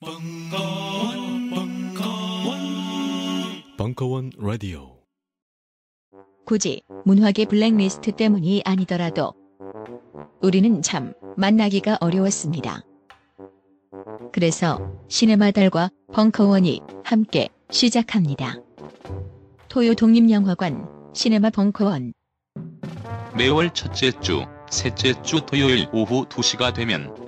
벙커원, 0.00 1.50
벙커원, 1.50 2.58
벙커원 3.76 4.30
라디오. 4.38 4.96
굳이 6.46 6.82
문화계 7.04 7.46
블랙리스트 7.46 8.12
때문이 8.12 8.62
아니더라도 8.64 9.34
우리는 10.40 10.82
참 10.82 11.14
만나기가 11.36 11.98
어려웠습니다. 12.00 12.82
그래서 14.32 14.78
시네마 15.08 15.50
달과 15.50 15.90
벙커원이 16.12 16.80
함께 17.02 17.48
시작합니다. 17.72 18.54
토요 19.68 19.94
독립영화관 19.94 21.10
시네마 21.12 21.50
벙커원 21.50 22.12
매월 23.36 23.74
첫째 23.74 24.12
주, 24.20 24.44
셋째 24.70 25.20
주 25.22 25.40
토요일 25.44 25.88
오후 25.92 26.24
2시가 26.26 26.72
되면 26.72 27.27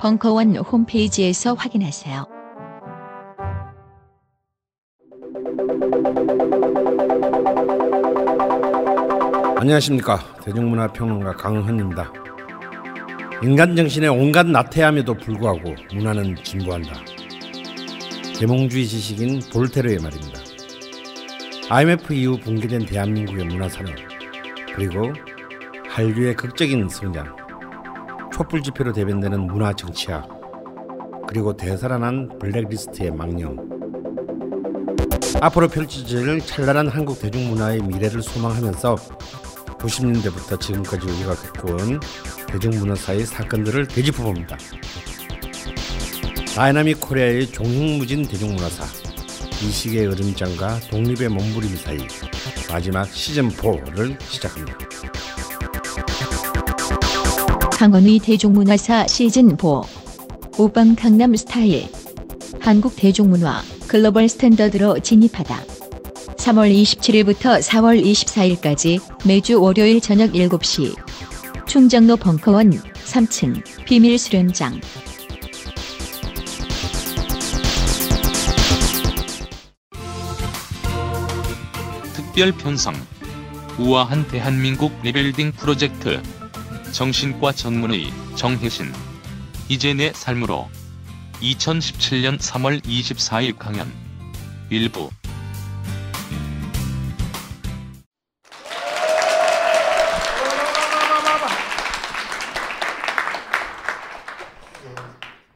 벙커원 0.00 0.56
홈페이지에서 0.56 1.54
확인하세요. 1.54 2.26
안녕하십니까 9.56 10.18
대중문화평론가 10.44 11.32
강헌입니다. 11.32 12.12
인간 13.42 13.74
정신의 13.74 14.10
온갖 14.10 14.46
나태함에도 14.46 15.14
불구하고 15.14 15.74
문화는 15.94 16.36
진보한다. 16.42 16.92
계몽주의 18.38 18.86
지식인 18.86 19.40
볼테르의 19.52 19.98
말입니다. 19.98 20.40
IMF 21.70 22.12
이후 22.12 22.38
붕괴된 22.38 22.86
대한민국의 22.86 23.46
문화산업 23.46 23.94
그리고 24.74 25.12
한류의 25.88 26.36
극적인 26.36 26.88
성장 26.88 27.45
촛불 28.36 28.62
집회로 28.62 28.92
대변되는 28.92 29.46
문화 29.46 29.72
정치학 29.72 30.28
그리고 31.26 31.56
되살아난 31.56 32.38
블랙리스트의 32.38 33.10
망령 33.10 33.56
앞으로 35.40 35.68
펼쳐질 35.68 36.38
찬란한 36.40 36.88
한국 36.88 37.18
대중문화의 37.18 37.80
미래를 37.80 38.20
소망하면서 38.20 38.96
90년대부터 39.78 40.60
지금까지 40.60 41.06
우리가 41.06 41.34
겪어온 41.34 41.98
대중문화사의 42.48 43.24
사건들을 43.24 43.88
되짚어봅니다. 43.88 44.58
다이나믹 46.54 47.00
코리아의 47.00 47.46
종횡무진 47.46 48.28
대중문화사 48.28 48.84
이 49.64 49.70
시기의 49.70 50.08
으름장과 50.08 50.80
독립의 50.90 51.30
몸부림 51.30 51.74
사이 51.74 51.96
마지막 52.70 53.04
시즌4를 53.04 54.20
시작합니다. 54.20 54.76
강원의 57.76 58.20
대중문화사 58.20 59.04
시즌4 59.04 59.84
오빵 60.58 60.96
강남 60.96 61.36
스타일. 61.36 61.86
한국 62.58 62.96
대중문화 62.96 63.60
글로벌 63.86 64.30
스탠더드로 64.30 65.00
진입하다. 65.00 65.62
3월 66.38 66.72
27일부터 66.74 67.60
4월 67.60 68.02
24일까지 68.02 68.98
매주 69.26 69.60
월요일 69.60 70.00
저녁 70.00 70.32
7시. 70.32 70.96
충정로 71.66 72.16
벙커원 72.16 72.70
3층 72.70 73.62
비밀 73.84 74.18
수련장. 74.18 74.80
특별 82.14 82.52
편성. 82.52 82.94
우아한 83.78 84.26
대한민국 84.28 84.92
리빌딩 85.02 85.52
프로젝트 85.52 86.22
정신과 86.96 87.52
전문의 87.52 88.06
정혜신. 88.36 88.86
이제 89.68 89.92
내 89.92 90.14
삶으로 90.14 90.66
2017년 91.42 92.38
3월 92.38 92.82
24일 92.82 93.58
강연. 93.58 93.86
일부. 94.70 95.10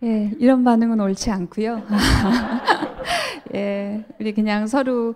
예, 0.02 0.30
이런 0.38 0.62
반응은 0.62 1.00
옳지 1.00 1.30
않고요. 1.30 1.82
예, 3.54 4.04
우리 4.20 4.34
그냥 4.34 4.66
서로 4.66 5.14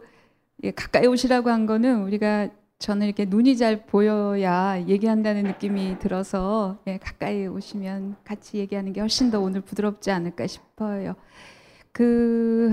예, 0.62 0.70
가까이 0.70 1.06
오시라고 1.06 1.50
한 1.50 1.66
거는 1.66 2.02
우리가 2.04 2.48
저는 2.78 3.06
이렇게 3.06 3.24
눈이 3.24 3.56
잘 3.56 3.86
보여야 3.86 4.82
얘기한다는 4.86 5.44
느낌이 5.44 5.98
들어서 6.00 6.78
예, 6.86 6.98
가까이 6.98 7.46
오시면 7.46 8.16
같이 8.24 8.58
얘기하는 8.58 8.92
게 8.92 9.00
훨씬 9.00 9.30
더 9.30 9.40
오늘 9.40 9.60
부드럽지 9.60 10.10
않을까 10.10 10.46
싶어요. 10.46 11.14
그 11.92 12.72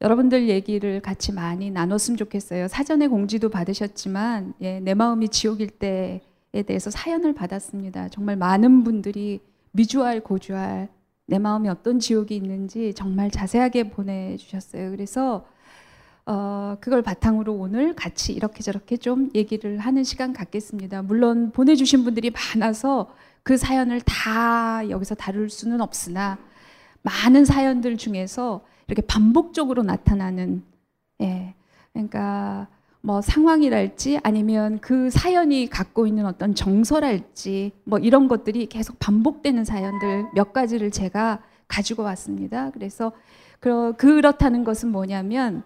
여러분들 0.00 0.48
얘기를 0.48 1.00
같이 1.00 1.32
많이 1.32 1.70
나눴으면 1.70 2.16
좋겠어요. 2.16 2.68
사전에 2.68 3.08
공지도 3.08 3.50
받으셨지만 3.50 4.54
예, 4.62 4.80
내 4.80 4.94
마음이 4.94 5.28
지옥일 5.28 5.70
때에 5.70 6.62
대해서 6.66 6.90
사연을 6.90 7.34
받았습니다. 7.34 8.08
정말 8.08 8.36
많은 8.36 8.84
분들이 8.84 9.40
미주알 9.72 10.20
고주알 10.20 10.88
내 11.26 11.38
마음이 11.38 11.68
어떤 11.68 11.98
지옥이 11.98 12.34
있는지 12.34 12.94
정말 12.94 13.30
자세하게 13.30 13.90
보내주셨어요. 13.90 14.90
그래서 14.90 15.44
어, 16.26 16.76
그걸 16.80 17.02
바탕으로 17.02 17.52
오늘 17.54 17.94
같이 17.94 18.32
이렇게 18.32 18.62
저렇게 18.62 18.96
좀 18.96 19.30
얘기를 19.34 19.78
하는 19.78 20.04
시간 20.04 20.32
갖겠습니다. 20.32 21.02
물론 21.02 21.50
보내주신 21.52 22.04
분들이 22.04 22.30
많아서 22.30 23.10
그 23.42 23.56
사연을 23.56 24.00
다 24.02 24.88
여기서 24.88 25.14
다룰 25.14 25.48
수는 25.48 25.80
없으나 25.80 26.38
많은 27.02 27.44
사연들 27.44 27.96
중에서 27.96 28.60
이렇게 28.86 29.02
반복적으로 29.02 29.82
나타나는 29.82 30.62
예, 31.22 31.54
그러니까 31.92 32.68
뭐 33.02 33.22
상황이랄지 33.22 34.20
아니면 34.22 34.78
그 34.80 35.10
사연이 35.10 35.68
갖고 35.68 36.06
있는 36.06 36.26
어떤 36.26 36.54
정서랄지 36.54 37.72
뭐 37.84 37.98
이런 37.98 38.28
것들이 38.28 38.66
계속 38.66 38.98
반복되는 38.98 39.64
사연들 39.64 40.26
몇 40.34 40.52
가지를 40.52 40.90
제가 40.90 41.40
가지고 41.66 42.02
왔습니다. 42.02 42.70
그래서 42.70 43.12
그렇다는 43.96 44.64
것은 44.64 44.90
뭐냐면 44.90 45.62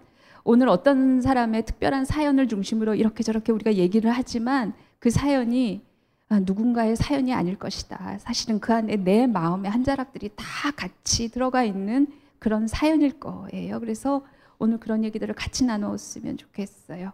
오늘 0.47 0.69
어떤 0.69 1.21
사람의 1.21 1.65
특별한 1.65 2.05
사연을 2.05 2.47
중심으로 2.47 2.93
이렇게 2.93 3.23
저렇게 3.23 3.51
우리가 3.51 3.73
얘기를 3.73 4.11
하지만 4.11 4.73
그 4.99 5.09
사연이 5.09 5.81
누군가의 6.29 6.95
사연이 6.95 7.33
아닐 7.33 7.57
것이다. 7.57 8.19
사실은 8.19 8.59
그 8.59 8.71
안에 8.71 8.97
내 8.97 9.25
마음의 9.25 9.71
한 9.71 9.83
자락들이 9.83 10.29
다 10.35 10.45
같이 10.75 11.29
들어가 11.31 11.63
있는 11.63 12.05
그런 12.37 12.67
사연일 12.67 13.19
거예요. 13.19 13.79
그래서 13.79 14.23
오늘 14.59 14.79
그런 14.79 15.03
얘기들을 15.03 15.33
같이 15.33 15.65
나눴으면 15.65 16.37
좋겠어요. 16.37 17.11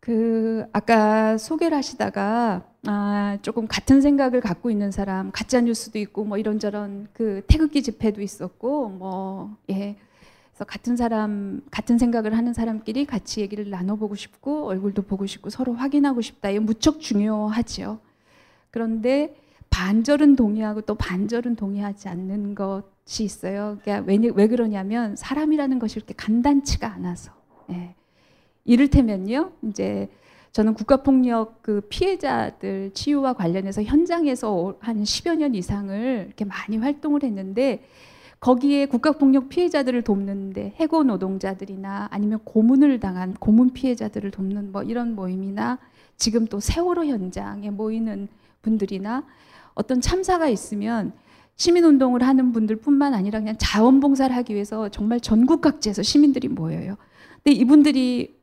그 0.00 0.66
아까 0.74 1.38
소개를 1.38 1.78
하시다가 1.78 2.62
아 2.88 3.38
조금 3.40 3.66
같은 3.66 4.02
생각을 4.02 4.42
갖고 4.42 4.70
있는 4.70 4.90
사람 4.90 5.30
가짜 5.32 5.62
뉴스도 5.62 5.98
있고 5.98 6.24
뭐 6.24 6.36
이런저런 6.36 7.08
그 7.14 7.42
태극기 7.46 7.82
집회도 7.82 8.20
있었고 8.20 8.90
뭐 8.90 9.56
예. 9.70 9.96
그래서 10.60 10.64
같은 10.66 10.96
사람 10.96 11.62
같은 11.70 11.96
생각을 11.96 12.36
하는 12.36 12.52
사람끼리 12.52 13.06
같이 13.06 13.40
얘기를 13.40 13.70
나눠보고 13.70 14.14
싶고 14.14 14.66
얼굴도 14.66 15.02
보고 15.02 15.24
싶고 15.24 15.48
서로 15.48 15.72
확인하고 15.72 16.20
싶다. 16.20 16.50
이게 16.50 16.58
무척 16.58 17.00
중요하죠. 17.00 17.98
그런데 18.70 19.34
반절은 19.70 20.36
동의하고 20.36 20.82
또 20.82 20.96
반절은 20.96 21.56
동의하지 21.56 22.08
않는 22.08 22.54
것이 22.54 23.24
있어요. 23.24 23.78
그러니까 23.80 24.06
왜, 24.06 24.18
왜 24.34 24.48
그러냐면 24.48 25.16
사람이라는 25.16 25.78
것이 25.78 25.98
이렇게 25.98 26.12
간단치가 26.14 26.92
않아서. 26.92 27.32
예. 27.70 27.94
이를테면요, 28.64 29.52
이제 29.62 30.10
저는 30.52 30.74
국가폭력 30.74 31.62
그 31.62 31.80
피해자들 31.88 32.90
치유와 32.92 33.32
관련해서 33.32 33.82
현장에서 33.82 34.76
한 34.80 35.02
10여 35.04 35.36
년 35.36 35.54
이상을 35.54 36.24
이렇게 36.26 36.44
많이 36.44 36.76
활동을 36.76 37.22
했는데 37.22 37.82
거기에 38.40 38.86
국가폭력 38.86 39.50
피해자들을 39.50 40.00
돕는데 40.02 40.74
해고 40.80 41.04
노동자들이나 41.04 42.08
아니면 42.10 42.40
고문을 42.44 42.98
당한 42.98 43.34
고문 43.34 43.72
피해자들을 43.74 44.30
돕는 44.30 44.72
뭐 44.72 44.82
이런 44.82 45.14
모임이나 45.14 45.78
지금 46.16 46.46
또 46.46 46.58
세월호 46.58 47.04
현장에 47.04 47.70
모이는 47.70 48.28
분들이나 48.62 49.24
어떤 49.74 50.00
참사가 50.00 50.48
있으면 50.48 51.12
시민운동을 51.56 52.22
하는 52.22 52.52
분들뿐만 52.52 53.12
아니라 53.12 53.38
그냥 53.40 53.56
자원봉사를 53.58 54.34
하기 54.34 54.54
위해서 54.54 54.88
정말 54.88 55.20
전국 55.20 55.60
각지에서 55.60 56.02
시민들이 56.02 56.48
모여요. 56.48 56.96
근데 57.42 57.52
이분들이 57.52 58.38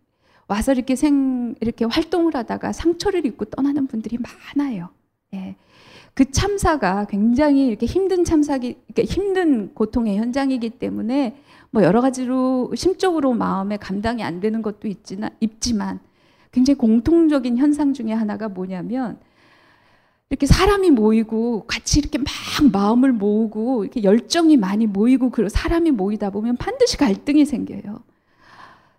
와서 0.48 0.74
이렇게 0.74 0.96
생 0.96 1.56
이렇게 1.60 1.86
활동을 1.86 2.36
하다가 2.36 2.72
상처를 2.72 3.26
입고 3.26 3.46
떠나는 3.46 3.88
분들이 3.88 4.20
많아요. 4.56 4.90
예. 5.34 5.56
그 6.18 6.32
참사가 6.32 7.06
굉장히 7.06 7.68
이렇게 7.68 7.86
힘든 7.86 8.24
참사기, 8.24 8.80
이렇게 8.88 9.04
힘든 9.04 9.72
고통의 9.76 10.18
현장이기 10.18 10.72
때문에 10.72 11.38
뭐 11.70 11.84
여러 11.84 12.02
가지로 12.02 12.72
심적으로 12.74 13.36
마음에 13.36 13.78
감당이 13.78 14.24
안 14.24 14.40
되는 14.40 14.64
것도 14.64 14.88
있지나, 14.88 15.30
있지만 15.42 16.00
굉장히 16.52 16.76
공통적인 16.80 17.60
현상 17.60 17.94
중에 17.94 18.14
하나가 18.14 18.50
뭐냐면 18.50 19.20
이렇게 20.32 20.48
사람이 20.48 20.90
모이고 20.90 21.66
같이 21.68 22.00
이렇게 22.00 22.18
막 22.18 22.26
마음을 22.74 23.14
모으고 23.14 23.84
이렇게 23.84 24.02
열정이 24.02 24.58
많이 24.58 24.88
모이고 24.88 25.30
그리고 25.30 25.50
사람이 25.50 25.92
모이다 25.92 26.32
보면 26.32 26.58
반드시 26.58 26.98
갈등이 26.98 27.46
생겨요. 27.46 28.02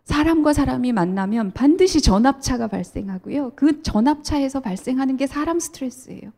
사람과 0.05 0.53
사람이 0.53 0.93
만나면 0.93 1.51
반드시 1.51 2.01
전압차가 2.01 2.69
발생하고요. 2.69 3.55
그 3.57 3.83
전압차에서 3.83 4.61
발생하는 4.61 5.17
게 5.17 5.27
사람 5.27 5.59
스트레스예요. 5.59 6.31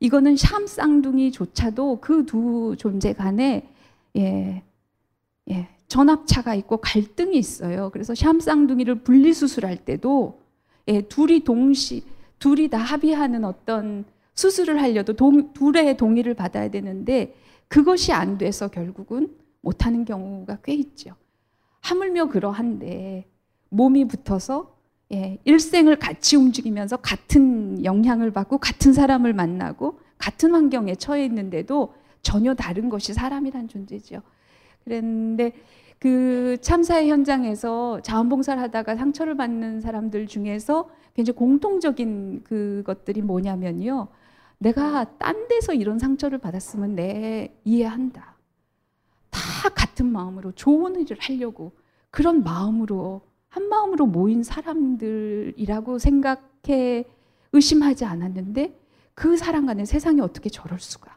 이거는 0.00 0.36
샴 0.36 0.66
쌍둥이조차도 0.66 2.00
그 2.00 2.24
두 2.26 2.76
존재 2.78 3.12
간에 3.12 3.68
예, 4.16 4.62
예, 5.50 5.68
전압차가 5.88 6.54
있고 6.56 6.78
갈등이 6.78 7.36
있어요. 7.38 7.90
그래서 7.92 8.14
샴 8.14 8.40
쌍둥이를 8.40 8.96
분리 8.96 9.32
수술할 9.32 9.76
때도 9.76 10.40
예, 10.88 11.02
둘이 11.02 11.40
동시 11.40 12.04
둘이 12.38 12.68
다 12.68 12.78
합의하는 12.78 13.44
어떤 13.44 14.04
수술을 14.34 14.80
하려도 14.82 15.14
동, 15.14 15.52
둘의 15.54 15.96
동의를 15.96 16.34
받아야 16.34 16.68
되는데 16.68 17.34
그것이 17.68 18.12
안 18.12 18.36
돼서 18.38 18.68
결국은 18.68 19.34
못하는 19.62 20.04
경우가 20.04 20.58
꽤 20.62 20.74
있죠. 20.74 21.14
하물며 21.80 22.26
그러한데 22.26 23.24
몸이 23.70 24.06
붙어서 24.06 24.75
예, 25.12 25.38
일생을 25.44 25.96
같이 25.96 26.36
움직이면서 26.36 26.96
같은 26.96 27.84
영향을 27.84 28.32
받고 28.32 28.58
같은 28.58 28.92
사람을 28.92 29.32
만나고 29.32 30.00
같은 30.18 30.52
환경에 30.52 30.96
처해 30.96 31.24
있는데도 31.26 31.94
전혀 32.22 32.54
다른 32.54 32.88
것이 32.88 33.14
사람이란 33.14 33.68
존재죠. 33.68 34.22
그랬는데 34.84 35.52
그 35.98 36.58
참사의 36.60 37.08
현장에서 37.10 38.00
자원봉사를 38.02 38.60
하다가 38.60 38.96
상처를 38.96 39.36
받는 39.36 39.80
사람들 39.80 40.26
중에서 40.26 40.90
굉장히 41.14 41.36
공통적인 41.36 42.42
그것들이 42.44 43.22
뭐냐면요. 43.22 44.08
내가 44.58 45.16
딴 45.18 45.48
데서 45.48 45.72
이런 45.72 45.98
상처를 45.98 46.38
받았으면 46.38 46.96
내 46.96 47.54
이해한다. 47.64 48.36
다 49.30 49.40
같은 49.70 50.06
마음으로 50.06 50.52
좋은 50.52 51.00
일을 51.00 51.18
하려고 51.20 51.72
그런 52.10 52.42
마음으로 52.42 53.22
한 53.56 53.70
마음으로 53.70 54.04
모인 54.04 54.42
사람들이라고 54.42 55.98
생각해 55.98 57.06
의심하지 57.52 58.04
않았는데 58.04 58.78
그 59.14 59.38
사람 59.38 59.64
간에 59.64 59.86
세상이 59.86 60.20
어떻게 60.20 60.50
저럴 60.50 60.78
수가 60.78 61.16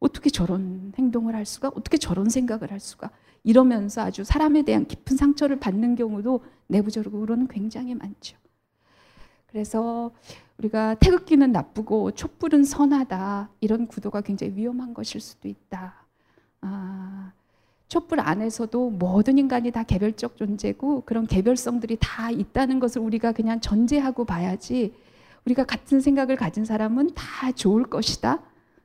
어떻게 0.00 0.30
저런 0.30 0.92
행동을 0.98 1.36
할 1.36 1.46
수가 1.46 1.68
어떻게 1.68 1.96
저런 1.96 2.28
생각을 2.28 2.72
할 2.72 2.80
수가 2.80 3.12
이러면서 3.44 4.02
아주 4.02 4.24
사람에 4.24 4.62
대한 4.62 4.84
깊은 4.84 5.16
상처를 5.16 5.60
받는 5.60 5.94
경우도 5.94 6.42
내부적으로는 6.66 7.46
굉장히 7.46 7.94
많죠. 7.94 8.36
그래서 9.46 10.10
우리가 10.58 10.96
태극기는 10.96 11.52
나쁘고 11.52 12.10
촛불은 12.10 12.64
선하다 12.64 13.48
이런 13.60 13.86
구도가 13.86 14.22
굉장히 14.22 14.56
위험한 14.56 14.92
것일 14.92 15.20
수도 15.20 15.46
있다. 15.46 16.04
아, 16.62 17.32
촛불 17.90 18.20
안에서도 18.20 18.90
모든 18.90 19.36
인간이 19.36 19.72
다 19.72 19.82
개별적 19.82 20.36
존재고 20.36 21.02
그런 21.04 21.26
개별성들이 21.26 21.98
다 22.00 22.30
있다는 22.30 22.78
것을 22.78 23.02
우리가 23.02 23.32
그냥 23.32 23.60
전제하고 23.60 24.24
봐야지 24.24 24.94
우리가 25.44 25.64
같은 25.64 26.00
생각을 26.00 26.36
가진 26.36 26.64
사람은 26.64 27.10
다 27.16 27.50
좋을 27.50 27.84
것이다. 27.84 28.42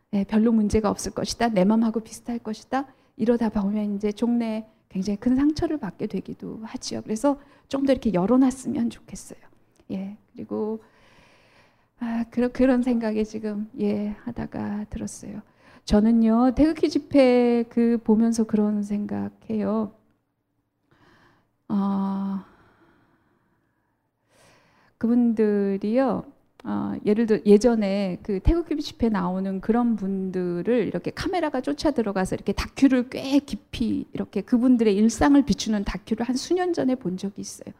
네, 0.10 0.24
별로 0.24 0.52
문제가 0.52 0.90
없을 0.90 1.12
것이다. 1.12 1.50
내 1.50 1.64
마음하고 1.66 2.00
비슷할 2.00 2.40
것이다. 2.40 2.88
이러다 3.16 3.50
보면 3.50 3.96
이제 3.96 4.12
종래 4.12 4.66
굉장히 4.90 5.20
큰 5.20 5.36
상처를 5.36 5.78
받게 5.78 6.08
되기도 6.08 6.62
하지요. 6.64 7.04
그래서 7.04 7.40
좀 7.68 7.86
더 7.86 7.92
이렇게 7.94 8.12
열어놨으면 8.12 8.90
좋겠어요. 8.90 9.40
예. 9.92 10.18
그리고 10.34 10.82
아, 12.00 12.26
그런 12.32 12.52
그런 12.52 12.82
생각에 12.82 13.24
지금 13.24 13.70
예 13.80 14.16
하다가 14.24 14.86
들었어요. 14.90 15.42
저는요 15.86 16.54
태극기 16.56 16.90
집회 16.90 17.64
그 17.70 18.00
보면서 18.04 18.44
그런 18.44 18.84
생각해요. 18.84 19.94
어, 21.70 22.44
그분들이요. 24.98 26.24
어, 26.68 26.94
예를 27.06 27.28
들어 27.28 27.40
예전에 27.46 28.18
그 28.24 28.40
태극기 28.40 28.82
집회 28.82 29.10
나오는 29.10 29.62
그런 29.62 29.96
분들을 29.96 30.88
이렇게 30.88 31.12
카메라가 31.12 31.62
쫓아 31.62 31.92
들어가서 31.92 32.36
이렇게 32.36 32.54
다큐를 32.54 33.10
꽤 33.10 33.38
깊이 33.40 34.08
이렇게 34.14 34.42
그분들의 34.42 34.96
일상을 34.96 35.40
비추는 35.46 35.84
다큐를 35.84 36.28
한 36.28 36.36
수년 36.36 36.74
전에 36.74 36.96
본 36.96 37.18
적이 37.18 37.42
있어요. 37.42 37.72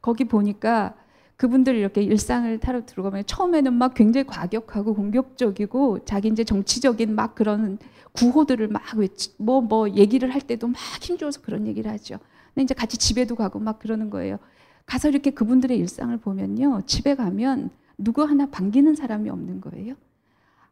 거기 0.00 0.24
보니까 0.24 0.94
그분들 1.36 1.74
이렇게 1.76 2.02
일상을 2.02 2.58
타러 2.60 2.84
들어가면 2.86 3.24
처음에는 3.26 3.72
막 3.74 3.94
굉장히 3.94 4.26
과격하고 4.26 4.94
공격적이고 4.94 6.04
자기 6.04 6.28
이제 6.28 6.44
정치적인 6.44 7.14
막 7.14 7.34
그런 7.34 7.78
구호들을 8.12 8.68
막 8.68 8.82
외치 8.96 9.34
뭐뭐 9.38 9.62
뭐 9.62 9.90
얘기를 9.90 10.32
할 10.32 10.40
때도 10.40 10.68
막 10.68 10.76
힘줘서 11.00 11.42
그런 11.42 11.66
얘기를 11.66 11.90
하죠. 11.90 12.18
근데 12.54 12.64
이제 12.64 12.74
같이 12.74 12.96
집에도 12.96 13.34
가고 13.36 13.58
막 13.58 13.78
그러는 13.78 14.08
거예요. 14.08 14.38
가서 14.86 15.08
이렇게 15.08 15.30
그분들의 15.30 15.76
일상을 15.76 16.16
보면요. 16.18 16.82
집에 16.86 17.14
가면 17.14 17.70
누구 17.98 18.22
하나 18.22 18.46
반기는 18.46 18.94
사람이 18.94 19.28
없는 19.28 19.60
거예요. 19.60 19.94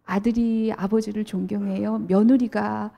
아들이 0.07 0.73
아버지를 0.75 1.25
존경해요. 1.25 1.99
며느리가 2.09 2.93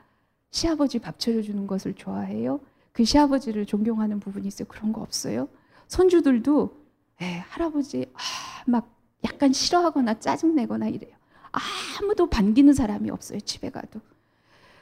시아버지 0.51 0.99
밥 0.99 1.19
차려주는 1.19 1.67
것을 1.67 1.93
좋아해요. 1.93 2.59
그 2.93 3.03
시아버지를 3.03 3.65
존경하는 3.65 4.19
부분이 4.19 4.47
있어요. 4.47 4.67
그런 4.67 4.93
거 4.93 5.01
없어요. 5.01 5.49
손주들도 5.87 6.63
에, 6.65 6.86
예, 7.21 7.43
할아버지 7.49 8.05
아, 8.13 8.19
막 8.65 8.89
약간 9.23 9.51
싫어하거나 9.53 10.19
짜증내거나 10.19 10.87
이래요. 10.87 11.15
아무도 11.99 12.29
반기는 12.29 12.73
사람이 12.73 13.09
없어요. 13.09 13.39
집에 13.39 13.69
가도. 13.69 13.99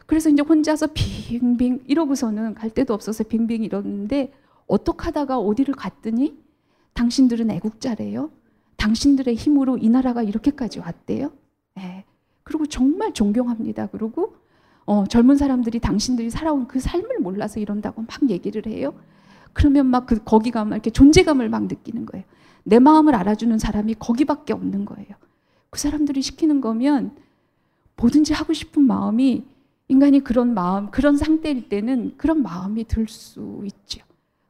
그래서 0.05 0.29
이제 0.29 0.41
혼자서 0.41 0.87
빙빙 0.93 1.83
이러고서는 1.87 2.53
갈 2.53 2.69
데도 2.69 2.93
없어서 2.93 3.23
빙빙 3.23 3.63
이러는데 3.63 4.33
어떻게 4.67 5.05
하다가 5.05 5.39
어디를 5.39 5.73
갔더니 5.75 6.37
당신들은 6.93 7.49
애국자래요. 7.51 8.29
당신들의 8.77 9.35
힘으로 9.35 9.77
이 9.77 9.89
나라가 9.89 10.21
이렇게까지 10.21 10.79
왔대요. 10.79 11.31
예. 11.79 12.03
그리고 12.43 12.65
정말 12.67 13.13
존경합니다. 13.13 13.87
그리고 13.87 14.35
어, 14.85 15.05
젊은 15.07 15.35
사람들이 15.35 15.79
당신들이 15.79 16.29
살아온 16.29 16.67
그 16.67 16.79
삶을 16.79 17.19
몰라서 17.19 17.59
이런다고 17.59 18.03
막 18.03 18.29
얘기를 18.29 18.67
해요. 18.67 18.93
그러면 19.55 19.87
막 19.87 20.05
그 20.05 20.23
거기 20.23 20.51
가면 20.51 20.73
이렇게 20.73 20.91
존재감을 20.91 21.49
막 21.49 21.63
느끼는 21.63 22.05
거예요. 22.05 22.25
내 22.63 22.77
마음을 22.79 23.15
알아주는 23.15 23.57
사람이 23.57 23.95
거기밖에 23.95 24.53
없는 24.53 24.85
거예요. 24.85 25.09
그 25.71 25.79
사람들이 25.79 26.21
시키는 26.21 26.61
거면 26.61 27.15
뭐든지 27.97 28.33
하고 28.33 28.53
싶은 28.53 28.83
마음이 28.83 29.45
인간이 29.87 30.19
그런 30.21 30.53
마음, 30.53 30.91
그런 30.91 31.15
상태일 31.17 31.69
때는 31.69 32.15
그런 32.17 32.41
마음이 32.43 32.85
들 32.85 33.07
수 33.07 33.61
있죠. 33.65 34.01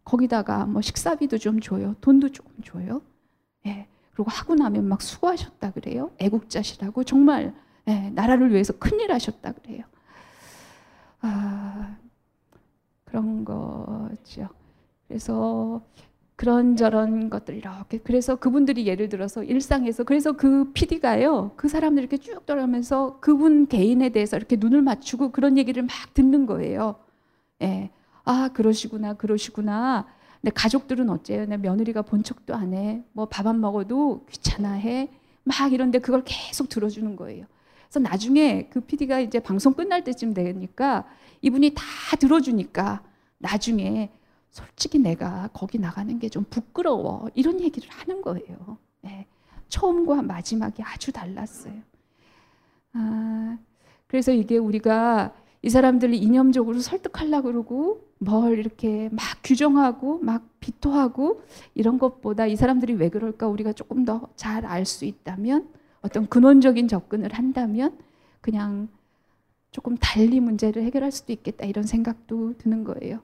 거기다가 0.04 0.66
뭐 0.66 0.82
식사비도 0.82 1.38
좀 1.38 1.60
줘요. 1.60 1.96
돈도 2.02 2.32
조금 2.32 2.52
줘요. 2.64 3.02
예. 3.68 3.88
그리고 4.14 4.32
하고 4.32 4.56
나면 4.56 4.88
막 4.88 5.02
수고하셨다 5.02 5.72
그래요. 5.72 6.12
애국자시라고 6.20 7.04
정말 7.04 7.54
예, 7.88 8.10
나라를 8.12 8.52
위해서 8.52 8.74
큰일 8.78 9.12
하셨다 9.12 9.52
그래요. 9.54 9.84
아, 11.22 11.98
그런 13.06 13.46
거죠. 13.46 14.50
그래서 15.08 15.82
그런저런 16.36 17.30
것들 17.30 17.56
이렇게 17.56 18.00
그래서 18.00 18.36
그분들이 18.36 18.88
예를 18.88 19.08
들어서 19.10 19.44
일상에서 19.44 20.04
그래서 20.04 20.34
그 20.34 20.72
PD가요 20.74 21.54
그 21.56 21.70
사람들 21.70 22.02
이렇게 22.04 22.18
쭉 22.18 22.46
돌아가면서 22.46 23.20
그분 23.22 23.68
개인에 23.68 24.10
대해서 24.10 24.36
이렇게 24.38 24.58
눈을 24.58 24.82
맞추고 24.82 25.32
그런 25.32 25.58
얘기를 25.58 25.84
막 25.84 25.92
듣는 26.14 26.46
거예요. 26.46 26.96
예, 27.62 27.92
아 28.26 28.50
그러시구나 28.54 29.14
그러시구나. 29.14 30.08
근데 30.42 30.52
가족들은 30.54 31.10
어째요? 31.10 31.46
내 31.46 31.58
며느리가 31.58 32.02
본 32.04 32.24
척도 32.24 32.54
안 32.56 32.74
해. 32.74 33.04
뭐 33.14 33.26
밥 33.28 33.48
안 33.48 33.62
먹어도 33.62 34.26
귀찮아해. 34.30 35.10
막 35.44 35.72
이런데 35.74 36.00
그걸 36.00 36.24
계속 36.26 36.70
들어주는 36.70 37.16
거예요. 37.16 37.46
그래서 37.88 38.00
나중에 38.00 38.68
그 38.72 38.82
PD가 38.82 39.20
이제 39.22 39.40
방송 39.40 39.74
끝날 39.74 40.04
때쯤 40.04 40.34
되니까 40.34 41.06
이분이 41.42 41.72
다 41.76 41.84
들어주니까 42.20 43.04
나중에 43.38 44.12
솔직히 44.56 45.00
내가 45.00 45.50
거기 45.54 45.78
나가는 45.80 46.18
게 46.20 46.30
좀 46.30 46.46
부끄러워. 46.50 47.30
이런 47.36 47.60
얘기를 47.60 47.90
하는 47.90 48.22
거예요. 48.22 48.78
네. 49.02 49.26
처음과 49.70 50.22
마지막이 50.22 50.82
아주 50.84 51.12
달랐어요. 51.12 51.74
아, 52.94 53.58
그래서 54.08 54.32
이게 54.32 54.58
우리가 54.58 55.34
이 55.62 55.70
사람들을 55.70 56.14
이념적으로 56.14 56.80
설득하려고 56.80 57.48
그러고 57.52 58.08
뭘 58.20 58.60
이렇게 58.60 59.10
막 59.12 59.20
규정하고 59.44 60.20
막 60.20 60.44
비토하고 60.60 61.42
이런 61.74 61.98
것보다 61.98 62.46
이 62.46 62.56
사람들이 62.56 62.94
왜 62.94 63.10
그럴까 63.10 63.48
우리가 63.48 63.74
조금 63.74 64.06
더 64.06 64.30
잘 64.36 64.66
알 64.66 64.86
수 64.86 65.06
있다면 65.06 65.68
어떤 66.02 66.28
근원적인 66.28 66.88
접근을 66.88 67.34
한다면 67.34 67.98
그냥 68.42 68.88
조금 69.72 69.98
달리 69.98 70.40
문제를 70.40 70.84
해결할 70.84 71.12
수도 71.12 71.34
있겠다 71.34 71.66
이런 71.66 71.84
생각도 71.86 72.54
드는 72.60 72.84
거예요. 72.84 73.20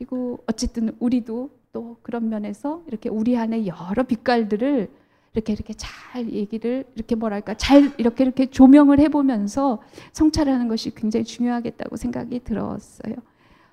그리고 0.00 0.42
어쨌든 0.46 0.96
우리도 0.98 1.50
또 1.74 1.98
그런 2.00 2.30
면에서 2.30 2.82
이렇게 2.86 3.10
우리 3.10 3.36
안에 3.36 3.66
여러 3.66 4.02
빛깔들을 4.02 4.88
이렇게 5.34 5.52
이렇게 5.52 5.74
잘 5.74 6.32
얘기를 6.32 6.86
이렇게 6.94 7.14
뭐랄까 7.14 7.52
잘 7.52 7.92
이렇게 7.98 8.24
이렇게 8.24 8.46
조명을 8.46 8.98
해보면서 8.98 9.82
성찰하는 10.12 10.68
것이 10.68 10.94
굉장히 10.94 11.24
중요하겠다고 11.24 11.96
생각이 11.96 12.40
들었어요. 12.44 13.14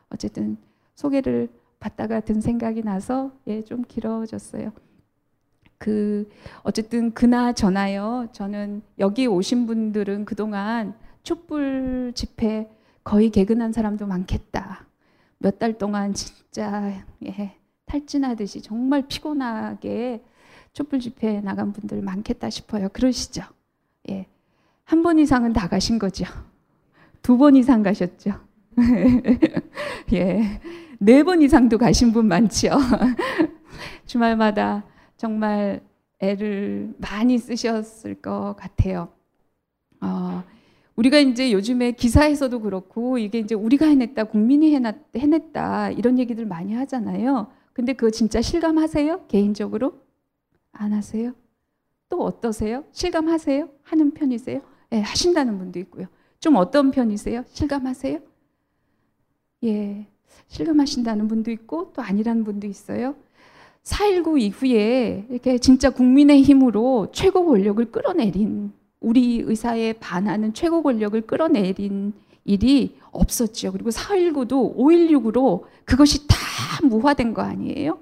어쨌든 0.09 0.57
소개를 0.95 1.47
받다가 1.79 2.19
든 2.19 2.41
생각이 2.41 2.83
나서 2.83 3.31
예, 3.47 3.63
좀 3.63 3.85
길어졌어요. 3.87 4.73
그 5.77 6.29
어쨌든 6.63 7.13
그나저나요. 7.13 8.27
저는 8.33 8.81
여기 8.99 9.27
오신 9.27 9.65
분들은 9.65 10.25
그동안 10.25 10.93
촛불 11.23 12.11
집회 12.15 12.69
거의 13.05 13.29
개근한 13.29 13.71
사람도 13.71 14.07
많겠다. 14.07 14.86
몇 15.39 15.59
달 15.59 15.77
동안 15.77 16.13
진짜 16.13 17.03
예, 17.25 17.55
탈진하듯이 17.85 18.61
정말 18.61 19.07
피곤하게 19.07 20.23
촛불 20.73 20.99
집회에 20.99 21.41
나간 21.41 21.73
분들 21.73 22.01
많겠다 22.01 22.49
싶어요. 22.49 22.89
그러시죠? 22.89 23.43
예. 24.09 24.25
한 24.85 25.03
번 25.03 25.19
이상은 25.19 25.53
다 25.53 25.67
가신 25.67 25.99
거죠. 25.99 26.25
두 27.21 27.37
번 27.37 27.55
이상 27.55 27.83
가셨죠. 27.83 28.31
예. 30.13 30.61
네 30.99 31.23
번 31.23 31.41
이상도 31.41 31.77
가신 31.77 32.11
분 32.11 32.27
많죠. 32.27 32.69
주말마다 34.05 34.83
정말 35.17 35.81
애를 36.19 36.93
많이 36.97 37.37
쓰셨을 37.37 38.15
것 38.21 38.55
같아요. 38.57 39.09
어, 40.01 40.43
우리가 40.97 41.19
이제 41.19 41.51
요즘에 41.51 41.91
기사에서도 41.91 42.59
그렇고 42.59 43.19
이게 43.19 43.39
이제 43.39 43.53
우리가 43.53 43.85
해냈다, 43.85 44.25
국민이 44.25 44.73
해냈, 44.73 44.95
해냈다 45.15 45.91
이런 45.91 46.17
얘기들 46.17 46.45
많이 46.45 46.73
하잖아요. 46.73 47.47
근데 47.73 47.93
그거 47.93 48.09
진짜 48.09 48.41
실감하세요? 48.41 49.27
개인적으로? 49.27 49.99
안 50.71 50.93
하세요? 50.93 51.33
또 52.09 52.23
어떠세요? 52.23 52.83
실감하세요? 52.91 53.69
하는 53.83 54.11
편이세요? 54.11 54.61
예, 54.93 54.99
하신다는 54.99 55.59
분도 55.59 55.77
있고요. 55.79 56.07
좀 56.39 56.55
어떤 56.55 56.89
편이세요? 56.89 57.43
실감하세요? 57.47 58.19
예, 59.65 60.07
실감하신다는 60.47 61.27
분도 61.27 61.51
있고 61.51 61.93
또 61.93 62.01
아니라는 62.01 62.43
분도 62.43 62.65
있어요. 62.65 63.15
4.19 63.83 64.41
이후에 64.41 65.27
이렇게 65.29 65.59
진짜 65.59 65.91
국민의 65.91 66.41
힘으로 66.41 67.09
최고 67.11 67.45
권력을 67.45 67.91
끌어내린 67.91 68.73
우리 69.07 69.39
의사에 69.39 69.93
반하는 69.93 70.53
최고 70.53 70.83
권력을 70.83 71.19
끌어내린 71.21 72.11
일이 72.43 72.97
없었죠. 73.11 73.71
그리고 73.71 73.89
4.19도 73.89 74.75
5.16으로 74.75 75.63
그것이 75.85 76.27
다 76.27 76.35
무화된 76.83 77.33
거 77.33 77.41
아니에요? 77.41 77.99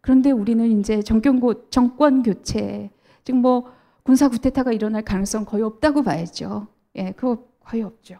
그런데 0.00 0.32
우리는 0.32 0.80
이제 0.80 1.02
정권, 1.02 1.40
정권 1.70 2.22
교체, 2.24 2.90
지금 3.22 3.42
뭐 3.42 3.72
군사 4.02 4.28
구테타가 4.28 4.72
일어날 4.72 5.02
가능성 5.02 5.44
거의 5.44 5.62
없다고 5.62 6.02
봐야죠. 6.02 6.66
예, 6.96 7.12
그거 7.12 7.44
거의 7.60 7.84
없죠. 7.84 8.18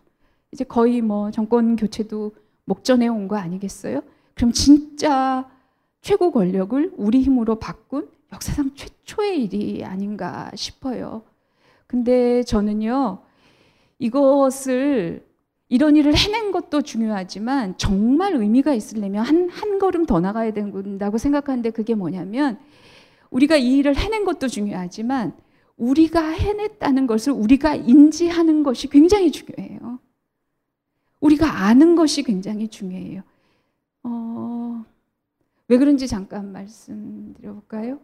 이제 0.52 0.62
거의 0.64 1.00
뭐 1.02 1.33
정권 1.33 1.75
교체도 1.75 2.33
목전에 2.64 3.09
온 3.09 3.26
거 3.26 3.37
아니겠어요? 3.37 4.02
그럼 4.35 4.52
진짜 4.52 5.49
최고 6.00 6.30
권력을 6.30 6.92
우리 6.97 7.23
힘으로 7.23 7.59
바꾼 7.59 8.09
역사상 8.33 8.71
최초의 8.76 9.44
일이 9.44 9.85
아닌가 9.85 10.50
싶어요. 10.54 11.23
근데 11.87 12.43
저는요, 12.43 13.23
이것을 13.99 15.25
이런 15.69 15.97
일을 15.97 16.17
해낸 16.17 16.53
것도 16.53 16.83
중요하지만 16.83 17.76
정말 17.79 18.35
의미가 18.35 18.75
있으려면 18.75 19.25
한, 19.25 19.49
한 19.49 19.79
걸음 19.79 20.07
더 20.07 20.21
나가야 20.21 20.53
된다고 20.53 21.19
생각하는데 21.19 21.71
그게 21.71 21.95
뭐냐면 21.95 22.59
우리가 23.31 23.57
이 23.57 23.79
일을 23.79 23.97
해낸 23.97 24.25
것도 24.25 24.49
중요하지만 24.49 25.33
우리가 25.76 26.29
해냈다는 26.29 27.07
것을 27.07 27.33
우리가 27.33 27.75
인지하는 27.75 28.62
것이 28.62 28.88
굉장히 28.88 29.33
중요해요. 29.33 29.99
우리가 31.21 31.64
아는 31.64 31.97
것이 31.97 32.23
굉장히 32.23 32.69
중요해요. 32.69 33.23
어, 34.05 34.85
왜 35.69 35.79
그런지 35.79 36.07
잠깐 36.07 36.53
말씀드려볼까요? 36.53 37.99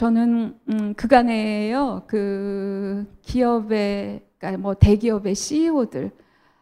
저는 0.00 0.58
음, 0.70 0.94
그간에요 0.94 2.04
그 2.06 3.04
기업의 3.20 4.22
그러니까 4.38 4.62
뭐 4.62 4.72
대기업의 4.72 5.34
CEO들 5.34 6.10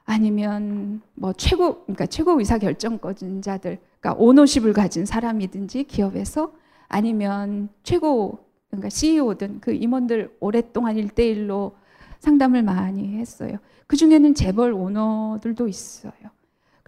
아니면 0.05 1.03
뭐 1.15 1.33
최고 1.35 1.85
그러니까 1.85 2.07
최고 2.07 2.37
의사 2.41 2.59
결정권자들 2.59 3.79
그러니까 4.01 4.21
오너십을 4.21 4.73
가진 4.73 5.07
사람이든지 5.07 5.85
기업에서 5.85 6.53
아니면 6.89 7.69
최고 7.85 8.41
그러니까 8.71 8.89
CEO든 8.89 9.61
그 9.61 9.73
임원들 9.73 10.35
오랫동안 10.41 10.97
일대일로 10.97 11.77
상담을 12.19 12.65
많이 12.65 13.19
했어요. 13.19 13.59
그 13.87 13.95
중에는 13.95 14.35
재벌 14.35 14.73
오너들도 14.73 15.69
있어요. 15.69 16.13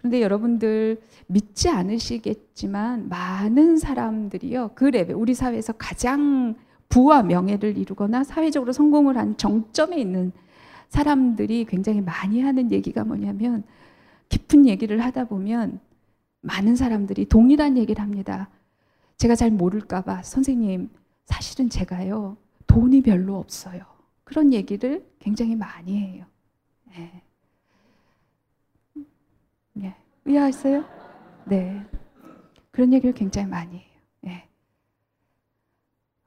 그런데 0.00 0.22
여러분들 0.22 1.00
믿지 1.26 1.68
않으시겠지만 1.68 3.10
많은 3.10 3.76
사람들이요 3.76 4.70
그 4.74 4.84
레벨 4.84 5.14
우리 5.14 5.34
사회에서 5.34 5.74
가장 5.74 6.56
부와 6.88 7.22
명예를 7.22 7.76
이루거나 7.76 8.24
사회적으로 8.24 8.72
성공을 8.72 9.18
한 9.18 9.36
정점에 9.36 9.98
있는 9.98 10.32
사람들이 10.88 11.66
굉장히 11.66 12.00
많이 12.00 12.40
하는 12.40 12.72
얘기가 12.72 13.04
뭐냐면 13.04 13.62
깊은 14.30 14.66
얘기를 14.66 15.04
하다 15.04 15.26
보면 15.26 15.80
많은 16.40 16.76
사람들이 16.76 17.26
동일한 17.26 17.76
얘기를 17.76 18.02
합니다. 18.02 18.48
제가 19.18 19.34
잘 19.34 19.50
모를까봐 19.50 20.22
선생님 20.22 20.88
사실은 21.26 21.68
제가요 21.68 22.38
돈이 22.66 23.02
별로 23.02 23.36
없어요. 23.36 23.82
그런 24.24 24.52
얘기를 24.54 25.06
굉장히 25.18 25.56
많이 25.56 25.98
해요. 25.98 26.24
네. 26.88 27.22
네. 29.72 29.94
의아하세요? 30.24 30.84
네. 31.46 31.84
그런 32.70 32.92
얘기를 32.92 33.14
굉장히 33.14 33.48
많이 33.48 33.76
해요. 33.76 34.00
네. 34.20 34.48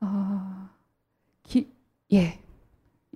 어, 0.02 0.70
기, 1.44 1.72
예. 2.12 2.40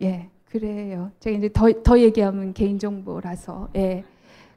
예. 0.01 0.29
그래요. 0.45 1.11
제가 1.19 1.37
이제 1.37 1.49
더, 1.51 1.71
더 1.83 1.99
얘기하면 1.99 2.53
개인정보라서, 2.53 3.69
예. 3.75 4.03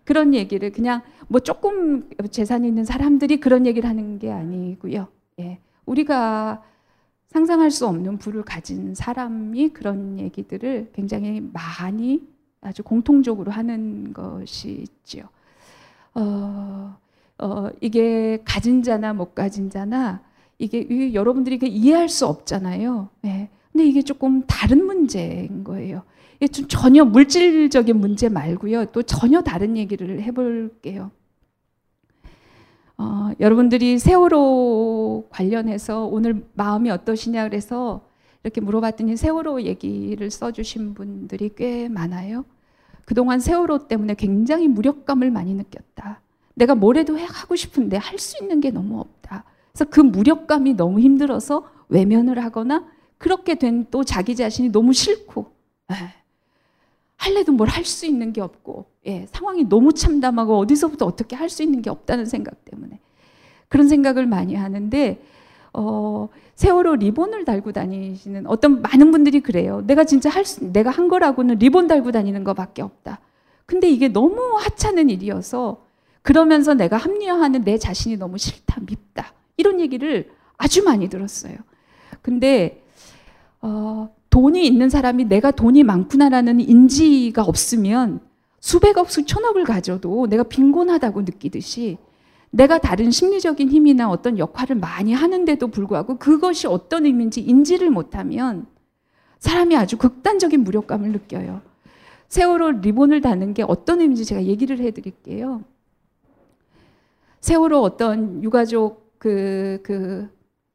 그런 0.04 0.34
얘기를 0.34 0.72
그냥 0.72 1.02
뭐 1.28 1.40
조금 1.40 2.08
재산이 2.30 2.66
있는 2.66 2.84
사람들이 2.84 3.38
그런 3.38 3.66
얘기를 3.66 3.88
하는 3.88 4.18
게 4.18 4.30
아니고요. 4.30 5.08
예. 5.40 5.58
우리가 5.86 6.62
상상할 7.28 7.70
수 7.70 7.86
없는 7.86 8.18
부를 8.18 8.42
가진 8.42 8.94
사람이 8.94 9.68
그런 9.68 10.18
얘기들을 10.18 10.90
굉장히 10.92 11.40
많이 11.52 12.26
아주 12.60 12.82
공통적으로 12.82 13.52
하는 13.52 14.12
것이지요. 14.12 15.24
어, 16.14 16.96
어, 17.38 17.68
이게 17.80 18.42
가진 18.44 18.82
자나 18.82 19.12
못 19.12 19.34
가진 19.34 19.70
자나 19.70 20.22
이게 20.58 21.14
여러분들이 21.14 21.58
이해할 21.62 22.08
수 22.08 22.26
없잖아요. 22.26 23.08
예. 23.24 23.48
근데 23.72 23.86
이게 23.86 24.02
조금 24.02 24.42
다른 24.46 24.84
문제인 24.84 25.64
거예요. 25.64 26.02
이게 26.36 26.48
좀 26.48 26.68
전혀 26.68 27.04
물질적인 27.04 27.96
문제 27.96 28.28
말고요. 28.28 28.86
또 28.86 29.02
전혀 29.02 29.42
다른 29.42 29.76
얘기를 29.76 30.22
해볼게요. 30.22 31.10
어, 32.98 33.30
여러분들이 33.40 33.98
세월호 33.98 35.28
관련해서 35.30 36.04
오늘 36.04 36.44
마음이 36.52 36.90
어떠시냐 36.90 37.48
그래서 37.48 38.06
이렇게 38.42 38.60
물어봤더니 38.60 39.16
세월호 39.16 39.62
얘기를 39.62 40.30
써주신 40.30 40.92
분들이 40.92 41.50
꽤 41.56 41.88
많아요. 41.88 42.44
그동안 43.10 43.40
세월호 43.40 43.88
때문에 43.88 44.14
굉장히 44.14 44.68
무력감을 44.68 45.32
많이 45.32 45.52
느꼈다. 45.52 46.20
내가 46.54 46.76
뭐래도 46.76 47.18
하고 47.18 47.56
싶은데 47.56 47.96
할 47.96 48.20
수 48.20 48.40
있는 48.40 48.60
게 48.60 48.70
너무 48.70 49.00
없다. 49.00 49.42
그래서 49.72 49.90
그 49.90 50.00
무력감이 50.00 50.74
너무 50.74 51.00
힘들어서 51.00 51.68
외면을 51.88 52.38
하거나 52.44 52.86
그렇게 53.18 53.56
된 53.56 53.84
또 53.90 54.04
자기 54.04 54.36
자신이 54.36 54.68
너무 54.70 54.92
싫고 54.92 55.50
에, 55.90 55.94
예. 55.96 56.14
할래도 57.16 57.50
뭘 57.50 57.66
할 57.68 57.84
수 57.84 58.06
있는 58.06 58.32
게 58.32 58.40
없고 58.42 58.86
예, 59.06 59.26
상황이 59.32 59.64
너무 59.64 59.92
참담하고 59.92 60.56
어디서부터 60.58 61.04
어떻게 61.04 61.34
할 61.34 61.48
수 61.50 61.64
있는 61.64 61.82
게 61.82 61.90
없다는 61.90 62.26
생각 62.26 62.64
때문에 62.64 63.00
그런 63.68 63.88
생각을 63.88 64.26
많이 64.26 64.54
하는데 64.54 65.20
어, 65.72 66.28
세월호 66.56 66.96
리본을 66.96 67.44
달고 67.44 67.72
다니시는 67.72 68.46
어떤 68.46 68.82
많은 68.82 69.10
분들이 69.10 69.40
그래요. 69.40 69.82
내가 69.86 70.04
진짜 70.04 70.28
할 70.28 70.44
수, 70.44 70.72
내가 70.72 70.90
한 70.90 71.08
거라고는 71.08 71.56
리본 71.58 71.86
달고 71.86 72.12
다니는 72.12 72.44
것밖에 72.44 72.82
없다. 72.82 73.20
근데 73.66 73.88
이게 73.88 74.08
너무 74.08 74.56
하찮은 74.58 75.10
일이어서 75.10 75.84
그러면서 76.22 76.74
내가 76.74 76.96
합리화하는 76.96 77.62
내 77.62 77.78
자신이 77.78 78.16
너무 78.16 78.36
싫다, 78.36 78.80
밉다. 78.80 79.32
이런 79.56 79.80
얘기를 79.80 80.30
아주 80.56 80.82
많이 80.84 81.08
들었어요. 81.08 81.54
근데 82.20 82.82
어, 83.62 84.10
돈이 84.28 84.66
있는 84.66 84.88
사람이 84.88 85.24
내가 85.26 85.50
돈이 85.50 85.82
많구나라는 85.84 86.60
인지가 86.60 87.42
없으면 87.42 88.20
수백억, 88.60 89.10
수천억을 89.10 89.64
가져도 89.64 90.26
내가 90.26 90.42
빈곤하다고 90.42 91.22
느끼듯이 91.22 91.98
내가 92.50 92.78
다른 92.78 93.10
심리적인 93.10 93.70
힘이나 93.70 94.10
어떤 94.10 94.38
역할을 94.38 94.76
많이 94.76 95.12
하는데도 95.12 95.68
불구하고 95.68 96.18
그것이 96.18 96.66
어떤 96.66 97.06
의미인지 97.06 97.40
인지를 97.40 97.90
못하면 97.90 98.66
사람이 99.38 99.76
아주 99.76 99.96
극단적인 99.96 100.64
무력감을 100.64 101.12
느껴요. 101.12 101.62
세월호 102.28 102.72
리본을 102.82 103.20
다는 103.20 103.54
게 103.54 103.64
어떤 103.66 104.00
의미인지 104.00 104.24
제가 104.24 104.44
얘기를 104.44 104.78
해드릴게요. 104.78 105.62
세월호 107.40 107.80
어떤 107.80 108.42
유가족 108.42 109.18
그, 109.18 109.80
그 109.82 110.28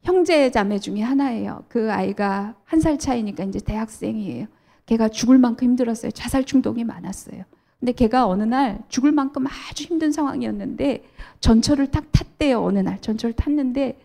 형제 0.04 0.52
자매 0.52 0.80
중에 0.80 1.02
하나예요. 1.02 1.64
그 1.68 1.92
아이가 1.92 2.56
한 2.64 2.80
살 2.80 2.98
차이니까 3.00 3.44
이제 3.46 3.60
대학생이에요. 3.60 4.48
걔가 4.86 5.10
죽을 5.10 5.38
만큼 5.40 5.68
힘들었어요. 5.70 6.12
자살 6.12 6.44
충동이 6.44 6.84
많았어요. 6.84 7.44
근데 7.80 7.92
걔가 7.92 8.28
어느 8.28 8.44
날 8.44 8.80
죽을 8.90 9.12
만큼 9.12 9.46
아주 9.48 9.84
힘든 9.84 10.12
상황이었는데 10.12 11.04
전철을 11.40 11.92
탁 11.92 12.12
탔대요. 12.12 12.64
어느 12.64 12.80
날 12.80 13.02
전철을 13.02 13.34
탔는데 13.34 14.00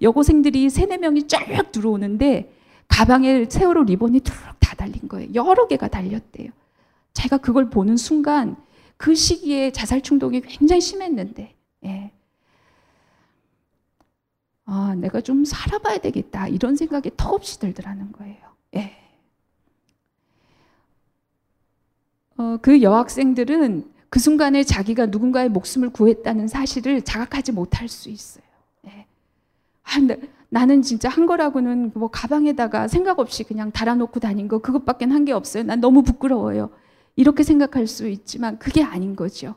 여고생들이 0.00 0.70
세네 0.70 0.98
명이 0.98 1.28
쫙 1.28 1.70
들어오는데 1.72 2.52
가방에 2.88 3.44
세월호 3.48 3.84
리본이 3.84 4.20
툭 4.20 4.34
다 4.70 4.76
달린 4.76 5.08
거예요. 5.08 5.30
여러 5.34 5.66
개가 5.66 5.88
달렸대요. 5.88 6.50
제가 7.12 7.38
그걸 7.38 7.70
보는 7.70 7.96
순간 7.96 8.56
그 8.96 9.14
시기에 9.14 9.72
자살 9.72 10.00
충동이 10.00 10.40
굉장히 10.42 10.80
심했는데 10.80 11.54
예. 11.86 12.12
아, 14.66 14.94
내가 14.96 15.20
좀 15.20 15.44
살아봐야 15.44 15.98
되겠다. 15.98 16.46
이런 16.46 16.76
생각이 16.76 17.10
턱없이 17.16 17.58
들더라는 17.58 18.12
거예요. 18.12 18.36
예. 18.76 18.99
어, 22.40 22.56
그 22.62 22.80
여학생들은 22.80 23.84
그 24.08 24.18
순간에 24.18 24.64
자기가 24.64 25.06
누군가의 25.06 25.50
목숨을 25.50 25.90
구했다는 25.90 26.48
사실을 26.48 27.02
자각하지 27.02 27.52
못할 27.52 27.86
수 27.86 28.08
있어요. 28.08 28.42
예. 28.86 29.04
아, 29.84 29.96
근데 29.96 30.18
나는 30.48 30.80
진짜 30.80 31.10
한 31.10 31.26
거라고는 31.26 31.92
뭐 31.94 32.08
가방에다가 32.08 32.88
생각 32.88 33.18
없이 33.18 33.44
그냥 33.44 33.70
달아놓고 33.70 34.20
다닌 34.20 34.48
거 34.48 34.58
그것밖에 34.58 35.04
한 35.04 35.26
게 35.26 35.32
없어요. 35.32 35.64
난 35.64 35.80
너무 35.82 36.02
부끄러워요. 36.02 36.70
이렇게 37.14 37.42
생각할 37.42 37.86
수 37.86 38.08
있지만 38.08 38.58
그게 38.58 38.82
아닌 38.82 39.14
거죠. 39.16 39.54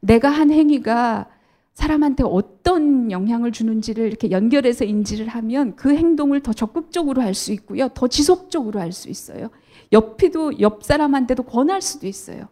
내가 0.00 0.28
한 0.28 0.50
행위가 0.50 1.26
사람한테 1.72 2.22
어떤 2.24 3.10
영향을 3.10 3.50
주는지를 3.50 4.06
이렇게 4.06 4.30
연결해서 4.30 4.84
인지를 4.84 5.26
하면 5.28 5.74
그 5.74 5.96
행동을 5.96 6.40
더 6.42 6.52
적극적으로 6.52 7.22
할 7.22 7.32
수 7.34 7.52
있고요. 7.54 7.88
더 7.94 8.08
지속적으로 8.08 8.78
할 8.78 8.92
수 8.92 9.08
있어요. 9.08 9.48
옆이도 9.92 10.60
옆 10.60 10.84
사람한테도 10.84 11.44
권할 11.44 11.82
수도 11.82 12.06
있어요. 12.06 12.48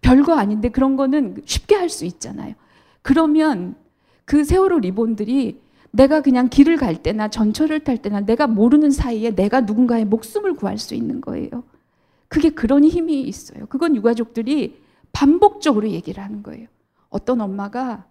별거 0.00 0.34
아닌데 0.34 0.68
그런 0.70 0.96
거는 0.96 1.42
쉽게 1.44 1.74
할 1.74 1.88
수 1.88 2.04
있잖아요. 2.04 2.54
그러면 3.02 3.76
그 4.24 4.44
세월호 4.44 4.78
리본들이 4.80 5.60
내가 5.92 6.20
그냥 6.20 6.48
길을 6.48 6.76
갈 6.76 7.02
때나 7.02 7.28
전철을 7.28 7.80
탈 7.80 7.98
때나 7.98 8.20
내가 8.20 8.46
모르는 8.46 8.90
사이에 8.90 9.34
내가 9.34 9.62
누군가의 9.62 10.04
목숨을 10.04 10.54
구할 10.54 10.78
수 10.78 10.94
있는 10.94 11.20
거예요. 11.20 11.64
그게 12.28 12.50
그런 12.50 12.84
힘이 12.84 13.22
있어요. 13.22 13.66
그건 13.66 13.96
유가족들이 13.96 14.80
반복적으로 15.12 15.88
얘기를 15.90 16.22
하는 16.22 16.42
거예요. 16.44 16.68
어떤 17.08 17.40
엄마가 17.40 18.04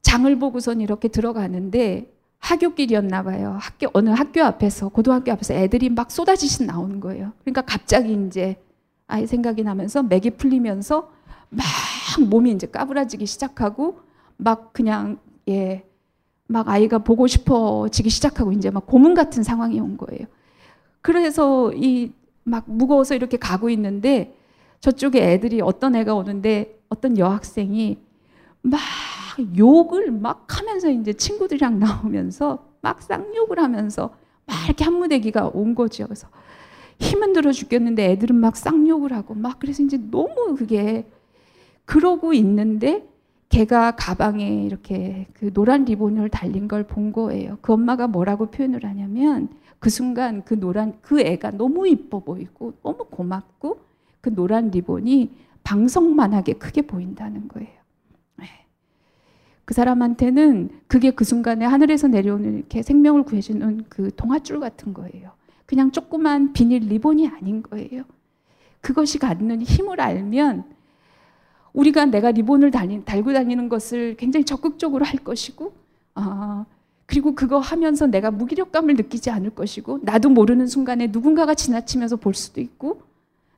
장을 0.00 0.38
보고선 0.38 0.80
이렇게 0.80 1.08
들어가는데 1.08 2.10
학교길이었나 2.38 3.22
봐요. 3.22 3.56
학교 3.60 3.88
어느 3.92 4.10
학교 4.10 4.42
앞에서 4.42 4.88
고등학교 4.88 5.32
앞에서 5.32 5.54
애들이 5.54 5.88
막 5.90 6.10
쏟아지신 6.10 6.66
나오는 6.66 7.00
거예요. 7.00 7.32
그러니까 7.42 7.62
갑자기 7.62 8.12
이제 8.26 8.56
아이 9.06 9.26
생각이 9.26 9.62
나면서 9.62 10.02
맥이 10.02 10.30
풀리면서 10.30 11.10
막 11.48 11.64
몸이 12.28 12.52
이제 12.52 12.66
까부라지기 12.66 13.26
시작하고 13.26 14.00
막 14.36 14.72
그냥 14.72 15.18
예. 15.48 15.84
막 16.48 16.68
아이가 16.68 16.98
보고 16.98 17.26
싶어지기 17.26 18.08
시작하고 18.08 18.52
이제 18.52 18.70
막 18.70 18.86
고문 18.86 19.14
같은 19.14 19.42
상황이 19.42 19.80
온 19.80 19.96
거예요. 19.96 20.26
그래서 21.02 21.72
이 21.74 22.12
막 22.46 22.64
무거워서 22.66 23.14
이렇게 23.16 23.36
가고 23.36 23.68
있는데 23.70 24.32
저쪽에 24.80 25.32
애들이 25.32 25.60
어떤 25.60 25.96
애가 25.96 26.14
오는데 26.14 26.78
어떤 26.88 27.18
여학생이 27.18 27.98
막 28.62 28.80
욕을 29.56 30.10
막 30.10 30.46
하면서 30.48 30.90
이제 30.90 31.12
친구들이랑 31.12 31.78
나오면서 31.80 32.64
막 32.80 33.02
쌍욕을 33.02 33.58
하면서 33.58 34.14
막 34.46 34.64
이렇게 34.66 34.84
한 34.84 34.94
무대기가 34.94 35.48
온 35.48 35.74
거죠. 35.74 36.04
그래서 36.04 36.28
힘은 36.98 37.32
들어 37.32 37.52
죽겠는데 37.52 38.12
애들은 38.12 38.36
막 38.36 38.56
쌍욕을 38.56 39.12
하고 39.12 39.34
막 39.34 39.58
그래서 39.58 39.82
이제 39.82 39.98
너무 40.10 40.54
그게 40.56 41.06
그러고 41.84 42.32
있는데 42.34 43.06
걔가 43.48 43.92
가방에 43.92 44.64
이렇게 44.64 45.26
그 45.34 45.52
노란 45.52 45.84
리본을 45.84 46.30
달린 46.30 46.68
걸 46.68 46.84
본 46.84 47.12
거예요. 47.12 47.58
그 47.62 47.72
엄마가 47.72 48.06
뭐라고 48.08 48.46
표현을 48.46 48.84
하냐면 48.84 49.48
그 49.78 49.90
순간 49.90 50.42
그 50.44 50.58
노란 50.58 50.98
그 51.02 51.20
애가 51.20 51.52
너무 51.52 51.86
이뻐 51.86 52.20
보이고 52.20 52.74
너무 52.82 53.04
고맙고 53.10 53.78
그 54.20 54.34
노란 54.34 54.70
리본이 54.70 55.30
방석만하게 55.62 56.54
크게 56.54 56.82
보인다는 56.82 57.48
거예요. 57.48 57.75
그 59.66 59.74
사람한테는 59.74 60.70
그게 60.86 61.10
그 61.10 61.24
순간에 61.24 61.66
하늘에서 61.66 62.06
내려오는 62.06 62.56
이렇게 62.56 62.82
생명을 62.82 63.24
구해주는 63.24 63.84
그 63.88 64.14
동화줄 64.14 64.60
같은 64.60 64.94
거예요. 64.94 65.32
그냥 65.66 65.90
조그만 65.90 66.52
비닐 66.52 66.84
리본이 66.84 67.26
아닌 67.28 67.62
거예요. 67.64 68.04
그것이 68.80 69.18
갖는 69.18 69.62
힘을 69.62 70.00
알면 70.00 70.64
우리가 71.72 72.06
내가 72.06 72.30
리본을 72.30 72.70
달리, 72.70 73.04
달고 73.04 73.32
다니는 73.32 73.68
것을 73.68 74.16
굉장히 74.16 74.44
적극적으로 74.44 75.04
할 75.04 75.18
것이고, 75.18 75.72
아, 76.14 76.64
그리고 77.04 77.34
그거 77.34 77.58
하면서 77.58 78.06
내가 78.06 78.30
무기력감을 78.30 78.94
느끼지 78.94 79.30
않을 79.30 79.50
것이고, 79.50 79.98
나도 80.02 80.30
모르는 80.30 80.68
순간에 80.68 81.08
누군가가 81.08 81.54
지나치면서 81.54 82.16
볼 82.16 82.34
수도 82.34 82.60
있고, 82.60 83.02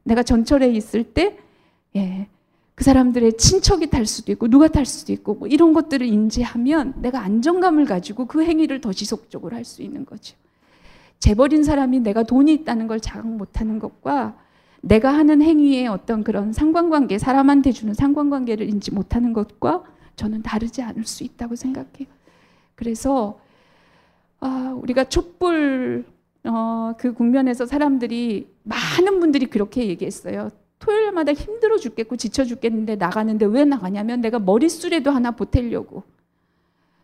내가 0.04 0.22
전철에 0.22 0.70
있을 0.70 1.04
때, 1.04 1.38
예, 1.96 2.28
그 2.78 2.84
사람들의 2.84 3.38
친척이 3.38 3.90
탈 3.90 4.06
수도 4.06 4.30
있고 4.30 4.46
누가 4.46 4.68
탈 4.68 4.86
수도 4.86 5.12
있고 5.12 5.34
뭐 5.34 5.48
이런 5.48 5.72
것들을 5.72 6.06
인지하면 6.06 6.94
내가 6.98 7.20
안정감을 7.22 7.86
가지고 7.86 8.26
그 8.26 8.44
행위를 8.44 8.80
더 8.80 8.92
지속적으로 8.92 9.56
할 9.56 9.64
수 9.64 9.82
있는 9.82 10.06
거죠. 10.06 10.36
재버린 11.18 11.64
사람이 11.64 11.98
내가 11.98 12.22
돈이 12.22 12.52
있다는 12.52 12.86
걸 12.86 13.00
자각 13.00 13.26
못하는 13.26 13.80
것과 13.80 14.38
내가 14.80 15.12
하는 15.12 15.42
행위의 15.42 15.88
어떤 15.88 16.22
그런 16.22 16.52
상관관계, 16.52 17.18
사람한테 17.18 17.72
주는 17.72 17.94
상관관계를 17.94 18.68
인지 18.68 18.94
못하는 18.94 19.32
것과 19.32 19.82
저는 20.14 20.42
다르지 20.42 20.80
않을 20.80 21.04
수 21.04 21.24
있다고 21.24 21.56
생각해요. 21.56 22.06
그래서 22.76 23.40
아, 24.38 24.72
우리가 24.80 25.02
촛불 25.08 26.04
어, 26.44 26.92
그 26.96 27.12
국면에서 27.12 27.66
사람들이 27.66 28.46
많은 28.62 29.18
분들이 29.18 29.46
그렇게 29.46 29.88
얘기했어요. 29.88 30.50
토요일마다 30.78 31.32
힘들어 31.32 31.76
죽겠고 31.76 32.16
지쳐 32.16 32.44
죽겠는데 32.44 32.96
나가는데 32.96 33.46
왜 33.46 33.64
나가냐면 33.64 34.20
내가 34.20 34.38
머릿수라도 34.38 35.10
하나 35.10 35.32
보태려고. 35.32 36.04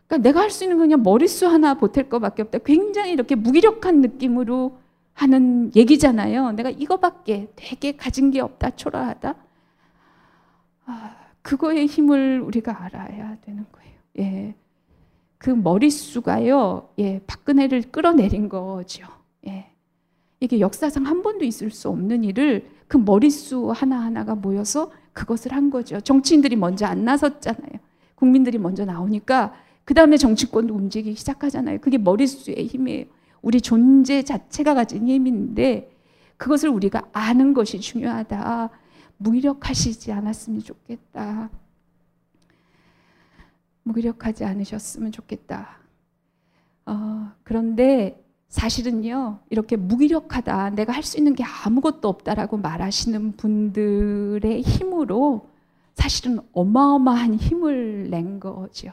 그러니까 0.07 0.29
내가 0.29 0.41
할 0.41 0.51
수 0.51 0.63
있는 0.63 0.77
건 0.77 0.87
그냥 0.87 1.03
머릿수 1.03 1.47
하나 1.47 1.75
보탤 1.75 2.09
것밖에 2.09 2.43
없다. 2.43 2.59
굉장히 2.59 3.11
이렇게 3.11 3.35
무기력한 3.35 4.01
느낌으로 4.01 4.77
하는 5.13 5.71
얘기잖아요. 5.75 6.51
내가 6.51 6.69
이거밖에 6.69 7.49
되게 7.55 7.95
가진 7.95 8.31
게 8.31 8.39
없다, 8.41 8.71
초라하다. 8.71 9.35
아, 10.85 11.15
그거의 11.41 11.87
힘을 11.87 12.41
우리가 12.41 12.83
알아야 12.83 13.37
되는 13.41 13.65
거예요. 13.71 13.93
예. 14.19 14.55
그 15.37 15.49
머릿수가요, 15.49 16.89
예, 16.99 17.21
박근혜를 17.27 17.83
끌어내린 17.91 18.49
거죠. 18.49 19.05
예. 19.47 19.71
이게 20.39 20.59
역사상 20.59 21.05
한 21.05 21.21
번도 21.23 21.45
있을 21.45 21.71
수 21.71 21.89
없는 21.89 22.23
일을 22.23 22.67
그 22.87 22.97
머릿수 22.97 23.71
하나하나가 23.71 24.35
모여서 24.35 24.91
그것을 25.13 25.53
한 25.53 25.69
거죠. 25.69 25.99
정치인들이 25.99 26.55
먼저 26.55 26.85
안 26.85 27.05
나섰잖아요. 27.05 27.79
국민들이 28.15 28.57
먼저 28.57 28.85
나오니까 28.85 29.53
그 29.85 29.93
다음에 29.93 30.17
정치권도 30.17 30.73
움직이기 30.73 31.15
시작하잖아요. 31.15 31.79
그게 31.79 31.97
머릿수의 31.97 32.67
힘이에요. 32.67 33.05
우리 33.41 33.61
존재 33.61 34.23
자체가 34.23 34.73
가진 34.73 35.07
힘인데 35.07 35.91
그것을 36.37 36.69
우리가 36.69 37.07
아는 37.13 37.53
것이 37.53 37.79
중요하다. 37.79 38.69
무기력하시지 39.17 40.11
않았으면 40.11 40.61
좋겠다. 40.61 41.49
무기력하지 43.83 44.43
않으셨으면 44.43 45.11
좋겠다. 45.11 45.77
어, 46.87 47.31
그런데 47.43 48.24
사실은요, 48.55 49.39
이렇게 49.49 49.75
무기력하다, 49.75 50.71
내가 50.71 50.93
할 50.93 51.03
수 51.03 51.17
있는 51.17 51.35
게 51.35 51.43
아무것도 51.43 52.07
없다라고 52.07 52.57
말하시는 52.57 53.33
분들의 53.33 54.61
힘으로 54.61 55.49
사실은 55.93 56.39
어마어마한 56.53 57.35
힘을 57.35 58.09
낸 58.09 58.39
거죠. 58.39 58.91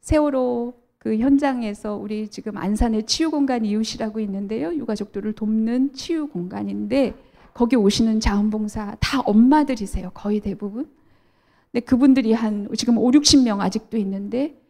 세월호 0.00 0.74
그 0.98 1.18
현장에서 1.18 1.96
우리 1.96 2.28
지금 2.28 2.56
안산의 2.56 3.06
치유공간 3.06 3.64
이웃이라고 3.64 4.20
있는데요. 4.20 4.72
유가족들을 4.74 5.32
돕는 5.32 5.92
치유 5.92 6.28
공간인데 6.28 7.14
거기 7.52 7.74
오시는 7.76 8.20
자원봉사 8.20 8.96
다 9.00 9.20
엄마들이세요. 9.22 10.12
거의 10.14 10.38
대부분. 10.40 10.88
근데 11.72 11.84
그분들이 11.84 12.32
한 12.32 12.68
지금 12.76 12.96
5, 12.96 13.10
60명 13.10 13.60
아직도 13.60 13.98
있는데 13.98 14.61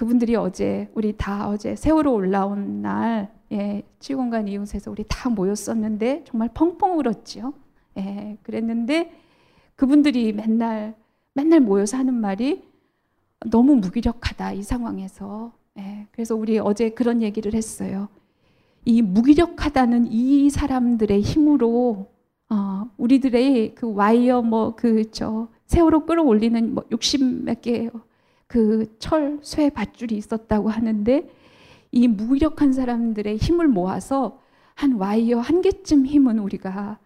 그분들이 0.00 0.34
어제 0.34 0.88
우리 0.94 1.14
다 1.14 1.50
어제 1.50 1.76
세월호 1.76 2.14
올라온 2.14 2.80
날 2.80 3.30
예, 3.52 3.82
치유공간 3.98 4.48
이웃에서 4.48 4.90
우리 4.90 5.04
다 5.06 5.28
모였었는데 5.28 6.24
정말 6.26 6.48
펑펑 6.54 6.98
울었죠. 6.98 7.52
예, 7.98 8.38
그랬는데 8.42 9.12
그분들이 9.76 10.32
맨날 10.32 10.94
맨날 11.34 11.60
모여서 11.60 11.98
하는 11.98 12.14
말이 12.14 12.62
너무 13.50 13.74
무기력하다 13.74 14.54
이 14.54 14.62
상황에서. 14.62 15.52
예, 15.78 16.06
그래서 16.12 16.34
우리 16.34 16.58
어제 16.58 16.88
그런 16.88 17.20
얘기를 17.20 17.52
했어요. 17.52 18.08
이 18.86 19.02
무기력하다는 19.02 20.06
이 20.10 20.48
사람들의 20.48 21.20
힘으로 21.20 22.10
어, 22.48 22.90
우리들의 22.96 23.74
그 23.74 23.92
와이어 23.92 24.40
뭐 24.40 24.74
그 24.76 25.10
저 25.10 25.48
세월호 25.66 26.06
끌어올리는 26.06 26.72
뭐 26.74 26.84
60몇 26.84 27.60
개의 27.60 27.90
그 28.50 28.86
철 28.98 29.38
쇠 29.42 29.70
밧줄이 29.70 30.16
있었다고 30.16 30.70
하는데 30.70 31.30
이 31.92 32.08
무력한 32.08 32.72
사람들의 32.72 33.36
힘을 33.36 33.68
모아서 33.68 34.40
한 34.74 34.94
와이어 34.94 35.38
한 35.38 35.62
개쯤 35.62 36.04
힘은 36.06 36.40
우리가 36.40 36.98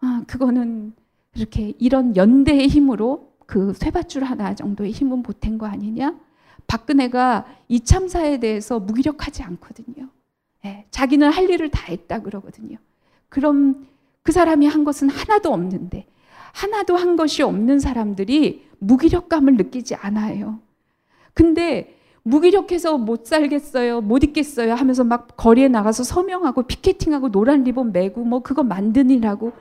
아 0.00 0.24
그거는 0.26 0.92
이렇게 1.36 1.74
이런 1.78 2.16
연대의 2.16 2.66
힘으로 2.66 3.32
그 3.46 3.74
쇠밧줄 3.74 4.24
하나 4.24 4.54
정도의 4.54 4.90
힘은 4.90 5.22
보탠 5.22 5.56
거 5.56 5.66
아니냐? 5.66 6.18
박근혜가 6.66 7.46
이 7.68 7.80
참사에 7.80 8.40
대해서 8.40 8.80
무기력하지 8.80 9.42
않거든요. 9.44 10.08
예, 10.64 10.86
자기는 10.90 11.30
할 11.30 11.48
일을 11.48 11.70
다 11.70 11.84
했다 11.86 12.20
그러거든요. 12.22 12.76
그럼 13.28 13.86
그 14.22 14.32
사람이 14.32 14.66
한 14.66 14.82
것은 14.84 15.08
하나도 15.10 15.52
없는데 15.52 16.06
하나도 16.52 16.96
한 16.96 17.14
것이 17.16 17.42
없는 17.42 17.78
사람들이 17.78 18.66
무기력감을 18.80 19.56
느끼지 19.56 19.94
않아요. 19.94 20.60
근데 21.34 21.96
무기력해서 22.24 22.98
못 22.98 23.26
살겠어요, 23.26 24.00
못 24.00 24.22
있겠어요 24.22 24.74
하면서 24.74 25.02
막 25.04 25.36
거리에 25.36 25.68
나가서 25.68 26.04
서명하고 26.04 26.62
피켓팅하고 26.64 27.30
노란 27.30 27.64
리본 27.64 27.92
메고 27.92 28.22
뭐 28.24 28.40
그거 28.40 28.62
만드니라고 28.62 29.52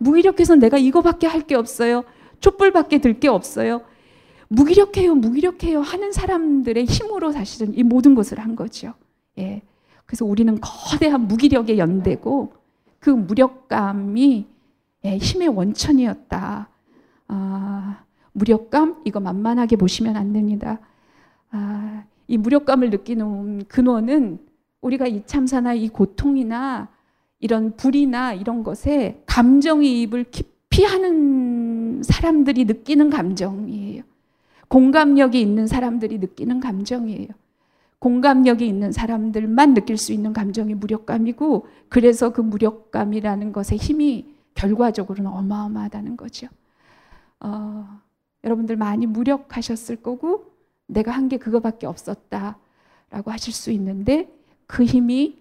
무기력해서 0.00 0.56
내가 0.56 0.78
이거밖에 0.78 1.26
할 1.26 1.42
게 1.46 1.54
없어요. 1.54 2.04
촛불밖에 2.40 2.98
들 2.98 3.18
게 3.20 3.28
없어요. 3.28 3.82
무기력해요, 4.48 5.14
무기력해요 5.14 5.80
하는 5.80 6.10
사람들의 6.12 6.84
힘으로 6.86 7.32
사실은 7.32 7.74
이 7.76 7.82
모든 7.82 8.14
것을 8.14 8.38
한 8.40 8.56
거죠. 8.56 8.94
예. 9.38 9.62
그래서 10.06 10.24
우리는 10.24 10.58
거대한 10.60 11.28
무기력의 11.28 11.78
연대고 11.78 12.52
그 12.98 13.10
무력감이 13.10 14.46
예, 15.04 15.16
힘의 15.18 15.48
원천이었다. 15.48 16.68
아, 17.28 18.04
무력감 18.32 19.02
이거 19.04 19.20
만만하게 19.20 19.76
보시면 19.76 20.16
안 20.16 20.32
됩니다. 20.32 20.80
아, 21.50 22.04
이 22.26 22.36
무력감을 22.36 22.90
느끼는 22.90 23.64
근원은 23.64 24.38
우리가 24.80 25.06
이 25.06 25.22
참사나 25.26 25.74
이 25.74 25.88
고통이나 25.88 26.88
이런 27.40 27.76
불이나 27.76 28.34
이런 28.34 28.62
것에 28.62 29.22
감정이입을 29.26 30.24
깊이 30.30 30.84
하는 30.84 32.02
사람들이 32.02 32.64
느끼는 32.64 33.10
감정이에요. 33.10 34.02
공감력이 34.68 35.40
있는 35.40 35.66
사람들이 35.66 36.18
느끼는 36.18 36.60
감정이에요. 36.60 37.28
공감력이 37.98 38.66
있는 38.66 38.92
사람들만 38.92 39.74
느낄 39.74 39.96
수 39.96 40.12
있는 40.12 40.32
감정이 40.32 40.74
무력감이고 40.74 41.66
그래서 41.88 42.30
그 42.30 42.40
무력감이라는 42.40 43.52
것의 43.52 43.78
힘이 43.78 44.34
결과적으로는 44.54 45.30
어마어마하다는 45.30 46.16
거죠. 46.16 46.48
어, 47.40 47.88
여러분들 48.44 48.76
많이 48.76 49.06
무력하셨을 49.06 49.96
거고 49.96 50.57
내가 50.88 51.12
한 51.12 51.28
게 51.28 51.36
그거밖에 51.38 51.86
없었다라고 51.86 53.30
하실 53.30 53.52
수 53.52 53.70
있는데 53.72 54.28
그 54.66 54.84
힘이 54.84 55.38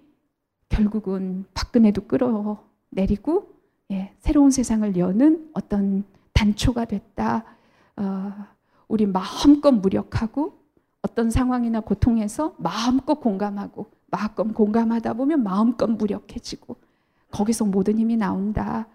결국은 0.69 1.45
박근혜도 1.53 2.03
끌어내리고 2.07 3.49
예, 3.91 4.13
새로운 4.19 4.51
세상을 4.51 4.97
여는 4.97 5.49
어떤 5.53 6.03
단초가 6.33 6.85
됐다. 6.85 7.45
어, 7.95 8.33
우리 8.89 9.05
마음껏 9.05 9.71
무력하고 9.71 10.59
어떤 11.01 11.31
상황이나 11.31 11.79
고통에서 11.79 12.55
마음껏 12.57 13.15
공감하고 13.15 13.87
마음껏 14.07 14.43
공감하다 14.53 15.13
보면 15.13 15.43
마음껏 15.43 15.87
무력해지고 15.87 16.75
거기서 17.31 17.65
모든 17.65 17.97
힘이 17.97 18.17
나온다. 18.17 18.87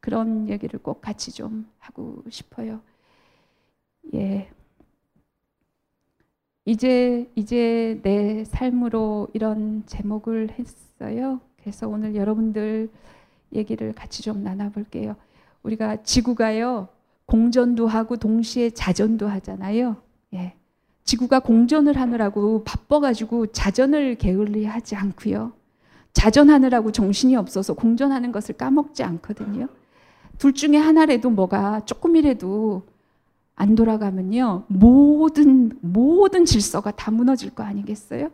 그런 0.00 0.48
얘기를 0.48 0.80
꼭 0.82 1.00
같이 1.00 1.30
좀 1.32 1.68
하고 1.78 2.22
싶어요. 2.28 2.80
예. 4.14 4.50
이제 6.64 7.28
이제 7.34 7.98
내 8.02 8.44
삶으로 8.44 9.28
이런 9.32 9.82
제목을 9.86 10.50
했어요. 10.58 11.40
그래서 11.60 11.88
오늘 11.88 12.14
여러분들 12.14 12.88
얘기를 13.52 13.92
같이 13.92 14.22
좀 14.22 14.42
나눠볼게요. 14.42 15.16
우리가 15.62 16.02
지구가요 16.02 16.88
공전도 17.26 17.86
하고 17.86 18.16
동시에 18.16 18.70
자전도 18.70 19.28
하잖아요. 19.28 19.96
예. 20.34 20.54
지구가 21.04 21.40
공전을 21.40 21.98
하느라고 21.98 22.62
바빠가지고 22.64 23.48
자전을 23.48 24.16
게을리 24.16 24.64
하지 24.64 24.94
않고요. 24.94 25.52
자전하느라고 26.12 26.92
정신이 26.92 27.36
없어서 27.36 27.74
공전하는 27.74 28.30
것을 28.32 28.56
까먹지 28.56 29.02
않거든요. 29.02 29.68
둘 30.38 30.52
중에 30.52 30.76
하나라도 30.76 31.30
뭐가 31.30 31.80
조금이라도 31.86 32.82
안 33.54 33.74
돌아가면요. 33.74 34.64
모든, 34.68 35.72
모든 35.80 36.44
질서가 36.44 36.90
다 36.92 37.10
무너질 37.10 37.50
거 37.50 37.62
아니겠어요? 37.62 38.30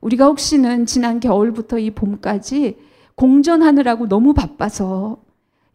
우리가 0.00 0.26
혹시는 0.26 0.86
지난 0.86 1.20
겨울부터 1.20 1.78
이 1.78 1.90
봄까지 1.90 2.76
공전하느라고 3.14 4.08
너무 4.08 4.34
바빠서 4.34 5.22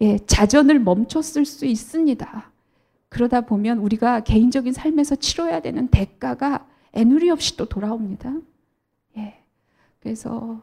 예, 0.01 0.17
자전을 0.17 0.79
멈췄을 0.79 1.45
수 1.45 1.65
있습니다. 1.65 2.51
그러다 3.09 3.41
보면 3.41 3.79
우리가 3.79 4.21
개인적인 4.21 4.71
삶에서 4.71 5.15
치러야 5.15 5.61
되는 5.61 5.87
대가가 5.87 6.65
애누리 6.93 7.29
없이 7.29 7.57
또 7.57 7.65
돌아옵니다. 7.65 8.33
예. 9.17 9.39
그래서 9.99 10.61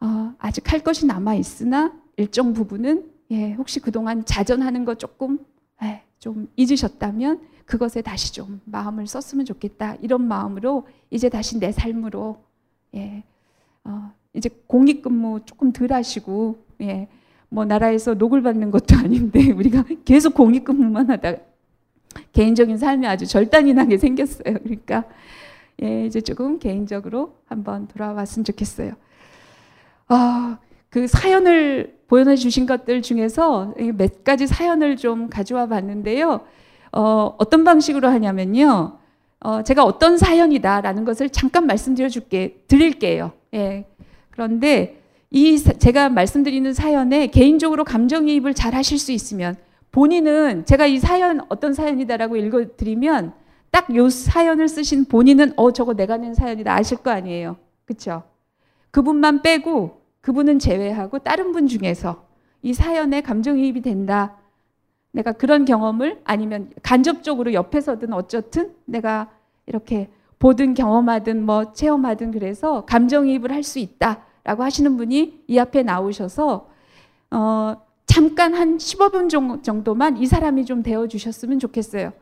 어, 0.00 0.34
아직 0.38 0.72
할 0.72 0.80
것이 0.80 1.06
남아 1.06 1.34
있으나 1.34 1.92
일정 2.16 2.52
부분은 2.52 3.10
예, 3.30 3.52
혹시 3.54 3.80
그동안 3.80 4.24
자전하는 4.24 4.84
거 4.84 4.94
조금 4.94 5.38
예, 5.82 6.02
좀 6.22 6.46
잊으셨다면 6.54 7.40
그것에 7.66 8.00
다시 8.00 8.32
좀 8.32 8.60
마음을 8.64 9.08
썼으면 9.08 9.44
좋겠다 9.44 9.96
이런 10.02 10.22
마음으로 10.22 10.86
이제 11.10 11.28
다시 11.28 11.58
내 11.58 11.72
삶으로 11.72 12.44
예, 12.94 13.24
어, 13.82 14.12
이제 14.32 14.48
공익근무 14.68 15.40
조금 15.46 15.72
덜 15.72 15.92
하시고 15.92 16.64
예, 16.80 17.08
뭐 17.48 17.64
나라에서 17.64 18.14
녹을 18.14 18.40
받는 18.42 18.70
것도 18.70 18.94
아닌데 19.02 19.50
우리가 19.50 19.84
계속 20.04 20.34
공익근무만 20.34 21.10
하다 21.10 21.38
개인적인 22.32 22.78
삶이 22.78 23.04
아주 23.04 23.26
절단이 23.26 23.74
나게 23.74 23.98
생겼어요. 23.98 24.58
그러니까 24.62 25.04
예, 25.82 26.06
이제 26.06 26.20
조금 26.20 26.60
개인적으로 26.60 27.34
한번 27.46 27.88
돌아왔으면 27.88 28.44
좋겠어요. 28.44 28.92
아, 30.06 30.58
그 30.92 31.06
사연을 31.06 31.96
보여 32.06 32.36
주신 32.36 32.66
것들 32.66 33.00
중에서 33.00 33.72
몇 33.94 34.24
가지 34.24 34.46
사연을 34.46 34.98
좀 34.98 35.30
가져와 35.30 35.66
봤는데요. 35.66 36.42
어, 36.92 37.34
어떤 37.38 37.64
방식으로 37.64 38.08
하냐면요. 38.08 38.98
어, 39.40 39.62
제가 39.62 39.84
어떤 39.84 40.18
사연이다라는 40.18 41.06
것을 41.06 41.30
잠깐 41.30 41.66
말씀드려 41.66 42.10
줄게, 42.10 42.62
드릴게요. 42.68 43.32
예. 43.54 43.86
그런데 44.32 45.00
이 45.30 45.56
제가 45.58 46.10
말씀드리는 46.10 46.74
사연에 46.74 47.28
개인적으로 47.28 47.84
감정이입을 47.84 48.52
잘 48.52 48.74
하실 48.74 48.98
수 48.98 49.12
있으면 49.12 49.56
본인은 49.92 50.66
제가 50.66 50.84
이 50.84 50.98
사연 50.98 51.40
어떤 51.48 51.72
사연이다라고 51.72 52.36
읽어 52.36 52.76
드리면 52.76 53.32
딱 53.70 53.88
요 53.94 54.10
사연을 54.10 54.68
쓰신 54.68 55.06
본인은 55.06 55.54
어 55.56 55.72
저거 55.72 55.94
내가 55.94 56.18
낸 56.18 56.34
사연이다 56.34 56.74
아실 56.74 56.98
거 56.98 57.10
아니에요. 57.10 57.56
그렇죠? 57.86 58.24
그분만 58.90 59.40
빼고 59.40 60.01
그분은 60.22 60.58
제외하고 60.58 61.18
다른 61.18 61.52
분 61.52 61.66
중에서 61.66 62.24
이 62.62 62.72
사연에 62.72 63.20
감정이입이 63.20 63.82
된다. 63.82 64.36
내가 65.12 65.32
그런 65.32 65.64
경험을 65.66 66.20
아니면 66.24 66.70
간접적으로 66.82 67.52
옆에서든 67.52 68.12
어쨌든 68.14 68.72
내가 68.86 69.28
이렇게 69.66 70.08
보든 70.38 70.74
경험하든 70.74 71.44
뭐 71.44 71.72
체험하든 71.72 72.30
그래서 72.32 72.84
감정이입을 72.86 73.52
할 73.52 73.62
수 73.62 73.78
있다라고 73.78 74.62
하시는 74.62 74.96
분이 74.96 75.44
이 75.46 75.58
앞에 75.58 75.82
나오셔서 75.82 76.68
어, 77.30 77.76
잠깐 78.06 78.54
한 78.54 78.76
15분 78.78 79.28
정- 79.28 79.62
정도만 79.62 80.16
이 80.18 80.26
사람이 80.26 80.64
좀 80.64 80.82
되어 80.82 81.06
주셨으면 81.08 81.58
좋겠어요. 81.58 82.12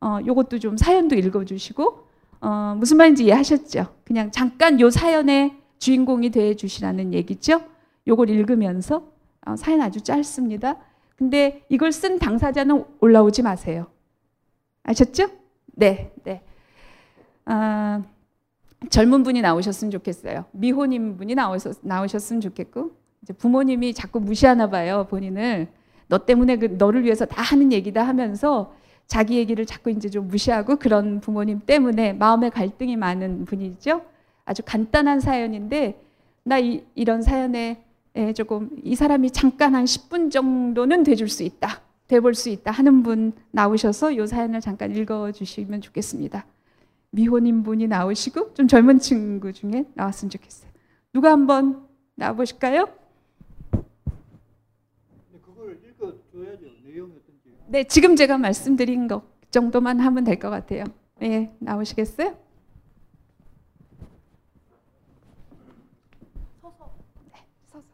어, 0.00 0.18
요것도 0.26 0.58
좀 0.58 0.76
사연도 0.76 1.14
읽어 1.16 1.44
주시고 1.44 2.06
어, 2.40 2.74
무슨 2.78 2.96
말인지 2.96 3.24
이해하셨죠? 3.26 3.86
그냥 4.04 4.30
잠깐 4.30 4.80
요 4.80 4.90
사연의 4.90 5.54
주인공이 5.80 6.30
돼 6.30 6.54
주시라는 6.54 7.12
얘기죠. 7.14 7.62
요걸 8.06 8.30
읽으면서 8.30 9.10
어, 9.46 9.56
사연 9.56 9.80
아주 9.80 10.02
짧습니다. 10.02 10.76
근데 11.16 11.64
이걸 11.68 11.90
쓴 11.90 12.18
당사자는 12.18 12.84
올라오지 13.00 13.42
마세요. 13.42 13.86
아셨죠? 14.84 15.28
네, 15.66 16.12
네. 16.22 16.42
아, 17.46 18.02
젊은 18.90 19.22
분이 19.22 19.40
나오셨으면 19.40 19.90
좋겠어요. 19.90 20.44
미혼인 20.52 21.16
분이 21.16 21.34
나오셨, 21.34 21.78
나오셨으면 21.82 22.40
좋겠고 22.40 22.92
이제 23.22 23.32
부모님이 23.32 23.92
자꾸 23.92 24.20
무시하나 24.20 24.70
봐요 24.70 25.06
본인을 25.10 25.68
너 26.08 26.24
때문에 26.24 26.56
그 26.56 26.76
너를 26.78 27.04
위해서 27.04 27.24
다 27.24 27.42
하는 27.42 27.72
얘기다 27.72 28.06
하면서 28.06 28.74
자기 29.06 29.36
얘기를 29.36 29.66
자꾸 29.66 29.90
이제 29.90 30.08
좀 30.08 30.28
무시하고 30.28 30.76
그런 30.76 31.20
부모님 31.20 31.60
때문에 31.60 32.12
마음의 32.14 32.50
갈등이 32.50 32.96
많은 32.96 33.44
분이죠. 33.44 34.02
아주 34.50 34.64
간단한 34.66 35.20
사연인데 35.20 36.02
나 36.42 36.58
이, 36.58 36.82
이런 36.96 37.22
사연에 37.22 37.84
에, 38.16 38.32
조금 38.32 38.68
이 38.82 38.96
사람이 38.96 39.30
잠깐 39.30 39.76
한 39.76 39.84
10분 39.84 40.32
정도는 40.32 41.04
돼줄 41.04 41.28
수 41.28 41.44
있다, 41.44 41.80
돼볼 42.08 42.34
수 42.34 42.48
있다 42.48 42.72
하는 42.72 43.04
분 43.04 43.32
나오셔서 43.52 44.10
이 44.10 44.26
사연을 44.26 44.60
잠깐 44.60 44.90
읽어주시면 44.96 45.82
좋겠습니다. 45.82 46.44
미혼인 47.12 47.62
분이 47.62 47.86
나오시고 47.86 48.54
좀 48.54 48.66
젊은 48.66 48.98
친구 48.98 49.52
중에 49.52 49.84
나왔으면 49.94 50.30
좋겠어요. 50.30 50.68
누가 51.12 51.30
한번 51.30 51.86
나와 52.16 52.32
보실까요? 52.32 52.88
네, 57.68 57.84
지금 57.84 58.16
제가 58.16 58.36
말씀드린 58.36 59.06
것 59.06 59.22
정도만 59.52 60.00
하면 60.00 60.24
될 60.24 60.40
것 60.40 60.50
같아요. 60.50 60.82
네, 61.20 61.54
나오시겠어요? 61.60 62.30
네, 62.30 62.36
서서. 67.70 67.84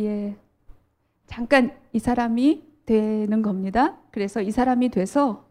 예, 0.00 0.36
잠깐 1.26 1.76
이 1.92 1.98
사람이 1.98 2.62
되는 2.86 3.42
겁니다. 3.42 3.98
그래서 4.10 4.40
이 4.40 4.50
사람이 4.50 4.88
돼서 4.88 5.44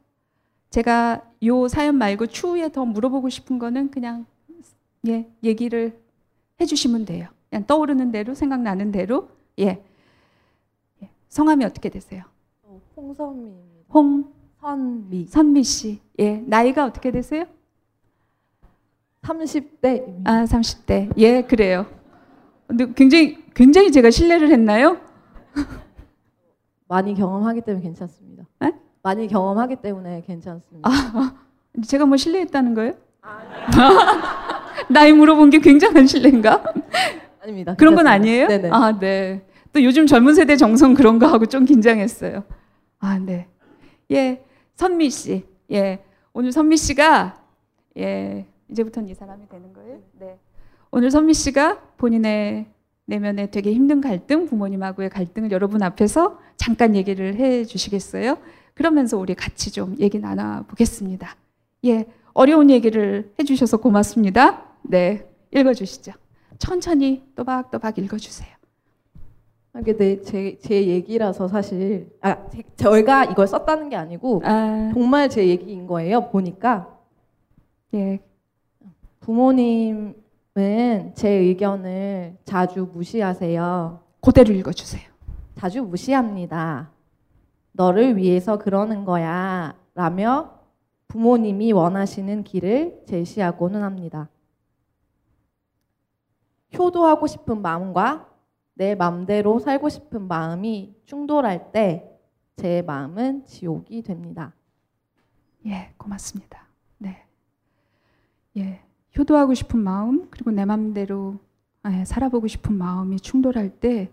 제가 0.70 1.24
요 1.44 1.68
사연 1.68 1.96
말고 1.96 2.28
추후에 2.28 2.72
더 2.72 2.86
물어보고 2.86 3.30
싶은 3.30 3.60
거는 3.60 3.92
그냥 3.92 4.26
예 5.08 5.30
얘기를 5.44 6.00
해 6.60 6.66
주시면 6.66 7.06
돼요. 7.06 7.28
그냥 7.50 7.66
떠오르는 7.66 8.12
대로 8.12 8.34
생각나는 8.34 8.92
대로 8.92 9.30
예. 9.60 9.82
예. 11.02 11.10
성함이 11.30 11.64
어떻게 11.66 11.90
되세요? 11.90 12.24
어. 12.64 12.82
홍선미 13.94 15.28
선미. 15.28 15.64
씨. 15.64 16.00
예. 16.20 16.44
나이가 16.46 16.86
어떻게 16.86 17.12
되세요? 17.12 17.46
30대입니다. 19.22 20.28
아 20.28 20.44
30대. 20.46 21.12
예 21.18 21.42
그래요. 21.44 21.86
근데 22.70 22.86
굉장히 22.94 23.38
굉장히 23.56 23.92
제가 23.92 24.12
신뢰를 24.12 24.52
했나요? 24.52 24.98
많이 26.88 27.16
경험하기 27.16 27.62
때문에 27.62 27.84
괜찮습니다. 27.84 28.44
네? 28.60 28.74
많이 29.02 29.28
경험하기 29.28 29.78
때문에 29.78 30.22
괜찮습니다. 30.22 30.88
제가 31.88 32.06
뭐 32.06 32.16
신뢰했다는 32.16 32.76
거예요? 32.76 32.94
나이 34.88 35.12
물어본 35.14 35.50
게 35.50 35.60
굉장한 35.60 36.06
신뢰인가? 36.06 36.64
아닙니다. 37.42 37.74
그런 37.74 37.96
건 37.96 38.06
괜찮습니다. 38.06 38.12
아니에요? 38.12 38.48
네네. 38.48 38.70
아, 38.72 39.00
네. 39.00 39.44
또 39.74 39.84
요즘 39.84 40.06
젊은 40.06 40.36
세대 40.36 40.56
정성 40.56 40.94
그런 40.94 41.18
거 41.18 41.26
하고 41.26 41.48
좀 41.48 41.66
긴장했어요. 41.66 42.44
아, 43.00 43.18
네. 43.18 43.48
예, 44.12 44.44
선미 44.76 45.10
씨. 45.10 45.44
예, 45.72 46.04
오늘 46.34 46.52
선미 46.52 46.78
씨가 46.78 47.36
예, 47.98 48.46
이제부터는 48.70 49.10
이 49.10 49.16
사람이 49.16 49.50
되는 49.50 49.74
거예요. 49.74 49.98
네. 50.20 50.38
오늘 50.92 51.12
선미 51.12 51.34
씨가 51.36 51.80
본인의 51.98 52.66
내면에 53.06 53.52
되게 53.52 53.74
힘든 53.74 54.02
갈등, 54.02 54.48
부모님하고의 54.48 55.10
갈등을 55.10 55.52
여러분 55.52 55.84
앞에서 55.84 56.40
잠깐 56.58 56.96
얘기를 56.96 57.36
해 57.36 57.64
주시겠어요? 57.64 58.38
그러면서 58.74 59.18
우리 59.18 59.36
같이 59.36 59.72
좀 59.72 59.96
얘기 60.00 60.20
나눠 60.20 60.64
보겠습니다. 60.64 61.36
예, 61.86 62.08
어려운 62.34 62.70
얘기를 62.70 63.34
해 63.40 63.44
주셔서 63.44 63.78
고맙습니다. 63.78 64.64
네, 64.84 65.28
읽어 65.52 65.74
주시죠. 65.74 66.14
천천히 66.58 67.24
또박또박 67.36 67.98
읽어 68.00 68.18
주세요. 68.18 68.50
이게 69.80 69.96
내, 69.96 70.22
제, 70.22 70.58
제 70.60 70.88
얘기라서 70.88 71.48
사실 71.48 72.10
아 72.22 72.50
제, 72.50 72.64
저희가 72.76 73.26
이걸 73.26 73.48
썼다는 73.48 73.90
게 73.90 73.96
아니고 73.96 74.42
아, 74.44 74.92
정말 74.94 75.30
제 75.30 75.48
얘기인 75.48 75.86
거예요. 75.86 76.30
보니까 76.30 76.98
예, 77.94 78.20
부모님 79.20 80.16
은 80.60 81.14
제 81.16 81.30
의견을 81.30 82.38
자주 82.46 82.90
무시하세요. 82.92 84.04
그대로 84.22 84.54
읽어주세요. 84.54 85.10
자주 85.56 85.82
무시합니다. 85.84 86.92
너를 87.72 88.18
위해서 88.18 88.58
그러는 88.58 89.06
거야. 89.06 89.76
라며 89.96 90.60
부모님이 91.08 91.72
원하시는 91.72 92.44
길을 92.44 93.04
제시하고는 93.08 93.82
합니다. 93.84 94.30
효도하고 96.78 97.26
싶은 97.28 97.62
마음과 97.62 98.28
내 98.76 98.96
마음대로 98.96 99.60
살고 99.60 99.90
싶은 99.90 100.28
마음이 100.28 100.96
충돌할 101.06 101.72
때 101.72 102.10
제 102.60 102.82
마음은 102.82 103.46
지옥이 103.46 104.02
됩니다. 104.02 104.54
예, 105.66 105.94
고맙습니다. 105.96 106.69
효도하고 109.20 109.54
싶은 109.54 109.80
마음 109.80 110.28
그리고 110.30 110.52
내 110.52 110.66
마음대로 110.66 111.36
예, 111.90 112.04
살아보고 112.06 112.48
싶은 112.48 112.74
마음이 112.76 113.20
충돌할 113.20 113.70
때 113.70 114.10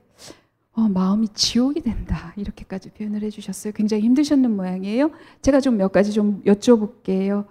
어, 0.72 0.82
마음이 0.88 1.28
지옥이 1.28 1.80
된다 1.80 2.32
이렇게까지 2.36 2.90
표현을 2.90 3.22
해주셨어요. 3.22 3.72
굉장히 3.74 4.02
힘드셨는 4.04 4.54
모양이에요. 4.54 5.10
제가 5.42 5.60
좀 5.60 5.76
몇 5.78 5.90
가지 5.92 6.12
좀 6.12 6.42
여쭤볼게요. 6.44 7.46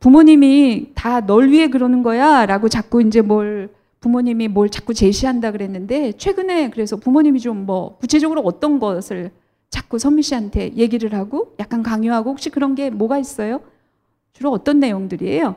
부모님이 0.00 0.92
다 0.94 1.20
널 1.20 1.50
위해 1.50 1.68
그러는 1.68 2.02
거야라고 2.02 2.68
자꾸 2.68 3.02
이제 3.02 3.20
뭘 3.20 3.70
부모님이 4.00 4.48
뭘 4.48 4.68
자꾸 4.70 4.94
제시한다 4.94 5.52
그랬는데 5.52 6.12
최근에 6.12 6.70
그래서 6.70 6.96
부모님이 6.96 7.40
좀 7.40 7.66
뭐 7.66 7.96
구체적으로 7.98 8.42
어떤 8.42 8.78
것을 8.78 9.32
자꾸 9.70 9.98
선미 9.98 10.22
씨한테 10.22 10.72
얘기를 10.76 11.12
하고 11.14 11.54
약간 11.58 11.82
강요하고 11.82 12.30
혹시 12.30 12.50
그런 12.50 12.74
게 12.74 12.90
뭐가 12.90 13.18
있어요? 13.18 13.60
주로 14.32 14.50
어떤 14.52 14.78
내용들이에요? 14.80 15.56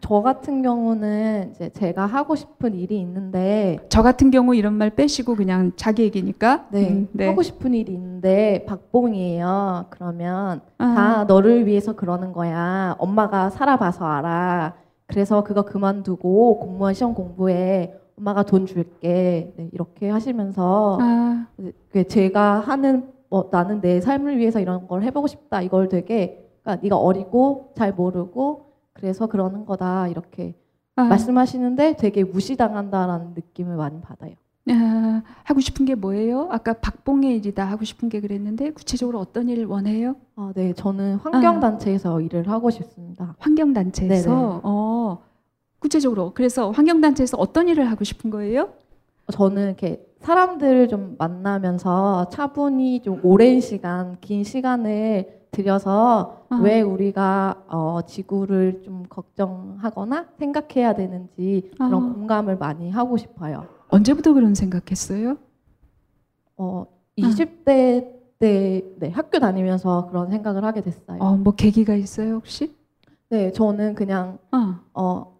저 0.00 0.20
같은 0.22 0.62
경우는 0.62 1.52
이제 1.52 1.70
제가 1.70 2.04
하고 2.04 2.36
싶은 2.36 2.74
일이 2.74 3.00
있는데 3.00 3.78
저 3.88 4.02
같은 4.02 4.30
경우 4.30 4.54
이런 4.54 4.74
말 4.74 4.90
빼시고 4.90 5.34
그냥 5.34 5.72
자기 5.76 6.02
얘기니까. 6.02 6.66
네, 6.70 6.88
음, 6.90 7.08
네. 7.12 7.26
하고 7.26 7.42
싶은 7.42 7.72
일이 7.74 7.92
있는데 7.94 8.64
박봉이에요. 8.66 9.86
그러면 9.90 10.60
아, 10.76 10.94
다 10.94 11.24
너를 11.24 11.66
위해서 11.66 11.94
그러는 11.94 12.32
거야. 12.32 12.96
엄마가 12.98 13.50
살아봐서 13.50 14.04
알아. 14.04 14.74
그래서 15.06 15.42
그거 15.42 15.62
그만두고 15.62 16.58
공무원 16.58 16.92
시험 16.92 17.14
공부해. 17.14 17.94
엄마가 18.18 18.42
돈 18.42 18.66
줄게. 18.66 19.52
네, 19.56 19.70
이렇게 19.72 20.10
하시면서 20.10 20.98
아, 21.00 21.46
그 21.90 22.06
제가 22.06 22.60
하는 22.60 23.10
뭐 23.30 23.48
나는 23.50 23.80
내 23.80 24.00
삶을 24.00 24.36
위해서 24.36 24.60
이런 24.60 24.86
걸 24.86 25.02
해보고 25.02 25.28
싶다. 25.28 25.62
이걸 25.62 25.88
되게 25.88 26.46
그러니까 26.62 26.82
네가 26.82 26.96
어리고 26.98 27.72
잘 27.74 27.92
모르고 27.92 28.67
그래서 28.98 29.26
그러는 29.26 29.64
거다. 29.64 30.08
이렇게 30.08 30.54
아, 30.96 31.04
말씀하시는데 31.04 31.96
되게 31.96 32.24
무시당한다라는 32.24 33.34
느낌을 33.34 33.76
많이 33.76 34.00
받아요. 34.00 34.34
아, 34.70 35.22
하고 35.44 35.60
싶은 35.60 35.86
게 35.86 35.94
뭐예요? 35.94 36.48
아까 36.50 36.74
박봉의 36.74 37.36
일이다 37.36 37.64
하고 37.64 37.84
싶은 37.84 38.08
게 38.08 38.20
그랬는데 38.20 38.72
구체적으로 38.72 39.18
어떤 39.18 39.48
일을 39.48 39.64
원해요? 39.66 40.16
아, 40.36 40.52
네, 40.54 40.72
저는 40.74 41.16
환경 41.16 41.60
단체에서 41.60 42.20
일을 42.20 42.48
하고 42.50 42.70
싶습니다. 42.70 43.34
환경 43.38 43.72
단체에서 43.72 44.30
네네. 44.30 44.60
어, 44.64 45.18
구체적으로 45.78 46.32
그래서 46.34 46.70
환경 46.70 47.00
단체에서 47.00 47.38
어떤 47.38 47.68
일을 47.68 47.90
하고 47.90 48.04
싶은 48.04 48.30
거예요? 48.30 48.70
저는 49.32 49.66
이렇게 49.66 50.04
사람들을 50.20 50.88
좀 50.88 51.14
만나면서 51.18 52.28
차분히 52.30 53.00
좀 53.02 53.20
오랜 53.22 53.60
시간, 53.60 54.16
긴 54.20 54.42
시간을 54.42 55.37
들여서 55.50 56.44
아. 56.48 56.56
왜 56.62 56.80
우리가 56.80 57.64
어, 57.68 58.00
지구를 58.06 58.82
좀 58.84 59.04
걱정하거나 59.08 60.26
생각해야 60.38 60.94
되는지 60.94 61.70
그런 61.76 61.94
아. 61.94 62.12
공감을 62.12 62.56
많이 62.58 62.90
하고 62.90 63.16
싶어요. 63.16 63.66
언제부터 63.88 64.32
그런 64.34 64.54
생각했어요? 64.54 65.36
어, 66.56 66.86
20대 67.16 68.18
때 68.38 68.84
네, 68.98 69.10
학교 69.10 69.38
다니면서 69.40 70.06
그런 70.08 70.30
생각을 70.30 70.64
하게 70.64 70.80
됐어요. 70.80 71.18
어, 71.20 71.36
뭐 71.36 71.54
계기가 71.54 71.94
있어요 71.94 72.34
혹시? 72.34 72.74
네, 73.30 73.52
저는 73.52 73.94
그냥 73.94 74.38
어, 74.52 74.76
어, 74.94 75.38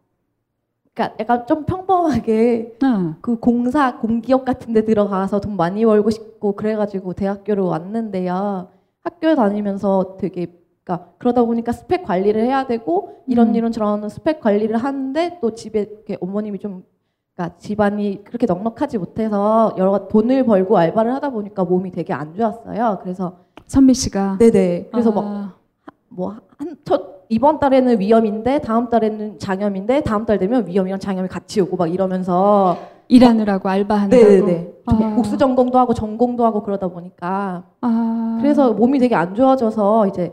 그러니까 0.92 1.16
약간 1.20 1.46
좀 1.46 1.64
평범하게 1.64 2.78
어. 2.82 3.14
그 3.20 3.38
공사 3.38 3.98
공기업 3.98 4.44
같은 4.44 4.72
데 4.72 4.84
들어가서 4.84 5.40
돈 5.40 5.56
많이 5.56 5.84
벌고 5.84 6.10
싶고 6.10 6.56
그래가지고 6.56 7.12
대학교를 7.12 7.62
왔는데요. 7.62 8.68
학교 9.02 9.34
다니면서 9.34 10.16
되게 10.18 10.46
그러니까 10.84 11.12
그러다 11.18 11.44
보니까 11.44 11.72
스펙 11.72 12.02
관리를 12.02 12.42
해야 12.42 12.66
되고 12.66 13.22
이런 13.26 13.50
음. 13.50 13.54
이런 13.54 13.72
저런 13.72 14.08
스펙 14.08 14.40
관리를 14.40 14.76
하는데 14.76 15.38
또 15.40 15.54
집에 15.54 15.80
이렇게 15.80 16.16
어머님이 16.20 16.58
좀 16.58 16.84
그러니까 17.34 17.58
집안이 17.58 18.24
그렇게 18.24 18.46
넉넉하지 18.46 18.98
못해서 18.98 19.74
여러 19.76 20.08
돈을 20.08 20.44
벌고 20.44 20.76
알바를 20.76 21.12
하다 21.14 21.30
보니까 21.30 21.64
몸이 21.64 21.90
되게 21.92 22.12
안 22.12 22.34
좋았어요. 22.34 22.98
그래서 23.02 23.36
선미 23.66 23.94
씨가 23.94 24.38
네네 24.38 24.88
그래서 24.90 25.12
막 25.12 25.24
아, 25.24 25.54
뭐한첫 26.08 27.18
이번 27.28 27.60
달에는 27.60 28.00
위염인데 28.00 28.60
다음 28.60 28.88
달에는 28.88 29.38
장염인데 29.38 30.00
다음 30.00 30.24
달 30.24 30.38
되면 30.38 30.66
위염이랑 30.66 30.98
장염이 30.98 31.28
같이 31.28 31.60
오고 31.60 31.76
막 31.76 31.92
이러면서 31.92 32.78
일하느라고 33.08 33.68
알바하느라고. 33.68 34.24
네네네 34.26 34.72
좀 34.88 35.02
아. 35.02 35.14
복수 35.14 35.36
전공도 35.38 35.78
하고 35.78 35.94
전공도 35.94 36.44
하고 36.44 36.62
그러다 36.62 36.88
보니까 36.88 37.64
아, 37.80 38.38
그래서 38.40 38.72
몸이 38.72 38.98
되게 38.98 39.14
안 39.14 39.34
좋아져서 39.34 40.06
이제 40.08 40.32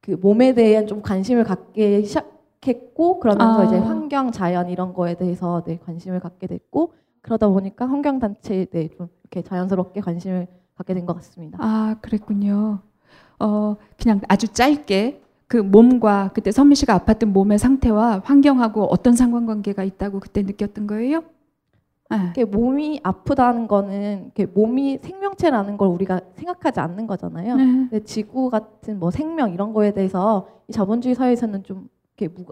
그 0.00 0.12
몸에 0.12 0.52
대한 0.54 0.86
좀 0.86 1.02
관심을 1.02 1.44
갖게 1.44 2.02
시작했고 2.02 3.20
그러면서 3.20 3.62
아. 3.62 3.64
이제 3.64 3.78
환경 3.78 4.30
자연 4.32 4.68
이런 4.68 4.92
거에 4.92 5.14
대해서 5.14 5.62
네 5.64 5.78
관심을 5.84 6.20
갖게 6.20 6.46
됐고 6.46 6.92
그러다 7.22 7.48
보니까 7.48 7.86
환경 7.86 8.18
단체에 8.18 8.66
네, 8.66 8.88
좀 8.88 9.08
이렇게 9.22 9.42
자연스럽게 9.42 10.00
관심을 10.02 10.46
갖게 10.76 10.92
된 10.94 11.06
것 11.06 11.14
같습니다. 11.16 11.58
아 11.60 11.96
그랬군요. 12.00 12.80
어 13.40 13.76
그냥 14.00 14.20
아주 14.28 14.48
짧게 14.48 15.22
그 15.46 15.56
몸과 15.58 16.30
그때 16.34 16.50
선미 16.52 16.74
씨가 16.74 16.98
아팠던 16.98 17.26
몸의 17.26 17.58
상태와 17.58 18.22
환경하고 18.24 18.84
어떤 18.84 19.14
상관관계가 19.14 19.84
있다고 19.84 20.20
그때 20.20 20.42
느꼈던 20.42 20.86
거예요? 20.86 21.22
아, 22.14 22.22
이렇게 22.24 22.44
몸이 22.44 23.00
아프다는 23.02 23.66
거는 23.68 24.32
몸이 24.54 24.98
생명체라는 25.02 25.76
걸 25.76 25.88
우리가 25.88 26.20
생각하지 26.36 26.80
않는 26.80 27.06
거잖아요. 27.06 27.56
네. 27.56 27.64
근데 27.64 28.00
지구 28.04 28.50
같은 28.50 28.98
뭐 28.98 29.10
생명 29.10 29.52
이런 29.52 29.72
거에 29.72 29.92
대해서 29.92 30.48
이 30.68 30.72
자본주의 30.72 31.14
사회에서는 31.14 31.64
좀 31.64 31.88
이렇게 32.16 32.34
무, 32.34 32.46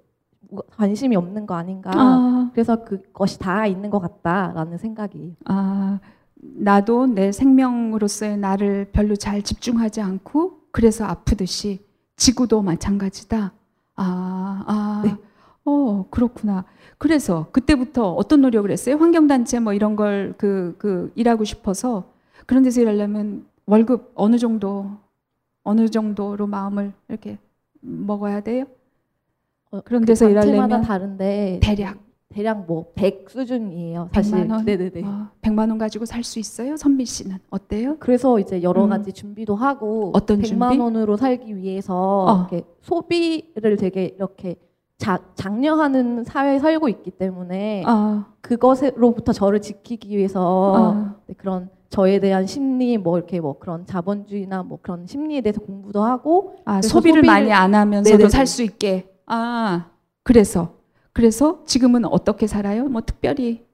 무- 0.51 0.63
관심이 0.77 1.17
없는 1.17 1.47
거 1.47 1.55
아닌가. 1.55 1.91
아, 1.95 2.51
그래서 2.53 2.85
그것이 2.85 3.39
다 3.39 3.67
있는 3.67 3.91
것 3.91 3.99
같다라는 4.01 4.79
생각이. 4.79 5.37
아 5.47 5.99
나도 6.35 7.07
내 7.07 7.31
생명으로서의 7.33 8.37
나를 8.37 8.91
별로 8.93 9.15
잘 9.15 9.43
집중하지 9.43 10.01
않고 10.01 10.55
그래서 10.73 11.05
아프듯이 11.05 11.85
지구도 12.17 12.63
마찬가지다. 12.63 13.53
아, 13.97 14.65
아, 14.67 15.03
네. 15.05 15.15
어 15.65 16.07
그렇구나. 16.11 16.65
그래서 16.99 17.47
그때부터 17.53 18.13
어떤 18.15 18.41
노력을 18.43 18.71
했어요? 18.71 18.97
환경단체 18.97 19.61
뭐 19.61 19.73
이런 19.73 19.97
걸 19.97 20.35
그 20.39 20.75
그 20.79 21.13
일하고 21.15 21.45
싶어서 21.45 22.05
그런 22.47 22.63
데서 22.63 22.81
일하려면 22.81 23.47
월급 23.67 24.11
어느 24.15 24.39
정도 24.39 24.87
어느 25.63 25.89
정도로 25.89 26.47
마음을 26.49 26.93
이렇게 27.09 27.39
먹어야 27.81 28.41
돼요? 28.41 28.65
어, 29.71 29.81
그런 29.85 30.03
그 30.03 30.07
데서 30.07 30.27
단체마다 30.27 30.49
일하려면 30.53 30.83
다른데 30.83 31.61
대략 31.63 31.99
대략 32.29 32.67
뭐 32.67 32.87
100 32.95 33.27
수준이에요. 33.31 34.09
사실. 34.13 34.35
100만 34.35 34.51
원? 34.51 34.65
네네네. 34.65 35.03
어, 35.05 35.29
100만 35.43 35.69
원 35.69 35.79
가지고 35.79 36.07
살 36.07 36.25
수 36.25 36.39
있어요? 36.41 36.77
선미 36.77 37.05
씨는 37.05 37.39
어때요? 37.51 37.97
그래서 38.01 38.39
이제 38.41 38.63
여러 38.63 38.85
음. 38.85 38.91
가지 38.91 39.13
준비도 39.13 39.55
하고 39.55 40.11
어떤 40.15 40.41
100만 40.41 40.45
준비? 40.71 40.79
원으로 40.79 41.17
살기 41.17 41.57
위해서 41.57 42.25
어. 42.25 42.39
이렇게 42.51 42.67
소비를 42.81 43.77
되게 43.77 44.07
이렇게 44.17 44.57
자, 45.03 45.19
장려하는 45.35 46.23
사회에 46.23 46.61
살고 46.61 46.89
있기 46.89 47.11
때문에 47.11 47.83
아, 47.87 48.27
그것으로부터 48.41 49.33
저를 49.33 49.61
지키기 49.61 50.17
위해서 50.17 50.75
아, 50.77 51.15
네, 51.27 51.35
그런 51.37 51.69
저에 51.91 52.21
대한 52.21 52.47
심리 52.47 52.97
뭐 52.99 53.19
이렇게 53.19 53.41
뭐 53.41 53.59
그런 53.59 53.85
자본주의나 53.85 54.63
뭐 54.63 54.79
그런 54.81 55.05
심리에 55.09 55.41
대해서 55.41 55.61
공부도 55.61 56.05
하고 56.05 56.55
아, 56.65 56.81
소비를 56.81 57.23
소비를- 57.23 57.27
많이 57.27 57.53
안 57.53 57.75
하면서도. 57.75 58.29
살 58.29 58.47
수 58.47 58.63
있게. 58.63 59.09
아, 59.27 59.87
그래서 60.23 60.75
그래서 61.13 61.65
지금은 61.67 62.05
어떻게 62.05 62.47
살아요? 62.47 62.85
뭐 62.85 63.01
특별히 63.03 63.67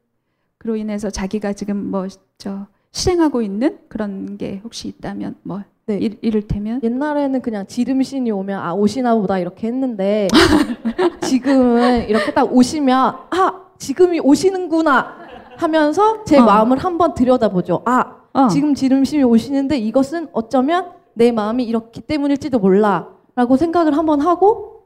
그로 0.56 0.76
인해서 0.76 1.10
자기가 1.10 1.52
지금 1.52 1.90
뭐 1.90 2.06
저 2.38 2.66
실행하고 2.90 3.42
있는 3.42 3.78
그런 3.88 4.38
게 4.38 4.62
혹시 4.64 4.88
있다면 4.88 5.34
뭐 5.42 5.60
네. 5.88 5.98
이, 6.02 6.18
이를 6.20 6.46
테면 6.46 6.80
옛날에는 6.82 7.40
그냥 7.40 7.66
지름신이 7.66 8.30
오면 8.30 8.60
아 8.60 8.74
오시나 8.74 9.14
보다 9.14 9.38
이렇게 9.38 9.68
했는데 9.68 10.28
지금은 11.26 12.10
이렇게 12.10 12.34
딱 12.34 12.54
오시면 12.54 13.14
아 13.30 13.62
지금이 13.78 14.20
오시는구나 14.20 15.16
하면서 15.56 16.24
제 16.24 16.38
어. 16.38 16.44
마음을 16.44 16.76
한번 16.76 17.14
들여다보죠. 17.14 17.82
아 17.86 18.16
어, 18.34 18.48
지금 18.48 18.74
지름신이 18.74 19.22
오시는데 19.22 19.78
이것은 19.78 20.28
어쩌면 20.32 20.90
내 21.14 21.32
마음이 21.32 21.64
이렇기 21.64 22.02
때문일지도 22.02 22.58
몰라라고 22.58 23.56
생각을 23.56 23.96
한번 23.96 24.20
하고 24.20 24.77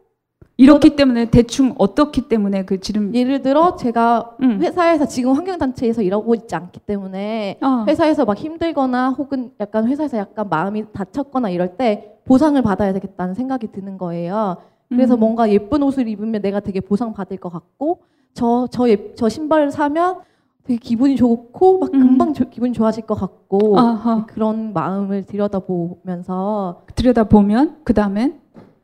이렇기 0.56 0.96
때문에 0.96 1.26
대충 1.30 1.74
어떻기 1.78 2.28
때문에 2.28 2.64
그 2.64 2.78
지름 2.80 3.14
예를 3.14 3.42
들어 3.42 3.74
제가 3.76 4.36
음. 4.42 4.58
회사에서 4.60 5.06
지금 5.06 5.32
환경단체에서 5.32 6.02
일하고 6.02 6.34
있지 6.34 6.54
않기 6.54 6.80
때문에 6.80 7.58
어, 7.62 7.84
회사에서 7.88 8.24
막 8.24 8.36
힘들거나 8.36 9.10
혹은 9.10 9.50
약간 9.60 9.86
회사에서 9.88 10.18
약간 10.18 10.48
마음이 10.48 10.84
다쳤거나 10.92 11.50
이럴 11.50 11.76
때 11.76 12.18
보상을 12.26 12.60
받아야 12.62 12.92
되겠다는 12.92 13.34
생각이 13.34 13.72
드는 13.72 13.98
거예요. 13.98 14.56
그래서 14.88 15.14
음. 15.14 15.20
뭔가 15.20 15.50
예쁜 15.50 15.82
옷을 15.82 16.06
입으면 16.06 16.42
내가 16.42 16.60
되게 16.60 16.80
보상 16.80 17.12
받을 17.14 17.38
것 17.38 17.48
같고 17.50 18.00
저 18.34 18.66
저 18.70 18.86
저 19.16 19.28
신발을 19.28 19.70
사면 19.70 20.18
되게 20.64 20.78
기분이 20.78 21.16
좋고 21.16 21.78
막 21.78 21.94
음. 21.94 21.98
금방 21.98 22.34
조- 22.34 22.48
기분이 22.48 22.72
좋아질 22.72 23.04
것 23.06 23.14
같고 23.14 23.78
아하. 23.78 24.26
그런 24.26 24.72
마음을 24.74 25.24
들여다보면서 25.24 26.82
들여다 26.94 27.24
보면 27.24 27.78
그 27.84 27.94
다음엔 27.94 28.41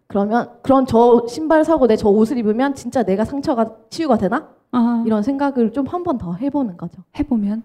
그러면 0.09 0.49
그런 0.63 0.87
저 0.87 1.27
신발 1.29 1.65
사고 1.65 1.87
내 1.87 1.97
저 1.97 2.09
옷을 2.09 2.39
입으면 2.39 2.75
진짜 2.75 3.03
내가 3.03 3.25
상처가 3.25 3.71
치유가 3.91 4.17
되나 4.17 4.49
아, 4.73 5.03
이런 5.07 5.23
생각을 5.23 5.73
좀 5.73 5.87
한 5.87 6.03
번 6.03 6.19
더 6.19 6.35
해보는 6.35 6.77
거죠. 6.77 7.03
해보면 7.19 7.63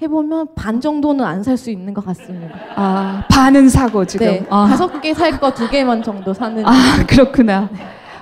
해보면 0.00 0.54
반 0.54 0.80
정도는 0.80 1.24
안 1.24 1.42
살 1.42 1.56
수 1.56 1.70
있는 1.70 1.92
것 1.92 2.04
같습니다. 2.06 2.54
아 2.76 3.24
반은 3.30 3.68
사고 3.68 4.04
지금 4.04 4.26
네, 4.26 4.46
아. 4.48 4.66
다섯 4.68 5.00
개 5.00 5.12
살 5.12 5.38
거 5.38 5.52
두 5.52 5.68
개만 5.68 6.02
정도 6.02 6.32
사는. 6.32 6.64
아, 6.66 6.72
그렇구나. 7.06 7.68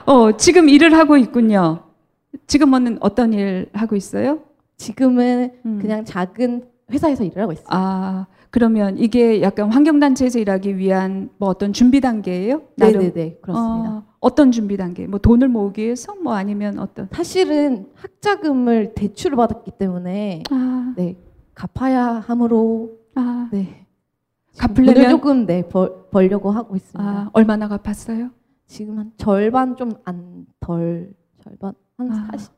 어, 0.06 0.32
지금 0.36 0.68
일을 0.68 0.96
하고 0.96 1.16
있군요. 1.16 1.80
지금은 2.46 2.98
어떤 3.00 3.32
일 3.32 3.68
하고 3.72 3.94
있어요? 3.96 4.38
지금은 4.76 5.52
음. 5.64 5.78
그냥 5.80 6.04
작은 6.04 6.64
회사에서 6.90 7.24
일을 7.24 7.42
하고 7.42 7.52
있어요. 7.52 7.66
아, 7.68 8.26
그러면 8.50 8.96
이게 8.98 9.42
약간 9.42 9.70
환경단체에서 9.72 10.38
일하기 10.38 10.76
위한 10.78 11.30
뭐 11.38 11.48
어떤 11.48 11.72
준비 11.72 12.00
단계예요? 12.00 12.62
나름? 12.76 13.00
네네네 13.00 13.38
그렇습니다. 13.42 13.90
어, 13.90 14.04
어떤 14.20 14.50
준비 14.50 14.76
단계? 14.76 15.06
뭐 15.06 15.18
돈을 15.18 15.48
모으기 15.48 15.82
위해서 15.84 16.14
뭐 16.22 16.34
아니면 16.34 16.78
어떤? 16.78 17.08
사실은 17.12 17.86
학자금을 17.94 18.94
대출을 18.94 19.36
받았기 19.36 19.72
때문에 19.78 20.42
아, 20.50 20.94
네 20.96 21.16
갚아야 21.54 22.22
하므로 22.26 22.98
아, 23.14 23.48
네 23.52 23.86
갚으려면- 24.58 25.10
조금 25.10 25.46
네 25.46 25.62
벌, 25.68 26.06
벌려고 26.10 26.50
하고 26.50 26.76
있습니다. 26.76 27.10
아, 27.10 27.30
얼마나 27.32 27.68
갚았어요? 27.68 28.30
지금 28.66 28.98
한 28.98 29.12
절반 29.16 29.76
좀 29.76 29.92
안 30.04 30.46
덜 30.60 31.12
절반 31.44 31.74
한 31.98 32.10
아. 32.10 32.28
40, 32.32 32.52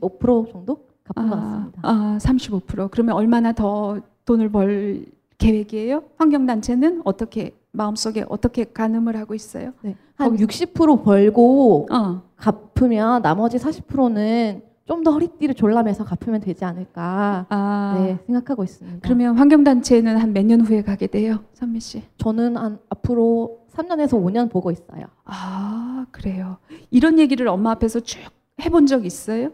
35% 0.00 0.52
정도 0.52 0.86
갚은 1.04 1.28
것 1.30 1.36
같습니다. 1.36 1.80
아, 1.82 2.18
35%. 2.20 2.90
그러면 2.90 3.14
얼마나 3.16 3.52
더 3.52 4.00
돈을 4.26 4.50
벌 4.50 5.06
계획이에요? 5.38 6.02
환경단체는 6.18 7.02
어떻게 7.04 7.52
마음속에 7.72 8.24
어떻게 8.28 8.64
가늠을 8.64 9.16
하고 9.16 9.34
있어요? 9.34 9.72
네. 9.82 9.96
한60% 10.16 11.04
벌고 11.04 11.86
어, 11.90 12.22
갚으면 12.36 13.22
나머지 13.22 13.56
40%는 13.58 14.62
좀 14.86 15.02
더 15.02 15.10
허리띠를 15.10 15.54
졸라매서 15.56 16.04
갚으면 16.04 16.40
되지 16.40 16.64
않을까 16.64 17.46
아, 17.48 17.94
네, 17.98 18.18
생각하고 18.26 18.62
있습니다. 18.62 19.00
그러면 19.02 19.36
환경단체는 19.36 20.16
한 20.16 20.30
몇 20.32 20.44
년 20.46 20.60
후에 20.60 20.82
가게 20.82 21.08
돼요, 21.08 21.40
선미 21.54 21.80
씨? 21.80 22.02
저는 22.18 22.56
한 22.56 22.78
앞으로 22.88 23.66
3년에서 23.72 24.10
5년 24.12 24.48
보고 24.48 24.70
있어요. 24.70 25.06
아, 25.24 26.06
그래요. 26.12 26.58
이런 26.90 27.18
얘기를 27.18 27.46
엄마 27.48 27.72
앞에서 27.72 27.98
쭉 28.00 28.20
해본 28.60 28.86
적 28.86 29.04
있어요? 29.04 29.50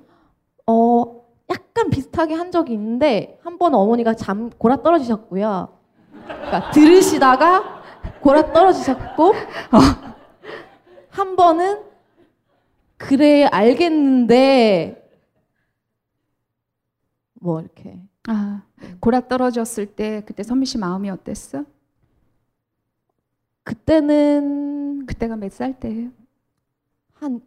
어, 0.66 1.21
약간 1.50 1.90
비슷하게 1.90 2.34
한 2.34 2.50
적이 2.50 2.74
있는데 2.74 3.38
한 3.42 3.58
번 3.58 3.74
어머니가 3.74 4.14
잠 4.14 4.50
골아 4.50 4.82
떨어지셨고요. 4.82 5.78
그러니까 6.24 6.70
들으시다가 6.72 7.82
골아 8.20 8.52
떨어지셨고 8.52 9.32
한 11.10 11.36
번은 11.36 11.82
그래 12.96 13.44
알겠는데 13.44 14.98
뭐 17.34 17.60
이렇게 17.60 18.00
아, 18.28 18.62
골아 19.00 19.26
떨어졌을 19.28 19.86
때 19.86 20.22
그때 20.24 20.42
선미 20.42 20.66
씨 20.66 20.78
마음이 20.78 21.10
어땠어? 21.10 21.64
그때는 23.64 25.06
그때가 25.06 25.36
몇 25.36 25.50
살 25.52 25.78
때예요? 25.78 26.10
한 27.14 27.40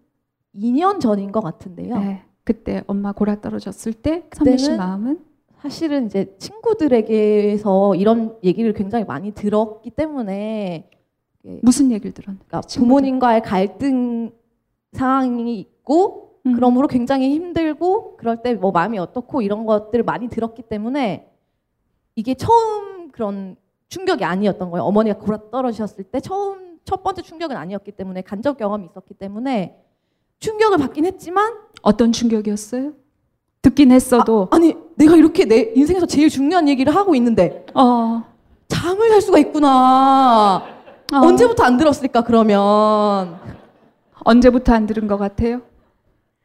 2년 0.56 1.00
전인 1.02 1.32
것 1.32 1.42
같은데요. 1.42 1.98
네. 2.00 2.26
그때 2.46 2.84
엄마 2.88 3.12
골아 3.12 3.42
떨어졌을 3.42 3.92
때 3.94 4.24
선미 4.32 4.58
씨 4.58 4.72
마음은 4.78 5.20
사실은 5.62 6.06
이제 6.06 6.36
친구들에게서 6.38 7.96
이런 7.96 8.38
얘기를 8.44 8.72
굉장히 8.74 9.04
많이 9.04 9.32
들었기 9.34 9.90
때문에 9.90 10.90
무슨 11.64 11.92
얘기를 11.92 12.12
들었는데? 12.14 12.46
그러니까 12.48 12.68
부모님과의 12.68 13.42
갈등 13.42 14.32
상황이 14.94 15.60
있고 15.60 16.40
음. 16.46 16.54
그러므로 16.54 16.88
굉장히 16.88 17.34
힘들고 17.34 18.18
그럴 18.18 18.42
때 18.44 18.54
뭐 18.54 18.72
마음이 18.72 19.00
어떻고 19.00 19.42
이런 19.42 19.66
것들을 19.66 20.04
많이 20.06 20.28
들었기 20.30 20.62
때문에 20.64 21.28
이게 22.16 22.36
처음 22.36 23.10
그런 23.12 23.56
충격이 23.90 24.24
아니었던 24.24 24.70
거예요. 24.70 24.84
어머니가 24.84 25.18
골아 25.18 25.50
떨어지셨을 25.52 26.04
때 26.06 26.20
처음 26.20 26.78
첫 26.84 27.02
번째 27.04 27.24
충격은 27.24 27.58
아니었기 27.58 27.92
때문에 27.94 28.22
간접 28.22 28.58
경험이 28.58 28.86
있었기 28.86 29.16
때문에 29.16 29.84
충격을 30.40 30.78
받긴 30.78 31.06
했지만 31.06 31.54
어떤 31.82 32.12
충격이었어요? 32.12 32.94
듣긴 33.62 33.92
했어도 33.92 34.48
아 34.52 34.60
니 34.60 34.76
내가 34.96 35.16
이렇게 35.16 35.46
내 35.46 35.72
인생에서 35.76 36.06
제일 36.06 36.30
중요한 36.30 36.70
얘기를 36.70 36.96
하고 36.96 37.16
있는데 37.16 37.66
어, 37.74 38.24
잠을 38.68 39.10
잘 39.10 39.22
수가 39.22 39.40
있구나. 39.40 40.58
어. 41.14 41.18
언제부터 41.18 41.64
안 41.64 41.78
들었을까 41.78 42.24
그러면 42.24 43.40
언제부터 44.24 44.74
안 44.74 44.86
들은 44.86 45.08
것 45.08 45.18
같아요? 45.18 45.62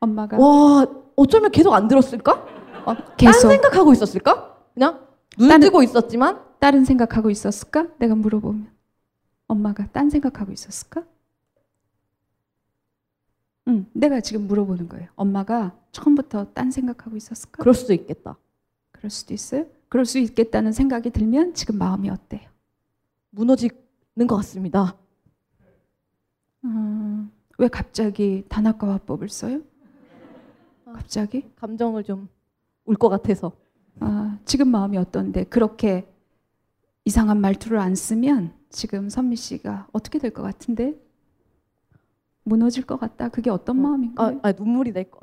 엄마가 0.01 0.39
와 0.39 0.87
어쩌면 1.17 1.51
계속 1.51 1.73
안 1.75 1.89
들었을까? 1.89 2.47
아, 2.87 2.97
계속. 3.17 3.41
딴 3.43 3.51
생각하고 3.51 3.93
있었을까? 3.93 4.57
그냥 4.75 5.01
눈 5.39 5.49
딴- 5.49 5.61
뜨고 5.61 5.83
있었지만 5.83 6.41
다른 6.59 6.85
생각하고 6.85 7.31
있었을까? 7.31 7.87
내가 7.99 8.15
물어보면 8.15 8.69
엄마가 9.49 9.87
딴 9.93 10.11
생각하고 10.11 10.53
있었을까? 10.53 11.03
응, 13.71 13.87
내가 13.93 14.21
지금 14.21 14.47
물어보는 14.47 14.89
거예요. 14.89 15.09
엄마가 15.17 15.77
처음부터 15.93 16.53
딴 16.53 16.71
생각하고 16.71 17.17
있었을까? 17.17 17.63
그럴 17.63 17.75
수도 17.75 17.93
있겠다. 17.95 18.37
그럴 18.93 19.11
수도 19.11 19.33
있어요. 19.35 19.67
그럴 19.89 20.05
수 20.05 20.19
있겠다는 20.19 20.73
생각이 20.73 21.11
들면 21.11 21.55
지금 21.55 21.79
마음이 21.79 22.11
어때요? 22.11 22.49
무너지는 23.31 23.77
것 24.29 24.37
같습니다. 24.37 24.97
음, 26.65 27.31
왜 27.59 27.69
갑자기 27.69 28.45
단학과 28.49 28.93
화법을 28.95 29.29
써요? 29.29 29.61
갑자기? 30.85 31.49
감정을 31.57 32.05
좀 32.05 32.29
울 32.87 32.97
것 32.97 33.09
같아서. 33.09 33.53
아, 34.01 34.37
지금 34.45 34.69
마음이 34.69 34.97
어떤데 34.97 35.45
그렇게 35.45 36.09
이상한 37.05 37.41
말투를 37.41 37.79
안 37.79 37.95
쓰면 37.95 38.53
지금 38.71 39.09
선미 39.09 39.37
씨가 39.37 39.87
어떻게 39.93 40.19
될 40.19 40.33
것 40.33 40.43
같은데 40.43 40.95
무너질 42.51 42.85
것 42.85 42.99
같다. 42.99 43.29
그게 43.29 43.49
어떤 43.49 43.79
어, 43.79 43.83
마음인가요? 43.83 44.41
아, 44.43 44.49
아, 44.49 44.53
눈물이 44.53 44.93
날 44.93 45.09
거. 45.09 45.21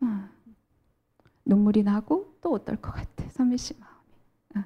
아, 0.00 0.30
눈물이 1.44 1.82
나고 1.82 2.38
또 2.40 2.54
어떨 2.54 2.76
것 2.76 2.90
같아. 2.92 3.28
선미 3.30 3.58
씨 3.58 3.74
마음. 3.78 4.64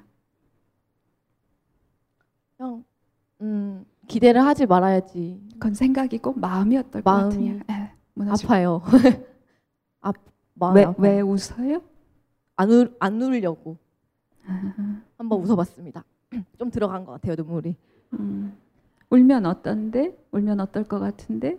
그냥 2.57 2.83
음, 3.41 3.85
기대를 4.07 4.45
하지 4.45 4.65
말아야지. 4.65 5.41
그건 5.53 5.73
생각이고 5.73 6.33
마음이 6.33 6.77
어떨 6.77 7.01
것 7.01 7.11
마음이 7.11 7.49
같으냐. 7.49 7.63
예, 7.69 7.91
무너질 8.13 8.45
아파요. 8.45 8.81
아, 10.01 10.13
마음이 10.53 10.79
왜, 10.79 10.85
아파요. 10.85 10.95
왜 11.01 11.21
웃어요? 11.21 11.81
안, 12.55 12.71
울, 12.71 12.95
안 12.99 13.21
울려고 13.21 13.77
아, 14.45 15.01
한번 15.17 15.41
웃어봤습니다. 15.41 16.05
좀 16.57 16.71
들어간 16.71 17.03
것 17.03 17.11
같아요 17.13 17.35
눈물이. 17.35 17.75
음. 18.13 18.57
울면 19.09 19.45
어떤데? 19.45 20.15
울면 20.31 20.59
어떨 20.59 20.83
것 20.83 20.99
같은데? 20.99 21.57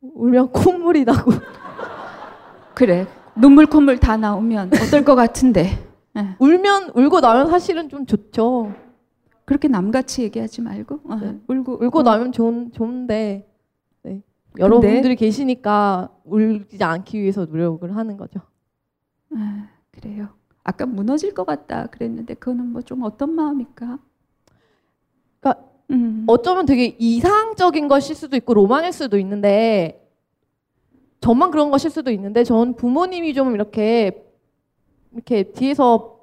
울면 0.00 0.52
콧물이 0.52 1.04
나고. 1.04 1.30
그래. 2.74 3.06
눈물 3.36 3.66
콧물 3.66 3.98
다 3.98 4.16
나오면 4.16 4.70
어떨 4.74 5.04
것 5.04 5.14
같은데? 5.14 5.68
예. 6.16 6.36
울면 6.40 6.90
울고 6.94 7.20
나면 7.20 7.48
사실은 7.48 7.88
좀 7.88 8.04
좋죠. 8.06 8.72
그렇게 9.44 9.68
남같이 9.68 10.22
얘기하지 10.24 10.60
말고 10.62 11.00
어, 11.04 11.14
네. 11.16 11.38
울고 11.48 11.84
울고 11.84 12.00
어, 12.00 12.02
나면 12.02 12.32
좋은 12.32 12.72
좋은데 12.72 13.48
네. 14.02 14.22
여러분들이 14.58 15.14
계시니까 15.16 16.10
울지 16.24 16.82
않기 16.82 17.20
위해서 17.20 17.44
노력을 17.46 17.94
하는 17.96 18.16
거죠. 18.16 18.40
아, 19.34 19.68
그래요. 19.92 20.28
아까 20.64 20.84
무너질 20.86 21.32
것 21.32 21.46
같다 21.46 21.86
그랬는데 21.86 22.34
그거는 22.34 22.72
뭐 22.72 22.82
좀 22.82 23.02
어떤 23.04 23.30
마음일까? 23.34 23.98
음. 25.90 26.24
어쩌면 26.26 26.66
되게 26.66 26.96
이상적인 26.98 27.88
것일 27.88 28.14
수도 28.14 28.36
있고 28.36 28.54
로망일 28.54 28.92
수도 28.92 29.18
있는데 29.18 30.06
저만 31.20 31.50
그런 31.50 31.70
것일 31.70 31.90
수도 31.90 32.10
있는데 32.10 32.44
전 32.44 32.74
부모님이 32.74 33.34
좀 33.34 33.54
이렇게 33.54 34.24
이렇게 35.12 35.44
뒤에서 35.44 36.20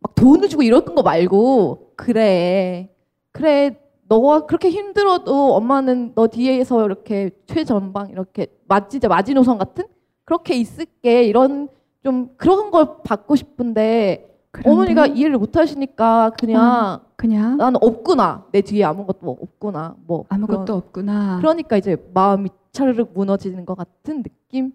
막 0.00 0.14
돈을 0.14 0.48
주고 0.48 0.62
이랬던 0.62 0.94
거 0.94 1.02
말고 1.02 1.92
그래. 1.96 2.88
그래 3.32 3.80
너가 4.08 4.46
그렇게 4.46 4.70
힘들어도 4.70 5.54
엄마는 5.54 6.12
너 6.14 6.28
뒤에서 6.28 6.84
이렇게 6.84 7.30
최전방 7.46 8.10
이렇게 8.10 8.46
마 8.66 8.88
진짜 8.88 9.08
마지노선 9.08 9.58
같은? 9.58 9.84
그렇게 10.24 10.54
있을게. 10.54 11.24
이런 11.24 11.68
좀 12.04 12.30
그런 12.36 12.70
걸 12.70 12.98
받고 13.02 13.34
싶은데 13.36 14.28
그런데 14.50 14.70
어머니가 14.70 15.06
이해를 15.06 15.38
못 15.38 15.56
하시니까 15.56 16.30
그냥 16.38 17.00
그냥 17.16 17.56
나는 17.58 17.78
없구나 17.82 18.46
내 18.52 18.60
뒤에 18.62 18.84
아무것도 18.84 19.38
없구나 19.42 19.96
뭐 20.06 20.24
아무것도 20.28 20.64
그런- 20.64 20.76
없구나. 20.78 21.36
그러니까 21.38 21.76
이제 21.76 21.96
마음이 22.14 22.48
차르륵 22.72 23.12
무너지는 23.14 23.66
것 23.66 23.74
같은 23.76 24.22
느낌 24.22 24.72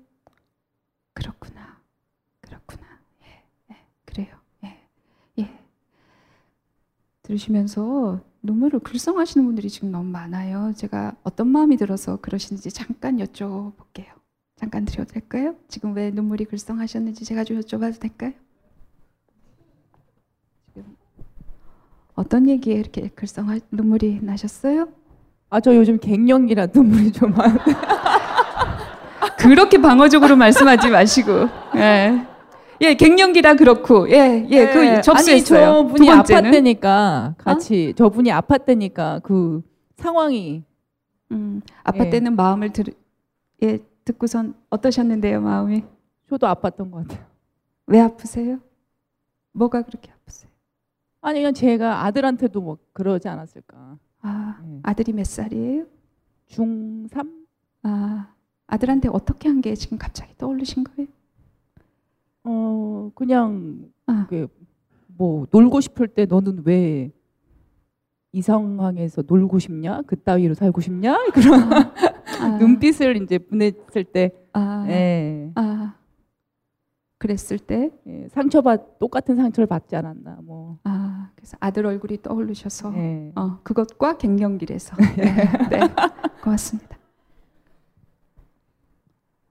그렇구나. 1.13 1.79
그렇구나. 2.41 2.81
예, 3.23 3.43
예, 3.71 3.77
그래요. 4.05 4.35
예, 4.63 4.77
예. 5.39 5.49
들으시면서 7.23 8.19
눈물을 8.41 8.79
글썽하시는 8.79 9.45
분들이 9.45 9.69
지금 9.69 9.91
너무 9.91 10.09
많아요. 10.09 10.73
제가 10.75 11.15
어떤 11.23 11.47
마음이 11.47 11.77
들어서 11.77 12.17
그러시는지 12.17 12.71
잠깐 12.71 13.17
여쭤볼게요. 13.17 14.07
잠깐 14.55 14.85
드려도 14.85 15.13
될까요? 15.13 15.55
지금 15.67 15.93
왜 15.95 16.09
눈물이 16.11 16.45
글썽하셨는지 16.45 17.25
제가 17.25 17.43
좀 17.43 17.59
여쭤봐도 17.59 17.99
될까요? 17.99 18.33
지금 20.73 20.97
어떤 22.15 22.47
얘기에 22.49 22.75
이렇게 22.75 23.09
글썽하 23.09 23.59
눈물이 23.71 24.19
나셨어요? 24.21 24.89
아 25.49 25.59
저 25.59 25.75
요즘 25.75 25.99
갱년기라 25.99 26.67
눈물이 26.73 27.11
좀 27.11 27.31
많. 27.33 27.57
그렇게 29.37 29.77
방어적으로 29.79 30.35
말씀하지 30.35 30.89
마시고. 30.89 31.31
예. 31.75 32.25
예, 32.81 32.93
갱년기라 32.95 33.55
그렇고. 33.55 34.09
예, 34.09 34.45
예, 34.49 34.67
그 34.67 35.01
접수했어요. 35.01 35.79
아니 35.79 35.87
두 35.87 35.97
저분이 35.97 36.07
아팠다니까 36.09 37.35
같이 37.37 37.93
저분이 37.95 38.29
아팠다니까 38.31 39.21
그 39.21 39.61
상황이 39.97 40.63
음, 41.31 41.61
아팠다는 41.83 42.35
마음을 42.35 42.71
들, 42.71 42.85
예, 43.63 43.79
듣고선 44.05 44.55
어떠셨는데요, 44.69 45.41
마음이? 45.41 45.83
저도 46.29 46.47
아팠던 46.47 46.91
것 46.91 47.07
같아요. 47.07 47.25
왜 47.87 47.99
아프세요? 47.99 48.59
뭐가 49.51 49.83
그렇게 49.83 50.11
아프세요? 51.23 51.29
아니 51.29 51.39
그냥 51.39 51.53
제가 51.53 52.05
아들한테도 52.05 52.61
뭐 52.61 52.77
그러지 52.93 53.27
않았을까. 53.27 53.97
아, 54.21 54.61
예. 54.65 54.79
아들이 54.83 55.13
몇 55.13 55.25
살이에요? 55.25 55.85
중3? 56.49 57.29
아, 57.83 58.33
아들한테 58.67 59.09
어떻게 59.11 59.49
한 59.49 59.61
게 59.61 59.75
지금 59.75 59.97
갑자기 59.97 60.33
떠오르신 60.37 60.83
거예요? 60.83 61.07
어 62.45 63.11
그냥 63.15 63.89
아. 64.05 64.27
그뭐 65.17 65.47
놀고 65.51 65.81
싶을 65.81 66.07
때 66.09 66.25
너는 66.25 66.63
왜 66.65 67.11
이 68.35 68.41
상황에서 68.41 69.21
놀고 69.27 69.59
싶냐? 69.59 70.01
그 70.07 70.19
따위로 70.19 70.55
살고 70.55 70.81
싶냐? 70.81 71.15
그런 71.35 71.71
아, 71.71 72.57
눈빛을 72.57 73.21
이제 73.21 73.37
보냈을 73.37 74.03
때 74.05 74.31
아, 74.53 74.85
예. 74.89 75.51
아, 75.53 75.93
그랬을 77.23 77.57
때, 77.57 77.89
예, 78.05 78.27
상처받 78.27 78.99
똑같은 78.99 79.37
상처를 79.37 79.65
받지 79.65 79.95
않았나 79.95 80.39
뭐. 80.43 80.77
아, 80.83 81.31
그래서 81.37 81.55
아들 81.61 81.85
얼굴이 81.85 82.21
떠오르셔서, 82.21 82.93
예. 82.97 83.31
어, 83.35 83.59
그것과 83.63 84.17
갱년기래서. 84.17 84.97
네, 84.97 85.23
네, 85.71 85.79
고맙습니다. 86.43 86.97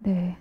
네, 0.01 0.37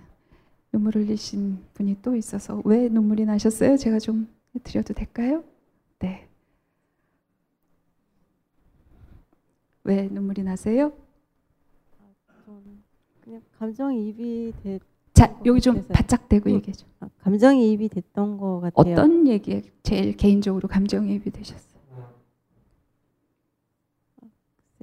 눈물 0.73 0.97
흘리신 0.97 1.63
분이 1.73 2.01
또 2.01 2.17
있어서 2.17 2.61
왜 2.65 2.89
눈물이 2.89 3.23
나셨어요? 3.23 3.77
제가 3.77 3.99
좀 3.99 4.27
드려도 4.63 4.93
될까요? 4.93 5.45
네. 5.99 6.27
왜 9.85 10.09
눈물이 10.09 10.43
나세요? 10.43 10.91
그냥 13.23 13.41
감정이입이 13.57 14.53
됐 14.63 14.90
자, 15.21 15.39
여기 15.45 15.61
좀 15.61 15.75
그래서요. 15.75 15.93
바짝 15.93 16.27
대고 16.27 16.49
음. 16.49 16.55
얘기해 16.55 16.73
줘. 16.73 16.87
아, 16.99 17.07
감정이입이 17.19 17.89
됐던 17.89 18.37
것 18.37 18.59
같아요. 18.59 18.93
어떤 18.93 19.27
얘기에 19.27 19.61
제일 19.83 20.17
개인적으로 20.17 20.67
감정이입이 20.67 21.29
되셨어요? 21.29 21.79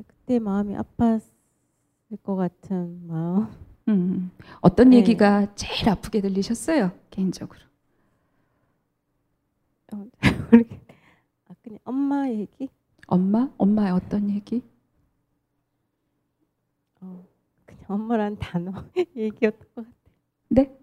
그때 0.07 0.39
마음이 0.39 0.77
아팠을 0.77 1.23
것 2.23 2.37
같은 2.37 3.05
마음. 3.09 3.49
음, 3.89 4.31
어떤 4.61 4.91
네. 4.91 4.99
얘기가 4.99 5.57
제일 5.57 5.89
아프게 5.89 6.21
들리셨어요? 6.21 6.93
개인적으로. 7.11 7.59
어. 9.93 10.07
아 11.49 11.55
그냥 11.63 11.79
엄마 11.83 12.29
얘기. 12.29 12.69
엄마? 13.09 13.51
엄마의 13.59 13.91
어떤 13.91 14.31
얘기? 14.31 14.63
어, 17.01 17.27
그냥 17.67 17.85
엄마란 17.89 18.39
단어 18.39 18.85
얘기였던 19.17 19.67
것 19.75 19.75
같아요. 19.75 19.98
네? 20.49 20.75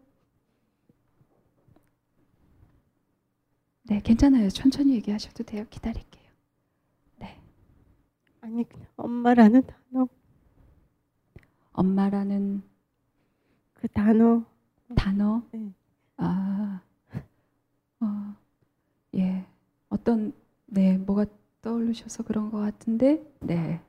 네, 3.84 4.02
괜찮아요. 4.02 4.50
천천히 4.50 4.96
얘기하셔도 4.96 5.44
돼요. 5.44 5.66
기다릴게요. 5.70 6.24
네. 7.20 7.40
아니 8.42 8.64
그냥 8.68 8.88
엄마라는 8.96 9.64
단어. 9.66 10.08
엄마라는 11.74 12.64
그 13.74 13.88
단어. 13.90 14.44
단어. 14.96 15.44
네. 15.52 15.72
아, 16.18 16.82
어, 18.00 18.36
예, 19.16 19.46
어떤 19.90 20.34
네 20.66 20.98
뭐가 20.98 21.26
떠오르셔서 21.62 22.24
그런 22.24 22.50
것 22.52 22.60
같은데, 22.60 23.24
네, 23.42 23.82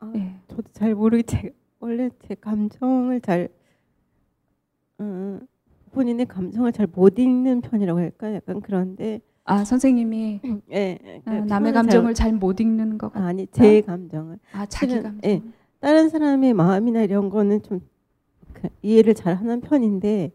아, 0.00 0.12
예, 0.16 0.40
저도 0.48 0.62
잘 0.72 0.94
모르게 0.94 1.22
제 1.22 1.54
원래 1.78 2.10
제 2.26 2.34
감정을 2.34 3.20
잘 3.20 3.48
음, 5.02 5.40
본인의 5.92 6.26
감정을 6.26 6.72
잘 6.72 6.86
못 6.94 7.18
읽는 7.18 7.60
편이라고 7.60 7.98
할까 8.00 8.32
약간 8.34 8.60
그런데 8.60 9.20
아 9.44 9.64
선생님이 9.64 10.40
예, 10.72 10.98
예, 11.04 11.22
아, 11.24 11.30
그 11.32 11.36
남의 11.46 11.72
표현을 11.72 11.72
감정을 11.72 12.14
잘 12.14 12.32
못 12.32 12.60
읽는 12.60 12.96
것 12.98 13.08
잘, 13.12 13.14
같아. 13.14 13.26
아니 13.26 13.46
제 13.48 13.80
감정을 13.82 14.38
아 14.52 14.64
자기 14.66 14.94
감정. 15.02 15.20
예. 15.24 15.42
다른 15.80 16.08
사람의 16.08 16.54
마음이나 16.54 17.02
이런 17.02 17.28
거는 17.28 17.62
좀 17.62 17.80
그, 18.52 18.68
이해를 18.82 19.14
잘 19.14 19.34
하는 19.34 19.60
편인데 19.60 20.30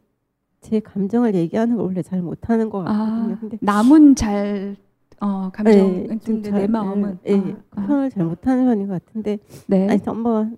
제 0.60 0.80
감정을 0.82 1.34
얘기하는 1.36 1.78
걸 1.78 1.86
원래 1.86 2.02
잘 2.02 2.22
못하는 2.22 2.70
것 2.70 2.80
같거든요. 2.84 3.34
아, 3.36 3.38
근데 3.40 3.58
남은 3.62 4.16
잘 4.16 4.76
어, 5.22 5.50
감정 5.52 5.74
예, 5.74 6.08
좀 6.08 6.20
근데 6.20 6.50
잘- 6.50 6.60
내 6.62 6.68
마음은 6.68 7.20
예, 7.28 7.36
아, 7.36 7.42
그 7.42 7.80
아, 7.82 7.86
표현을 7.88 8.10
잘 8.12 8.26
못하는 8.26 8.66
편인 8.66 8.88
것 8.88 9.06
같은데 9.06 9.38
네. 9.68 9.88
아니 9.90 10.02
엄마 10.06 10.50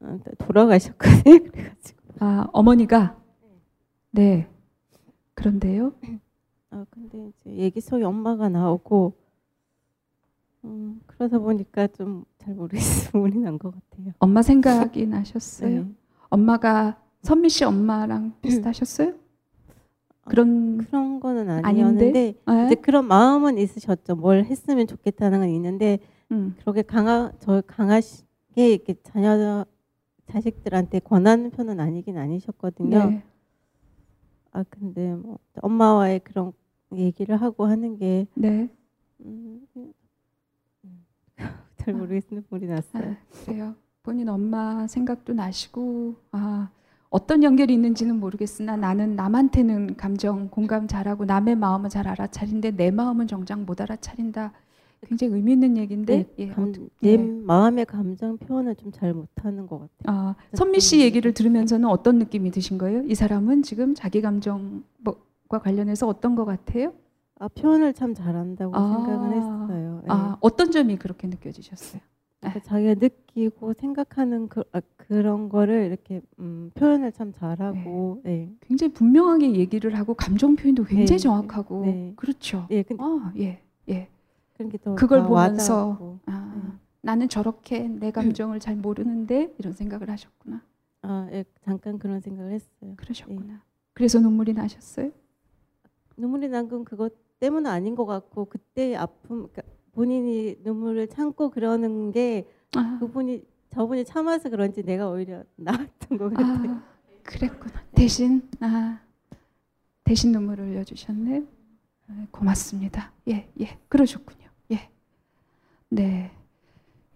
어, 0.00 0.18
돌아가셨거든요. 0.38 1.38
그래가지고 1.50 1.97
아 2.20 2.46
어머니가 2.52 3.16
네 4.10 4.48
그런데요. 5.34 5.92
아 6.70 6.84
근데 6.90 7.28
이제 7.28 7.50
얘기 7.56 7.80
속에 7.80 8.04
엄마가 8.04 8.48
나오고 8.48 9.14
음, 10.64 11.00
그러다 11.06 11.38
보니까 11.38 11.86
좀 11.88 12.24
잘 12.38 12.54
모르겠어요. 12.54 13.10
물이 13.22 13.38
난 13.40 13.58
것 13.58 13.74
같아요. 13.74 14.12
엄마 14.18 14.42
생각이 14.42 15.06
나셨어요. 15.06 15.82
네. 15.84 15.86
엄마가 16.30 16.98
선미 17.22 17.48
씨 17.50 17.64
엄마랑 17.64 18.34
비슷하셨어요? 18.42 19.14
그런 20.24 20.78
그런 20.78 21.20
거는? 21.20 21.64
아니었는데 21.64 22.34
예? 22.50 22.64
이제 22.66 22.74
그런 22.76 23.06
마음은 23.06 23.58
있으셨죠. 23.58 24.16
뭘 24.16 24.44
했으면 24.44 24.86
좋겠다는 24.86 25.40
건 25.40 25.48
있는데 25.50 25.98
음. 26.30 26.54
그렇게 26.60 26.82
강하 26.82 27.32
저 27.40 27.62
강하게 27.66 28.12
이렇게 28.56 28.94
자녀 29.02 29.64
자식들한테 30.30 31.00
권하는 31.00 31.50
편은 31.50 31.80
아니긴 31.80 32.18
아니셨거든요. 32.18 33.10
네. 33.10 33.22
아 34.52 34.64
근데 34.68 35.14
뭐 35.14 35.38
엄마와의 35.60 36.20
그런 36.20 36.52
얘기를 36.94 37.36
하고 37.36 37.66
하는 37.66 37.96
게 37.96 38.26
네. 38.34 38.68
음, 39.20 39.66
음, 39.76 39.92
잘 41.76 41.94
모르겠는데 41.94 42.46
물이 42.48 42.66
났어요. 42.66 43.10
아, 43.12 43.16
그래요. 43.44 43.74
본인 44.02 44.28
엄마 44.28 44.86
생각도 44.86 45.34
나시고 45.34 46.14
아 46.32 46.70
어떤 47.10 47.42
연결이 47.42 47.74
있는지는 47.74 48.20
모르겠으나 48.20 48.76
나는 48.76 49.16
남한테는 49.16 49.96
감정 49.96 50.48
공감 50.48 50.86
잘하고 50.86 51.24
남의 51.24 51.56
마음은 51.56 51.90
잘 51.90 52.06
알아차린데 52.06 52.72
내 52.72 52.90
마음은 52.90 53.26
정작 53.26 53.60
못 53.60 53.80
알아차린다. 53.80 54.52
굉장히 55.06 55.34
의미 55.34 55.52
있는 55.52 55.76
얘기인데 55.76 56.26
예, 56.38 56.48
감, 56.48 56.68
어떠- 56.70 56.80
내 57.00 57.12
예. 57.12 57.16
마음의 57.16 57.86
감정 57.86 58.36
표현을 58.38 58.74
좀 58.76 58.90
잘 58.92 59.12
못하는 59.14 59.66
것 59.66 59.78
같아요. 59.80 59.96
아, 60.06 60.34
선미 60.54 60.80
씨 60.80 61.00
얘기를 61.00 61.32
들으면서는 61.32 61.88
어떤 61.88 62.18
느낌이 62.18 62.50
드신 62.50 62.78
거예요? 62.78 63.02
이 63.06 63.14
사람은 63.14 63.62
지금 63.62 63.94
자기 63.94 64.20
감정과 64.22 65.58
관련해서 65.60 66.08
어떤 66.08 66.34
것 66.34 66.44
같아요? 66.44 66.92
아 67.38 67.46
표현을 67.48 67.92
참 67.94 68.14
잘한다고 68.14 68.74
아. 68.74 68.94
생각은 68.96 69.32
했어요. 69.32 70.00
예. 70.04 70.06
아, 70.08 70.36
어떤 70.40 70.70
점이 70.72 70.96
그렇게 70.96 71.28
느껴지셨어요? 71.28 72.00
그러니까 72.40 72.60
자기가 72.64 72.94
느끼고 72.94 73.74
생각하는 73.74 74.48
그, 74.48 74.62
아, 74.72 74.80
그런 74.96 75.48
거를 75.48 75.86
이렇게 75.86 76.20
음, 76.38 76.70
표현을 76.74 77.12
참 77.12 77.32
잘하고 77.32 78.22
예. 78.26 78.48
굉장히 78.60 78.92
분명하게 78.92 79.54
얘기를 79.54 79.96
하고 79.96 80.14
감정 80.14 80.56
표현도 80.56 80.84
굉장히 80.84 81.06
네, 81.06 81.18
정확하고 81.18 81.84
네. 81.84 82.12
그렇죠. 82.16 82.66
예, 82.70 82.82
근데 82.82 83.02
아, 83.02 83.32
예. 83.38 83.60
예. 83.88 84.08
그런 84.58 84.68
게더 84.70 84.94
그걸 84.96 85.22
보면서. 85.22 86.18
아, 86.26 86.52
네. 86.54 86.72
나는 87.00 87.28
저렇게 87.28 87.86
내 87.88 88.10
감정을 88.10 88.58
잘 88.60 88.74
모르는데 88.76 89.54
이런 89.58 89.72
생각을 89.72 90.10
하셨구나. 90.10 90.62
아, 91.02 91.28
예, 91.30 91.44
잠깐 91.64 91.98
그런 91.98 92.20
생각을 92.20 92.50
했어요. 92.52 92.94
그러셨구나. 92.96 93.62
그래서 93.94 94.18
눈물이 94.18 94.52
나셨어요? 94.54 95.10
눈물이 96.16 96.48
난 96.48 96.68
건 96.68 96.84
그것 96.84 97.14
때문은 97.38 97.70
아닌 97.70 97.94
것 97.94 98.04
같고 98.04 98.46
그때 98.46 98.96
아픔 98.96 99.46
그러니까 99.48 99.62
본인이 99.92 100.56
눈물을 100.64 101.06
참고 101.08 101.50
그러는 101.50 102.10
게 102.10 102.48
아, 102.76 102.98
그분이 102.98 103.44
저분이 103.70 104.04
참아서 104.04 104.50
그런지 104.50 104.82
내가 104.82 105.08
오히려 105.08 105.44
나았던 105.54 106.18
것 106.18 106.34
같아요. 106.34 106.70
아 106.72 106.82
그랬구나. 107.22 107.84
대신 107.94 108.42
아 108.60 108.98
대신 110.02 110.32
눈물을 110.32 110.66
흘려주셨네요. 110.66 111.44
아, 112.08 112.26
고맙습니다. 112.32 113.12
예, 113.28 113.48
예, 113.60 113.78
그러셨군요. 113.88 114.47
예, 115.96 115.96
네, 115.96 116.30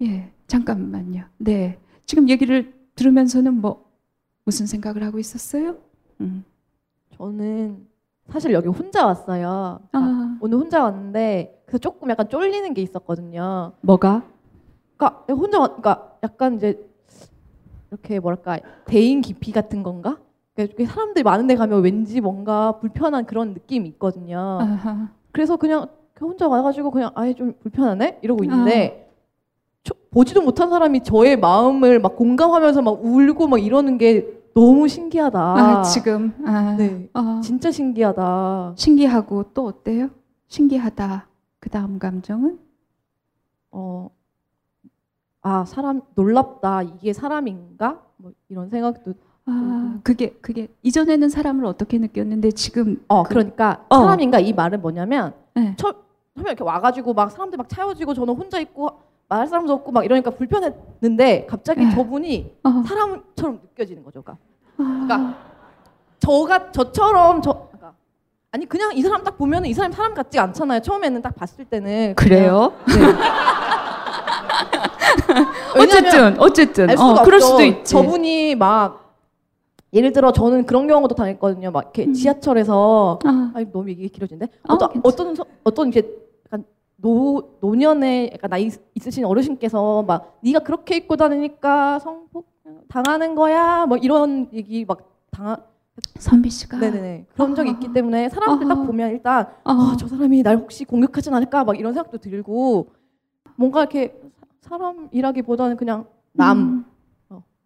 예, 0.03 0.33
잠깐만요. 0.47 1.25
네, 1.39 1.79
지금 2.07 2.29
얘기를 2.29 2.73
들으면서는 2.95 3.61
뭐 3.61 3.91
무슨 4.45 4.66
생각을 4.66 5.03
하고 5.03 5.18
있었어요? 5.18 5.77
음. 6.20 6.45
저는 7.16 7.87
사실 8.29 8.53
여기 8.53 8.68
혼자 8.68 9.07
왔어요. 9.07 9.81
아, 9.93 10.39
오늘 10.41 10.59
혼자 10.59 10.83
왔는데 10.83 11.62
그래서 11.66 11.79
조금 11.79 12.09
약간 12.11 12.29
쫄리는 12.29 12.73
게 12.75 12.83
있었거든요. 12.83 13.73
뭐가? 13.83 14.25
그러니까 14.97 15.25
혼자 15.33 15.59
왔, 15.59 15.77
그러니까 15.77 16.16
약간 16.23 16.57
이제 16.57 16.89
이렇게 17.91 18.20
뭐랄까 18.20 18.59
대인 18.87 19.20
기피 19.20 19.53
같은 19.53 19.83
건가? 19.83 20.18
그러니까 20.55 20.85
사람들이 20.87 21.23
많은 21.23 21.47
데 21.47 21.55
가면 21.57 21.83
왠지 21.83 22.20
뭔가 22.20 22.79
불편한 22.79 23.27
그런 23.27 23.53
느낌이 23.53 23.89
있거든요. 23.91 24.59
아하. 24.61 25.11
그래서 25.31 25.57
그냥 25.57 25.89
혼자 26.21 26.47
와가지고 26.49 26.91
그냥 26.91 27.11
아예 27.15 27.35
좀 27.35 27.55
불편하네 27.61 28.19
이러고 28.23 28.45
있는데 28.45 29.11
저- 29.83 29.95
보지도 30.11 30.43
못한 30.43 30.71
사람이 30.71 31.03
저의 31.03 31.37
마음을 31.39 31.99
막 31.99 32.17
공감하면서 32.17 32.83
막 32.83 33.05
울고 33.05 33.49
막 33.49 33.59
이러는 33.59 33.99
게 33.99 34.27
너무 34.55 34.87
신기하다. 34.87 35.39
아, 35.41 35.83
지금 35.83 36.35
아, 36.45 36.77
네, 36.77 37.09
아, 37.15 37.41
진짜 37.43 37.71
신기하다. 37.71 38.75
신기하고 38.77 39.45
또 39.55 39.67
어때요? 39.67 40.11
신기하다. 40.49 41.27
그 41.59 41.71
다음 41.71 41.99
감정은? 41.99 42.59
어, 43.71 44.11
아 45.41 45.65
사람 45.65 46.03
놀랍다. 46.15 46.83
이게 46.83 47.13
사람인가? 47.13 48.03
뭐 48.19 48.33
이런 48.49 48.69
생각도. 48.69 49.15
아, 49.47 49.99
그게 50.05 50.31
그게 50.41 50.69
이전에는 50.83 51.29
사람을 51.29 51.65
어떻게 51.65 51.99
느꼈는데 51.99 52.51
지금 52.53 53.03
어, 53.09 53.23
그- 53.25 53.31
그, 53.31 53.35
러니까 53.39 53.85
어. 53.89 53.97
사람인가 54.01 54.39
이 54.39 54.53
말은 54.53 54.83
뭐냐면 54.83 55.33
네. 55.55 55.75
처, 55.77 55.93
처음에 56.37 56.51
이렇게 56.51 56.65
와가지고 56.65 57.15
막 57.15 57.31
사람들 57.31 57.57
막 57.57 57.69
차여지고 57.69 58.15
저는 58.15 58.35
혼자 58.35 58.59
있고 58.59 59.01
말할 59.29 59.47
사람도 59.47 59.73
없고 59.73 59.93
막 59.93 60.05
이러니까 60.05 60.31
불편했는데 60.31 61.47
갑자기 61.49 61.85
네. 61.87 61.95
저분이 61.95 62.57
어. 62.65 62.83
사람처럼 62.87 63.61
느껴지는 63.63 64.03
거죠. 64.05 64.23
그러니까, 64.23 64.43
아, 64.79 65.07
그러니까 65.07 65.39
저가 66.19 66.73
저처럼 66.73 67.43
저 67.43 67.53
그러니까 67.69 67.95
아니 68.51 68.67
그냥 68.67 68.93
이 68.95 69.03
사람 69.03 69.25
딱 69.25 69.37
보면 69.39 69.65
이 69.67 69.75
사람 69.75 69.93
사람 69.93 70.15
같지 70.15 70.39
않잖아요. 70.39 70.81
처음에는 70.81 71.23
딱 71.23 71.35
봤을 71.35 71.65
때는 71.65 72.15
그래요? 72.15 72.73
네. 72.87 72.95
어쨌든 75.81 76.41
어쨌든 76.41 76.99
어, 76.99 77.23
그럴. 77.23 77.41
수도 77.41 77.63
있지. 77.63 77.93
저분이 77.93 78.55
막 78.55 79.02
예를 79.93 80.12
들어 80.12 80.32
저는 80.32 80.64
그런 80.64 80.86
경우도 80.86 81.14
당했거든요. 81.14 81.70
막 81.70 81.82
이렇게 81.84 82.07
음. 82.07 82.12
지하철에서 82.14 83.18
아, 83.24 83.53
아니 83.55 83.70
너무 83.70 83.90
얘기 83.90 84.09
길어지는데 84.09 84.47
어, 84.68 84.74
어떤. 84.74 85.01
어떤 85.05 85.34
서- 85.34 85.45
어떤 85.64 85.88
이제 85.88 86.03
약간 86.47 86.64
노 86.97 87.57
노년의 87.61 88.30
약간 88.34 88.49
나이 88.51 88.64
있- 88.64 88.80
있으신 88.95 89.24
어르신께서 89.26 90.03
막 90.05 90.38
네가 90.43 90.61
그렇게 90.61 90.97
입고 90.97 91.16
다니니까 91.16 91.99
성폭행 91.99 92.47
당하는 92.88 93.34
거야 93.34 93.84
뭐 93.86 93.99
이런 93.99 94.49
얘기 94.55 94.84
막 94.86 95.11
당하 95.30 95.57
선비 96.18 96.49
씨가 96.49 96.78
네네네 96.78 97.26
그런 97.34 97.55
적이 97.55 97.70
아. 97.70 97.72
있기 97.74 97.93
때문에 97.93 98.30
사람들 98.30 98.66
딱. 98.66 98.74
보면 98.86 99.11
일단 99.11 99.47
어, 99.64 99.72
아, 99.72 99.97
저 99.99 100.09
사람이 100.09 100.43
날 100.43 100.57
혹시 100.57 100.86
공격하진 100.86 101.34
않을까 101.34 101.64
막 101.64 101.78
이런 101.78 101.93
생각도 101.93 102.16
들고 102.16 102.86
뭔가 103.57 103.80
이렇게 103.80 104.18
사- 104.62 104.78
사람이라기보다는 104.78 105.76
그냥 105.76 106.07
남, 106.32 106.59
음. 106.59 106.84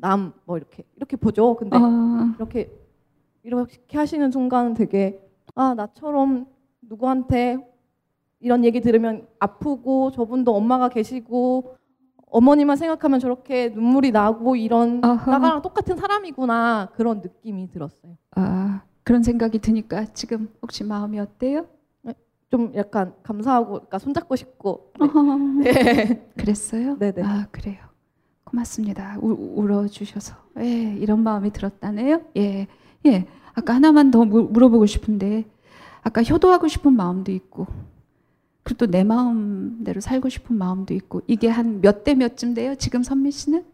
어, 0.02 0.06
남뭐 0.08 0.56
이렇게 0.56 0.84
이렇게 0.96 1.16
보죠. 1.16 1.56
근데 1.56 1.76
아, 1.78 2.34
이렇게 2.36 2.70
이렇게 3.42 3.96
하시는 3.96 4.30
순간 4.30 4.74
되게 4.74 5.20
아 5.54 5.74
나처럼 5.74 6.46
누구한테 6.82 7.58
이런 8.40 8.64
얘기 8.64 8.80
들으면 8.80 9.26
아프고 9.38 10.10
저분도 10.10 10.54
엄마가 10.54 10.88
계시고 10.88 11.76
어머니만 12.28 12.76
생각하면 12.76 13.20
저렇게 13.20 13.70
눈물이 13.70 14.10
나고 14.10 14.56
이런 14.56 15.02
아하. 15.04 15.30
나랑 15.38 15.62
똑같은 15.62 15.96
사람이구나 15.96 16.90
그런 16.94 17.20
느낌이 17.22 17.70
들었어요. 17.70 18.16
아, 18.32 18.82
그런 19.04 19.22
생각이 19.22 19.58
드니까 19.60 20.04
지금 20.06 20.52
혹시 20.60 20.84
마음이 20.84 21.18
어때요? 21.18 21.66
좀 22.48 22.72
약간 22.76 23.12
감사하고 23.24 23.70
그러니까 23.72 23.98
손잡고 23.98 24.36
싶고 24.36 24.92
어허. 25.00 25.36
네. 25.64 26.28
그랬어요? 26.36 26.96
네네. 26.98 27.22
아 27.22 27.46
그래요. 27.50 27.78
고맙습니다. 28.50 29.16
우, 29.20 29.32
울어주셔서 29.60 30.34
예, 30.60 30.94
이런 31.00 31.22
마음이 31.22 31.50
들었다네요. 31.50 32.22
예, 32.36 32.66
예. 33.06 33.26
아까 33.54 33.74
하나만 33.74 34.10
더 34.10 34.24
물- 34.24 34.44
물어보고 34.44 34.86
싶은데 34.86 35.44
아까 36.02 36.22
효도하고 36.22 36.68
싶은 36.68 36.92
마음도 36.92 37.32
있고 37.32 37.66
그리고 38.62 38.78
또 38.86 38.90
내 38.90 39.02
마음대로 39.04 40.00
살고 40.00 40.28
싶은 40.28 40.56
마음도 40.56 40.94
있고 40.94 41.22
이게 41.26 41.48
한 41.48 41.80
몇 41.82 42.04
대 42.04 42.14
몇쯤 42.14 42.54
돼요? 42.54 42.74
지금 42.76 43.02
선미 43.02 43.30
씨는 43.32 43.64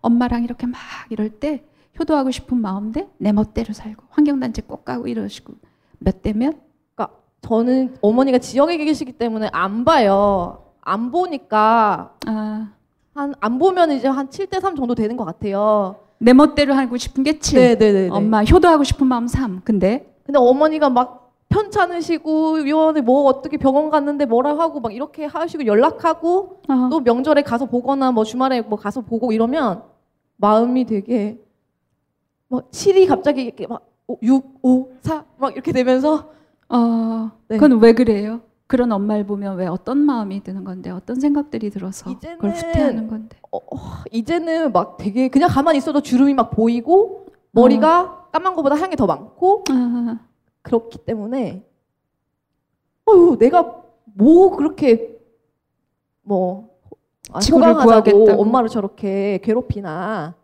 엄마랑 0.00 0.44
이렇게 0.44 0.66
막 0.66 0.78
이럴 1.10 1.30
때 1.30 1.64
효도하고 1.98 2.30
싶은 2.30 2.60
마음 2.60 2.92
대 2.92 3.08
내 3.18 3.32
멋대로 3.32 3.72
살고 3.72 4.04
환경단체 4.10 4.62
꼭 4.62 4.84
가고 4.84 5.06
이러시고 5.08 5.54
몇 5.98 6.22
대 6.22 6.32
몇? 6.32 6.54
그러니까 6.94 7.16
저는 7.40 7.96
어머니가 8.02 8.38
지역에 8.38 8.76
계시기 8.78 9.12
때문에 9.12 9.48
안 9.52 9.84
봐요. 9.84 10.60
안 10.82 11.10
보니까 11.10 12.14
아, 12.26 12.72
한 13.14 13.34
안 13.40 13.58
보면 13.58 13.92
이제 13.92 14.08
한 14.08 14.28
7대 14.28 14.60
3 14.60 14.76
정도 14.76 14.94
되는 14.94 15.16
것 15.16 15.24
같아요. 15.24 15.96
내 16.18 16.32
멋대로 16.32 16.74
하고 16.74 16.96
싶은 16.96 17.22
게 17.22 17.38
7. 17.38 17.78
네네네. 17.78 18.08
엄마 18.10 18.42
효도하고 18.44 18.84
싶은 18.84 19.06
마음 19.06 19.26
3. 19.28 19.60
근데 19.64 20.14
근데 20.24 20.38
어머니가 20.38 20.90
막 20.90 21.32
편찮으시고 21.48 22.68
요원에 22.68 23.00
뭐 23.00 23.24
어떻게 23.26 23.56
병원 23.58 23.90
갔는데 23.90 24.26
뭐라 24.26 24.58
하고 24.58 24.80
막 24.80 24.92
이렇게 24.92 25.24
하시고 25.26 25.66
연락하고 25.66 26.60
어, 26.68 26.88
또 26.90 27.00
명절에 27.00 27.42
가서 27.42 27.66
보거나 27.66 28.10
뭐 28.10 28.24
주말에 28.24 28.62
뭐 28.62 28.78
가서 28.78 29.02
보고 29.02 29.30
이러면 29.32 29.82
마음이 30.36 30.84
되게 30.86 31.38
막 32.48 32.70
7이 32.70 33.06
갑자기 33.06 33.42
이렇게 33.44 33.66
막 33.66 33.86
6, 34.22 34.58
5, 34.62 34.88
4 35.02 35.24
막 35.38 35.52
이렇게 35.52 35.72
되면서 35.72 36.30
어, 36.68 37.30
네. 37.48 37.58
그건 37.58 37.78
왜 37.80 37.92
그래요? 37.92 38.40
그런 38.66 38.90
엄마를 38.92 39.26
보면 39.26 39.56
왜 39.56 39.66
어떤 39.66 39.98
마음이 39.98 40.42
드는 40.42 40.64
건데 40.64 40.90
어떤 40.90 41.20
생각들이 41.20 41.70
들어서 41.70 42.10
그걸 42.18 42.52
이제는- 42.52 42.56
후퇴하는 42.68 43.08
건데? 43.08 43.38
어, 43.52 43.58
어, 43.58 43.78
이제는 44.10 44.72
막 44.72 44.96
되게 44.96 45.28
그냥 45.28 45.48
가만히 45.50 45.78
있어도 45.78 46.00
주름이 46.00 46.34
막 46.34 46.50
보이고 46.50 47.26
머리가 47.50 48.28
까만 48.32 48.54
거보다 48.56 48.74
게더 48.88 49.06
많고 49.06 49.64
아, 49.70 50.18
그렇기 50.62 50.98
때문에 51.04 51.64
어휴 53.06 53.36
내가 53.38 53.82
뭐 54.06 54.56
그렇게 54.56 55.18
뭐 56.22 56.74
아, 57.32 57.40
지구를. 57.40 57.74
엄마를 58.38 58.68
저렇게 58.68 59.38
괴롭히나. 59.42 60.34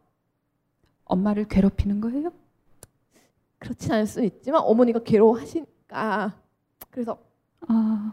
엄마를 1.04 1.48
괴롭히는 1.48 2.00
거예요? 2.00 2.30
그렇진 3.58 3.92
않을 3.92 4.06
수 4.06 4.22
있지만 4.22 4.62
어머니가 4.62 5.00
괴로워하시니까. 5.00 6.34
그래서 6.90 7.18
아, 7.68 8.12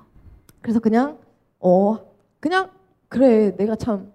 그래서 0.61 0.79
그냥 0.79 1.17
어 1.59 1.97
그냥 2.39 2.69
그래 3.09 3.55
내가 3.55 3.75
참 3.75 4.11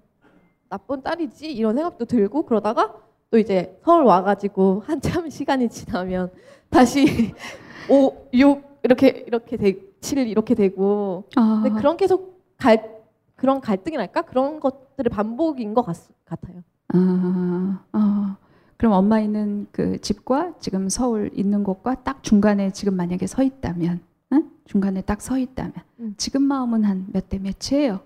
나쁜 0.68 1.02
딸이지? 1.02 1.52
이런 1.52 1.74
생각도 1.74 2.04
들고 2.04 2.44
그러다가 2.46 2.94
또 3.30 3.38
이제 3.38 3.78
서울 3.84 4.04
와가지고 4.04 4.82
한참 4.86 5.28
시간이 5.30 5.68
지나면 5.68 6.30
다시 6.70 7.34
5, 7.88 8.28
6 8.34 8.62
이렇게 8.84 9.24
이렇게 9.26 9.56
되, 9.56 9.76
7 10.00 10.26
이렇게 10.28 10.54
되고. 10.54 11.24
아, 11.36 11.60
근데 11.62 11.78
그런 11.78 11.96
계속 11.96 12.40
갈 12.56 13.00
그런 13.36 13.60
갈등이랄까? 13.60 14.22
그런 14.22 14.60
것들의 14.60 15.10
반복인 15.10 15.74
것 15.74 15.82
같, 15.82 15.96
같아요. 16.24 16.62
아, 16.88 17.84
아. 17.92 18.36
그럼 18.76 18.92
엄마 18.94 19.20
있는 19.20 19.66
그 19.72 20.00
집과 20.00 20.54
지금 20.58 20.88
서울 20.88 21.30
있는 21.34 21.62
곳과 21.64 22.02
딱 22.02 22.22
중간에 22.22 22.70
지금 22.70 22.94
만약에 22.96 23.26
서 23.26 23.42
있다면, 23.42 24.00
응? 24.32 24.50
중간에 24.64 25.02
딱 25.02 25.20
서 25.20 25.38
있다면, 25.38 25.72
음. 26.00 26.14
지금 26.16 26.42
마음은 26.42 26.84
한 26.84 27.06
몇 27.12 27.28
대 27.28 27.38
몇이에요? 27.38 28.00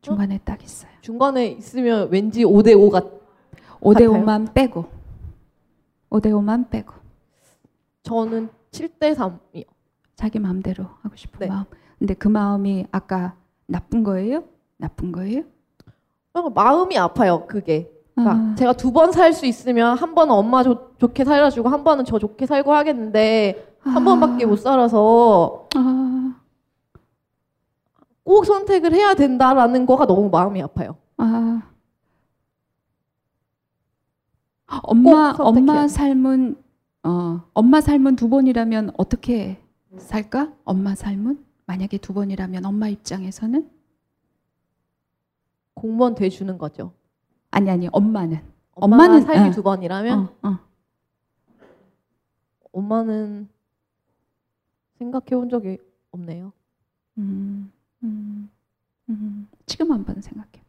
중간에 0.00 0.38
딱 0.44 0.62
있어요. 0.62 0.90
중간에 1.00 1.46
있으면 1.48 2.08
왠지 2.10 2.44
5대 2.44 2.76
5 2.78 2.90
같. 2.90 3.04
5대 3.80 3.92
같아요. 4.06 4.12
5만 4.12 4.52
빼고, 4.54 4.84
5대 6.10 6.26
5만 6.28 6.70
빼고. 6.70 6.94
저는 8.02 8.48
7대 8.70 9.14
3이요. 9.14 9.64
자기 10.14 10.38
마음대로 10.38 10.84
하고 11.02 11.16
싶은 11.16 11.40
네. 11.40 11.46
마음. 11.48 11.64
근데 11.98 12.14
그 12.14 12.28
마음이 12.28 12.86
아까 12.92 13.34
나쁜 13.66 14.04
거예요? 14.04 14.44
나쁜 14.76 15.12
거예요? 15.12 15.42
마음이 16.54 16.96
아파요. 16.98 17.46
그게. 17.46 17.90
그러니까 18.14 18.52
아, 18.52 18.54
제가 18.54 18.72
두 18.74 18.92
번 18.92 19.10
살 19.12 19.32
수 19.32 19.44
있으면 19.46 19.96
한 19.96 20.14
번은 20.14 20.32
엄마 20.34 20.62
좋, 20.62 20.94
좋게 20.98 21.24
살아주고 21.24 21.68
한 21.68 21.82
번은 21.84 22.04
저 22.04 22.18
좋게 22.18 22.46
살고 22.46 22.72
하겠는데 22.72 23.75
한 23.86 24.04
번밖에 24.04 24.46
못 24.46 24.56
살아서 24.56 25.68
아, 25.76 26.34
꼭 28.24 28.44
선택을 28.44 28.92
해야 28.92 29.14
된다라는 29.14 29.86
거가 29.86 30.06
너무 30.06 30.28
마음이 30.28 30.60
아파요. 30.62 30.96
아. 31.16 31.62
엄마 34.82 35.34
엄마 35.38 35.82
돼. 35.82 35.88
삶은 35.88 36.56
어 37.04 37.40
엄마 37.54 37.80
삶은 37.80 38.16
두 38.16 38.28
번이라면 38.28 38.92
어떻게 38.98 39.62
살까? 39.96 40.52
엄마 40.64 40.94
삶은 40.96 41.44
만약에 41.66 41.98
두 41.98 42.12
번이라면 42.12 42.66
엄마 42.66 42.88
입장에서는 42.88 43.70
공무원 45.74 46.16
돼 46.16 46.28
주는 46.28 46.58
거죠. 46.58 46.92
아니 47.50 47.70
아니 47.70 47.88
엄마는 47.92 48.42
엄마는, 48.74 49.22
삶이 49.22 49.48
어. 49.48 49.52
두 49.52 49.62
번이라면 49.62 50.18
어, 50.18 50.48
어. 50.48 50.58
엄마는 52.72 53.48
생각해 54.98 55.26
본 55.30 55.48
적이 55.48 55.78
없네요. 56.10 56.52
음, 57.18 57.70
음, 58.02 58.50
음. 59.08 59.48
지금 59.66 59.92
한번 59.92 60.20
생각해. 60.20 60.62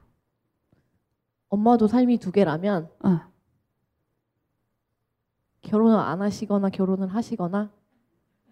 엄마도 1.50 1.88
삶이 1.88 2.18
두 2.18 2.32
개라면 2.32 2.90
어. 3.04 3.20
결혼을 5.62 5.98
안 5.98 6.22
하시거나 6.22 6.70
결혼을 6.70 7.08
하시거나 7.08 7.70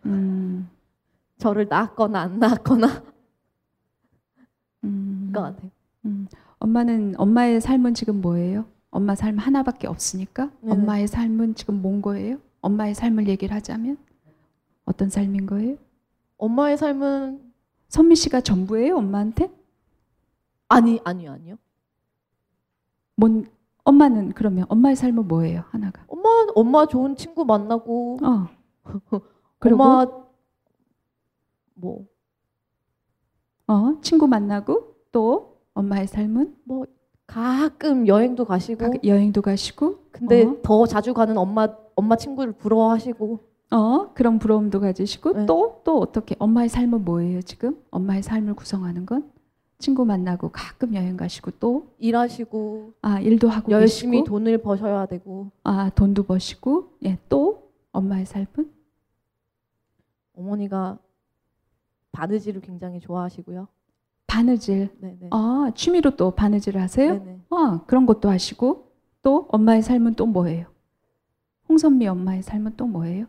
음, 0.06 0.70
저를 1.38 1.68
낳았거나 1.68 2.20
안 2.20 2.40
낳았거나 2.40 3.04
음. 4.84 5.32
것 5.34 5.42
같아요. 5.42 5.72
음, 6.06 6.28
엄마는 6.60 7.16
엄마의 7.18 7.62
삶은 7.62 7.94
지금 7.94 8.22
뭐예요? 8.22 8.66
엄마 8.92 9.16
삶 9.16 9.38
하나밖에 9.38 9.88
없으니까 9.88 10.52
네네. 10.62 10.74
엄마의 10.74 11.08
삶은 11.08 11.56
지금 11.56 11.82
뭔 11.82 12.02
거예요? 12.02 12.38
엄마의 12.62 12.96
삶을 12.96 13.28
얘기를 13.28 13.54
하자면 13.56 13.98
어떤 14.86 15.10
삶인 15.10 15.46
거예요? 15.46 15.78
엄마의 16.38 16.78
삶은 16.78 17.54
선미 17.90 18.16
씨가 18.16 18.42
전부예요, 18.42 18.98
엄마한테? 18.98 19.52
아니 20.68 21.00
아니요 21.04 21.32
아니요. 21.32 21.56
뭔 23.16 23.46
엄마는 23.84 24.34
그러면 24.34 24.66
엄마의 24.68 24.96
삶은 24.96 25.28
뭐예요? 25.28 25.64
하나가. 25.70 26.04
엄마 26.08 26.30
엄마 26.56 26.86
좋은 26.88 27.16
친구 27.16 27.46
만나고 27.46 28.18
어. 28.24 28.48
그리고 29.60 29.84
엄마 29.84 30.06
뭐 31.76 32.06
어, 33.68 34.00
친구 34.02 34.28
만나고 34.28 34.96
또 35.12 35.60
엄마의 35.74 36.08
삶은 36.08 36.56
가끔 37.28 38.08
여행도 38.08 38.46
가시고 38.46 38.92
가- 38.92 38.98
여행도 39.04 39.42
가시고 39.42 40.00
근데 40.12 40.44
어. 40.46 40.58
더 40.62 40.86
자주 40.86 41.14
가는 41.14 41.38
엄마 41.38 41.68
엄마 41.96 42.16
친구를 42.16 42.54
부러워하시고 42.54 43.40
어, 43.72 44.14
그런 44.14 44.40
부러움도 44.40 44.80
가지시고 44.80 45.34
네. 45.34 45.46
또또 45.46 46.00
어떻게 46.00 46.36
엄마의 46.40 46.70
삶은 46.70 47.04
뭐예요, 47.04 47.42
지금? 47.42 47.78
엄마의 47.92 48.24
삶을 48.24 48.54
구성하는 48.54 49.06
건 49.06 49.30
친구 49.78 50.06
만나고 50.06 50.50
가끔 50.50 50.96
여행 50.96 51.18
가시고 51.18 51.52
또 51.60 51.88
일하시고 52.00 52.94
아, 53.02 53.20
일도 53.20 53.50
하고 53.50 53.72
열심히 53.72 54.20
계시고 54.20 54.30
돈을 54.30 54.60
버셔야 54.60 55.06
되고 55.06 55.52
아, 55.64 55.90
돈도 55.90 56.24
버시고 56.24 56.94
예, 57.06 57.18
또 57.28 57.72
엄마의 57.92 58.26
삶은 58.26 58.72
어머니가 60.38 60.98
바느질을 62.12 62.62
굉장히 62.62 63.00
좋아하시고요. 63.00 63.68
바느질. 64.28 64.90
네네. 65.00 65.30
아, 65.32 65.72
취미로 65.76 66.16
또 66.16 66.32
바느질을 66.32 66.82
하세요? 66.82 67.14
네네. 67.14 67.40
아, 67.50 67.82
그런 67.88 68.06
것도 68.06 68.30
하시고 68.30 68.92
또 69.22 69.48
엄마의 69.50 69.82
삶은 69.82 70.16
또 70.16 70.26
뭐예요? 70.26 70.68
홍선미 71.68 72.08
엄마의 72.08 72.44
삶은 72.44 72.74
또 72.78 72.86
뭐예요? 72.86 73.28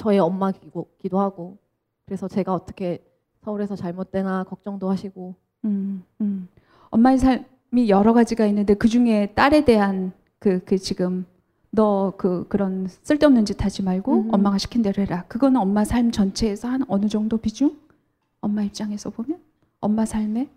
저의 0.00 0.18
엄마기도 0.18 1.18
하고 1.18 1.58
그래서 2.06 2.26
제가 2.26 2.54
어떻게 2.54 3.04
서울에서 3.44 3.76
잘못되나 3.76 4.44
걱정도 4.44 4.90
하시고 4.90 5.34
음, 5.64 6.02
음. 6.20 6.48
엄마의 6.90 7.18
삶이 7.18 7.88
여러 7.88 8.12
가지가 8.12 8.46
있는데 8.46 8.74
그 8.74 8.88
중에 8.88 9.32
딸에 9.34 9.64
대한 9.64 10.12
그, 10.38 10.64
그 10.64 10.78
지금 10.78 11.26
너 11.70 12.12
그 12.16 12.46
그런 12.48 12.86
쓸데없는 12.88 13.44
짓 13.44 13.62
하지 13.64 13.82
말고 13.82 14.12
음. 14.14 14.34
엄마가 14.34 14.58
시킨 14.58 14.82
대로 14.82 15.02
해라. 15.02 15.24
그거는 15.28 15.60
엄마 15.60 15.84
삶 15.84 16.10
전체에서 16.10 16.68
한 16.68 16.82
어느 16.88 17.06
정도 17.06 17.36
비중? 17.36 17.78
엄마 18.40 18.62
입장에서 18.62 19.10
보면 19.10 19.38
엄마 19.80 20.06
삶에 20.06 20.48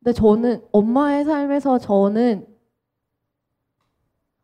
근데 0.00 0.12
저는 0.12 0.62
엄마의 0.72 1.24
삶에서 1.24 1.78
저는 1.78 2.46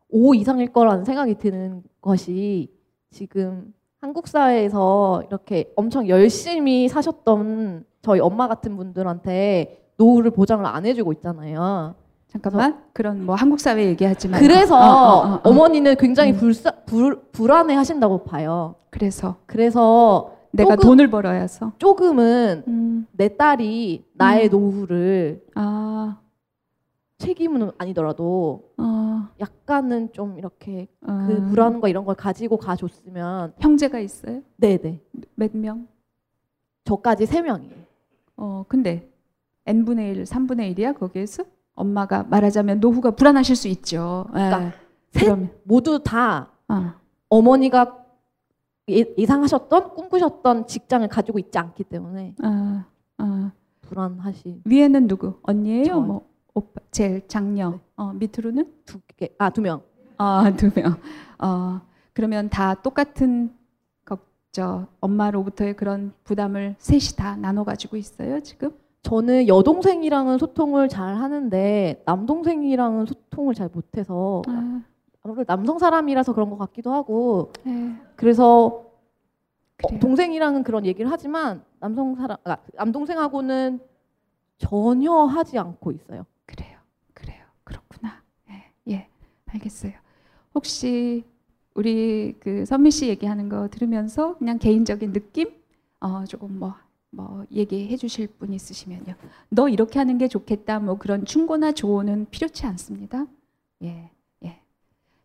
5 0.09 0.35
이상일 0.35 0.73
거라는 0.73 1.05
생각이 1.05 1.35
드는 1.37 1.83
것이 2.01 2.74
지금 3.15 3.73
한국 4.01 4.27
사회에서 4.27 5.23
이렇게 5.29 5.73
엄청 5.77 6.09
열심히 6.09 6.89
사셨던 6.89 7.85
저희 8.03 8.19
엄마 8.21 8.49
같은 8.49 8.77
분들한테 8.77 9.85
노후를 9.97 10.33
보장을 10.33 10.67
안 10.67 10.85
해주고 10.85 11.13
있잖아요. 11.15 11.95
잠깐만 12.27 12.83
그런 12.93 13.25
뭐 13.25 13.37
한국 13.37 13.61
사회 13.61 13.87
얘기하지 13.87 14.27
말고 14.29 14.45
그래서 14.45 14.77
어, 14.77 14.81
어, 14.81 15.29
어, 15.29 15.35
어. 15.35 15.41
어 15.45 15.53
머니는 15.53 15.95
굉장히 15.97 16.33
음. 16.33 16.37
불사, 16.37 16.73
불, 16.87 17.23
불안해 17.31 17.75
하신다고 17.75 18.25
봐요. 18.25 18.75
그래서 18.91 19.37
그래서 19.47 20.35
내가 20.51 20.75
조금- 20.75 20.91
돈을 20.91 21.11
벌어야 21.11 21.41
해서 21.41 21.73
조금은 21.79 22.65
음. 22.67 23.07
내 23.13 23.37
딸이 23.37 24.05
나의 24.15 24.49
음. 24.49 24.51
노후를 24.51 25.45
아, 25.55 26.19
책임은 27.25 27.71
아니더라도 27.79 28.71
어, 28.77 29.29
약간은 29.41 30.13
좀 30.13 30.39
이렇게 30.39 30.89
어. 31.07 31.27
그 31.27 31.49
불안과 31.49 31.89
이런 31.89 32.05
걸 32.05 32.15
가지고 32.15 32.57
가줬으면 32.57 33.55
형제가 33.59 33.99
있어요? 34.01 34.43
네네 34.57 35.01
몇 35.35 35.57
명? 35.57 35.89
저까지 36.85 37.27
세 37.27 37.41
명이에요. 37.41 37.75
어, 38.37 38.65
근데 38.69 39.11
n 39.67 39.85
분의 39.85 40.11
1, 40.11 40.25
3분의 40.25 40.77
1이야 40.77 40.99
거기에서 40.99 41.45
엄마가 41.75 42.25
말하자면 42.25 42.81
노후가 42.81 43.13
불안하실 43.13 43.57
수 43.57 43.69
있죠. 43.69 44.27
예. 44.31 44.33
그러니까 44.33 44.77
셋? 45.11 45.25
그러면 45.25 45.51
모두 45.65 46.03
다 46.03 46.51
어. 46.69 46.93
어머니가 47.29 48.05
예, 48.91 49.05
예상하셨던 49.17 49.95
꿈꾸셨던 49.95 50.67
직장을 50.67 51.09
가지고 51.09 51.39
있지 51.39 51.59
않기 51.59 51.85
때문에 51.85 52.35
어, 52.43 52.85
어. 53.19 53.51
불안하시 53.81 54.63
위에는 54.65 55.09
누구? 55.09 55.39
언니예요? 55.43 56.01
뭐 56.01 56.34
오빠 56.55 56.81
제일 56.91 57.27
장녀. 57.29 57.71
네. 57.71 57.79
어, 57.97 58.13
밑으로는 58.13 58.73
두 58.87 59.01
개 59.17 59.29
아 59.39 59.51
두 59.51 59.61
명. 59.61 59.83
아, 60.19 60.51
두 60.57 60.71
명. 60.75 60.97
어, 61.39 61.81
그러면 62.13 62.49
다 62.49 62.75
똑같은 62.75 63.53
걱정, 64.05 64.87
엄마로부터의 65.01 65.75
그런 65.75 66.13
부담을 66.23 66.77
셋이 66.79 67.17
다 67.17 67.37
나눠 67.37 67.65
가지고 67.65 67.97
있어요, 67.97 68.41
지금? 68.41 68.71
저는 69.03 69.49
여동생이랑은 69.49 70.39
소통을 70.39 70.89
잘 70.89 71.17
하는데 71.17 72.03
남동생이랑은 72.07 73.05
소통을 73.07 73.55
잘 73.55 73.69
못해서 73.73 74.41
아, 74.49 74.81
아무래도 75.23 75.45
남성 75.45 75.79
사람이라서 75.79 76.33
그런 76.33 76.49
것 76.51 76.57
같기도 76.57 76.93
하고 76.93 77.53
네. 77.65 77.95
그래서 78.17 78.87
어. 79.83 79.99
동생이랑은 80.01 80.63
그런 80.63 80.87
얘기를 80.87 81.11
하지만 81.11 81.63
남성 81.81 82.15
사람 82.15 82.39
아, 82.45 82.57
남동생하고는 82.75 83.81
전혀 84.57 85.13
하지 85.13 85.59
않고 85.59 85.91
있어요. 85.93 86.25
그래요. 86.47 86.79
그래요. 87.13 87.45
그렇구나. 87.65 88.23
예, 88.51 88.71
예. 88.93 89.09
알겠어요. 89.47 89.93
혹시 90.55 91.25
우리 91.75 92.35
그 92.39 92.65
선미 92.65 92.91
씨 92.91 93.09
얘기하는 93.09 93.49
거 93.49 93.69
들으면서 93.69 94.37
그냥 94.39 94.59
개인적인 94.59 95.13
느낌 95.13 95.49
어 96.01 96.25
조금 96.25 96.59
뭐뭐 96.59 97.47
얘기해 97.51 97.97
주실 97.97 98.29
분 98.29 98.53
있으시면요. 98.53 99.15
너 99.51 99.69
이렇게 99.69 99.99
하는 99.99 100.19
게 100.19 100.29
좋겠다. 100.29 100.81
뭐 100.81 100.99
그런 100.99 101.25
충고나 101.25 101.73
조언은 101.73 102.27
필요치 102.31 102.67
않습니다. 102.67 103.27
예. 103.83 104.11
예. 104.45 104.61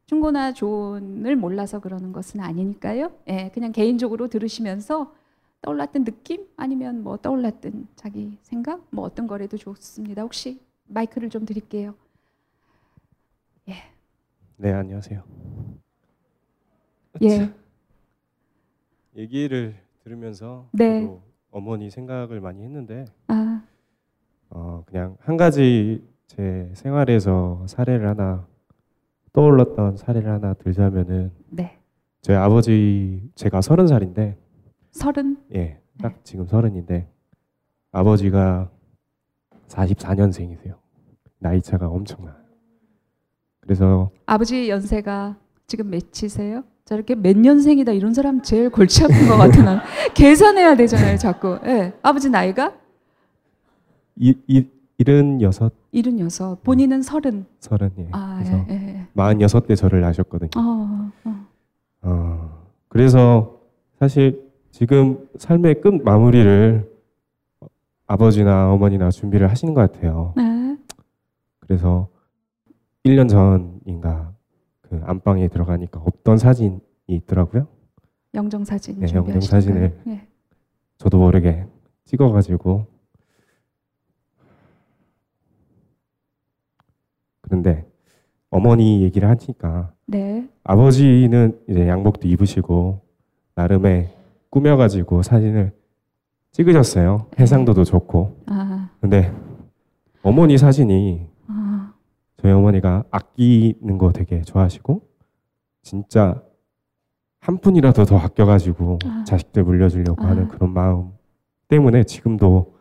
충고나 0.08 0.54
조언을 0.54 1.36
몰라서 1.36 1.80
그러는 1.80 2.12
것은 2.12 2.40
아니니까요. 2.40 3.12
예. 3.28 3.52
그냥 3.54 3.72
개인적으로 3.72 4.28
들으시면서 4.28 5.14
떠올랐던 5.62 6.06
느낌 6.06 6.48
아니면 6.56 7.04
뭐 7.04 7.18
떠올랐던 7.18 7.90
자기 7.96 8.38
생각 8.42 8.88
뭐 8.90 9.06
어떤 9.06 9.28
거라도 9.28 9.58
좋습니다. 9.58 10.22
혹시 10.22 10.60
마이크를 10.90 11.30
좀 11.30 11.46
드릴게요. 11.46 11.96
네 14.62 14.74
안녕하세요. 14.74 15.24
예. 17.22 17.50
얘기를 19.16 19.74
들으면서 20.04 20.68
네. 20.74 21.10
어머니 21.50 21.90
생각을 21.90 22.42
많이 22.42 22.62
했는데 22.64 23.06
아, 23.28 23.64
어, 24.50 24.84
그냥 24.86 25.16
한 25.22 25.38
가지 25.38 26.06
제 26.28 26.70
생활에서 26.74 27.66
사례를 27.68 28.10
하나 28.10 28.46
떠올랐던 29.32 29.96
사례를 29.96 30.30
하나 30.30 30.54
들자면은 30.56 31.32
네. 31.50 31.80
저희 32.22 32.36
아버지 32.36 33.32
제가 33.36 33.62
서른 33.62 33.88
살인데 33.88 34.38
서른. 34.92 35.38
예, 35.56 35.80
딱 36.02 36.20
지금 36.26 36.48
서른인데 36.48 37.10
아버지가 37.94 38.70
44년생이세요. 39.70 40.76
나이 41.40 41.62
차가 41.62 41.88
엄청나요. 41.88 42.36
그래서 43.62 44.10
아버지 44.26 44.70
연세가 44.70 45.38
지금 45.68 45.90
몇이세요? 45.92 46.64
저렇게 46.86 47.14
몇 47.16 47.38
년생이다 47.38 47.92
이런 47.92 48.14
사람 48.14 48.42
제일 48.42 48.70
골치 48.72 49.04
아픈 49.04 49.28
것 49.28 49.38
같아 49.38 49.62
난. 49.64 49.80
계산해야 50.16 50.76
되잖아요, 50.76 51.18
자꾸. 51.18 51.60
예. 51.66 51.94
아버지 52.02 52.30
나이가 52.30 52.74
이, 54.16 54.36
이, 54.48 54.68
일흔 54.98 55.42
여섯 55.42 55.72
일흔여섯, 55.92 56.64
본인은 56.64 57.02
서른. 57.04 57.46
서른 57.60 57.92
예. 58.00 58.10
아, 58.12 58.36
그래서 58.40 58.66
예, 58.70 58.74
예. 58.74 59.08
마흔 59.14 59.40
여섯 59.42 59.66
때 59.66 59.76
저를 59.76 60.02
낳으셨거든요. 60.02 60.50
어, 60.58 61.12
어. 61.26 61.46
어, 62.02 62.64
그래서 62.90 63.60
사실 64.00 64.50
지금 64.72 65.28
삶의 65.38 65.82
끝 65.82 65.90
마무리를 66.04 66.90
아버지나 68.10 68.74
어머니나 68.74 69.12
준비를 69.12 69.50
하시는 69.52 69.76
것 69.76 69.82
같아요. 69.92 70.34
네. 70.36 70.76
그래서 71.60 72.10
1년 73.06 73.30
전인가 73.30 74.34
그 74.82 75.00
안방에 75.04 75.48
들어가니까 75.48 76.00
없던 76.00 76.40
사진이 76.40 76.80
있더라고요. 77.06 77.68
영정 78.34 78.66
사진 78.66 79.00
네, 79.00 79.08
영정 79.14 79.40
사진을. 79.40 80.02
예. 80.08 80.28
저도 80.98 81.20
모르게 81.20 81.68
찍어가지고 82.06 82.88
그런데 87.42 87.86
어머니 88.50 89.04
얘기를 89.04 89.30
하니까 89.30 89.94
네. 90.08 90.50
아버지는 90.64 91.62
이제 91.70 91.88
양복도 91.88 92.28
입으시고 92.28 93.02
나름의 93.54 94.10
꾸며가지고 94.50 95.22
사진을 95.22 95.79
찍으셨어요. 96.52 97.28
해상도도 97.40 97.84
좋고. 97.84 98.44
아, 98.48 98.90
근데 99.02 99.34
어머니 100.24 100.58
사진이 100.58 101.28
아, 101.48 101.94
저희 102.38 102.52
어머니가 102.52 103.04
아끼는 103.12 103.98
거 103.98 104.12
되게 104.12 104.42
좋아하시고 104.42 105.02
진짜 105.82 106.42
한 107.40 107.58
푼이라도 107.58 108.06
더 108.06 108.18
아껴가지고 108.18 109.00
아. 109.06 109.24
자식들 109.26 109.64
물려주려고 109.64 110.24
아. 110.26 110.30
하는 110.30 110.48
그런 110.48 110.74
마음 110.74 111.12
때문에 111.68 112.04
지금도 112.04 112.76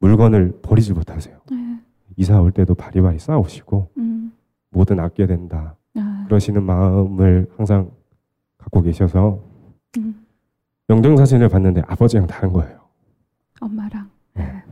물건을 0.00 0.60
버리지 0.62 0.92
못하세요. 0.92 1.38
네. 1.50 1.80
이사 2.16 2.40
올 2.40 2.52
때도 2.52 2.74
바리바리 2.74 3.18
싸우시고 3.18 3.90
음, 3.98 4.32
뭐든 4.70 5.00
아껴야 5.00 5.26
된다 5.26 5.76
아, 5.96 6.24
그러시는 6.28 6.62
마음을 6.62 7.50
항상 7.56 7.90
갖고 8.58 8.82
계셔서 8.82 9.40
음, 9.98 10.26
영정 10.90 11.16
사진을 11.16 11.48
봤는데 11.48 11.82
아버지랑 11.86 12.26
다른 12.26 12.52
거예요. 12.52 12.75
엄마랑. 13.60 14.10
예. 14.38 14.62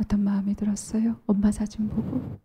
어떤 0.00 0.20
마음이 0.24 0.54
들었어요? 0.54 1.20
엄마 1.26 1.50
사진 1.52 1.88
보고. 1.88 2.38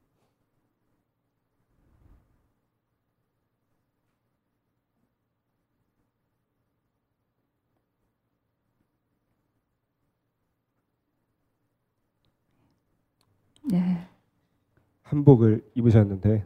네. 13.63 14.07
한복을 15.03 15.71
입으셨는데 15.75 16.45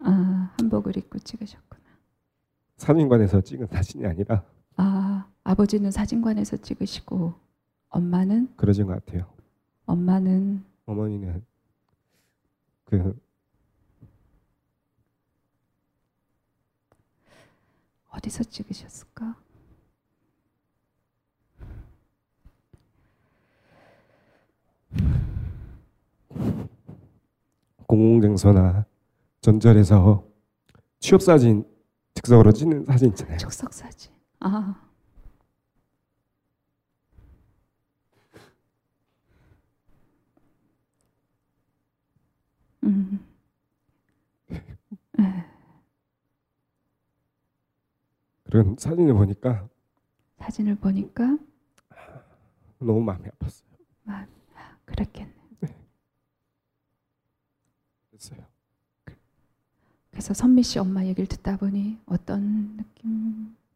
아, 0.00 0.54
한복을 0.58 0.96
입고 0.96 1.18
찍으셨구나. 1.18 1.75
사진관에서 2.76 3.40
찍은 3.40 3.66
사진이 3.68 4.06
아니라 4.06 4.44
아, 4.76 5.26
아버지는 5.44 5.90
사진관에서 5.90 6.58
찍으시고 6.58 7.34
엄마는 7.88 8.54
그러신 8.56 8.86
것 8.86 8.92
같아요. 9.04 9.26
엄마는 9.86 10.64
어머니는 10.84 11.44
그 12.84 13.18
어디서 18.10 18.44
찍으셨을까? 18.44 19.36
공공장소나 27.86 28.84
전절에서 29.40 30.24
취업 30.98 31.22
사진 31.22 31.64
즉석으로 32.16 32.50
찍는 32.52 32.86
사진 32.86 33.08
있잖아요. 33.10 33.36
즉석 33.36 33.72
사진. 33.74 34.10
아. 34.40 34.74
음. 42.84 43.26
네. 45.18 45.44
그런 48.44 48.76
사진을 48.78 49.12
보니까 49.14 49.68
사진을 50.38 50.76
보니까 50.76 51.36
너무 52.78 53.00
마음이 53.02 53.24
아팠어요. 53.28 53.64
아, 54.06 54.26
그랬겠네. 54.84 55.34
그랬어요. 58.10 58.55
그래서 60.16 60.32
선미 60.32 60.62
씨 60.62 60.78
엄마 60.78 61.04
얘기를 61.04 61.26
듣다 61.26 61.58
보니 61.58 61.98
어떤 62.06 62.78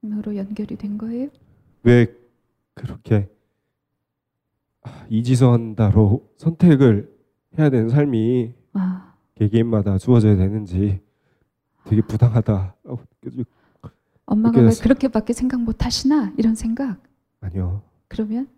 느낌으로 0.01 0.37
연결이 0.37 0.75
된 0.75 0.97
거예요? 0.97 1.29
왜 1.83 2.07
그렇게 2.73 3.29
아, 4.81 5.05
이지선다로 5.11 6.27
선택을 6.39 7.15
해야 7.59 7.69
되는 7.69 7.91
삶이 7.91 8.55
아, 8.73 9.13
개개인마다 9.35 9.99
주어져야 9.99 10.37
되는지 10.37 11.03
되게 11.85 12.01
부당하다라고 12.01 13.01
엄마가 14.25 14.63
왜. 14.63 14.71
그렇게밖에 14.83 15.35
생각 15.35 15.61
못 15.61 15.85
하시나 15.85 16.33
이런 16.39 16.55
생각. 16.55 17.03
아니요. 17.43 17.83
그러면 18.09 18.49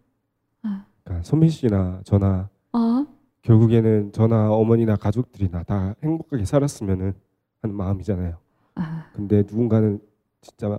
아, 0.62 0.86
그러니까 1.02 1.24
선민 1.24 1.50
씨나 1.50 2.02
저나 2.04 2.48
어, 2.74 3.06
결국에는 3.42 4.12
저나 4.12 4.52
어머니나 4.52 4.94
가족들이나 4.94 5.64
다 5.64 5.96
행복하게 6.04 6.44
살았으면은 6.44 7.31
하는 7.62 7.76
마음이잖아요. 7.76 8.36
아, 8.74 9.06
근데 9.14 9.38
누군가는 9.42 10.00
진짜 10.40 10.78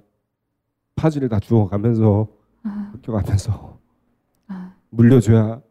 파지를 0.96 1.30
다 1.30 1.40
주워가면서 1.40 2.28
아, 2.64 2.92
쫓겨가면서 2.94 3.80
아, 4.48 4.76
물려줘야 4.90 5.62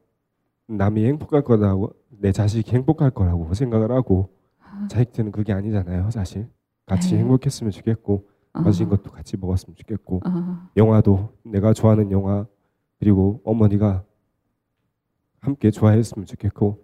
남이 0.66 1.04
행복할 1.06 1.42
거라고 1.42 1.92
내 2.08 2.32
자식이 2.32 2.70
행복할 2.72 3.10
거라고 3.10 3.52
생각을 3.52 3.92
하고 3.92 4.30
아, 4.60 4.88
자식들은 4.88 5.32
그게 5.32 5.52
아니잖아요 5.52 6.10
사실. 6.10 6.48
같이 6.86 7.12
네. 7.14 7.20
행복했으면 7.20 7.70
좋겠고 7.70 8.28
어, 8.54 8.60
맛있는 8.60 8.90
것도 8.90 9.10
같이 9.12 9.36
먹었으면 9.36 9.76
좋겠고. 9.76 10.22
어, 10.26 10.68
영화도 10.76 11.32
내가 11.44 11.72
좋아하는 11.72 12.10
영화 12.10 12.46
그리고 12.98 13.40
어머니가 13.44 14.04
함께 15.40 15.70
좋아했으면 15.70 16.24
좋겠고 16.26 16.78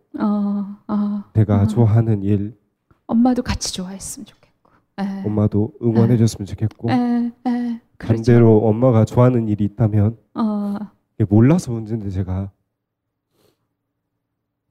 내가 1.33 1.63
어. 1.63 1.67
좋아하는 1.67 2.23
일 2.23 2.58
엄마도 3.09 3.43
같이 3.43 3.73
좋아했으면 3.75 4.27
좋겠고. 4.27 4.71
에, 5.01 5.23
엄마도 5.27 5.73
응원해 5.83 6.17
줬으면 6.17 6.47
좋겠고. 6.47 6.91
에, 6.91 6.95
에, 6.95 7.33
네. 7.45 7.81
그렇죠. 7.97 8.15
반대로 8.15 8.59
엄마가 8.69 9.05
좋아하는 9.05 9.49
일이 9.49 9.65
있다면 9.65 10.17
어, 10.35 10.77
몰라서 11.29 11.73
문제인데 11.73 12.11
제가 12.11 12.53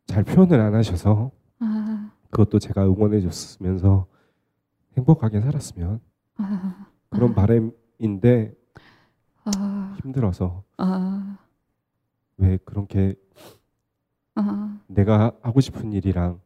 잘 0.06 0.24
표현을 0.24 0.62
안 0.62 0.74
하셔서 0.74 1.32
아, 1.60 2.12
그것도 2.30 2.60
제가 2.60 2.86
응원해 2.86 3.20
줬으면서 3.20 4.08
행복하게 4.96 5.42
살았으면 5.42 6.00
아, 6.38 6.88
그런 7.10 7.32
아, 7.32 7.36
바람인데 7.36 8.54
아, 9.44 9.98
힘들어서 10.02 10.64
아, 10.78 11.38
왜 12.38 12.58
그렇게 12.64 13.16
아, 14.36 14.80
내가 14.88 15.34
하고 15.42 15.60
싶은 15.60 15.92
일이랑 15.92 16.40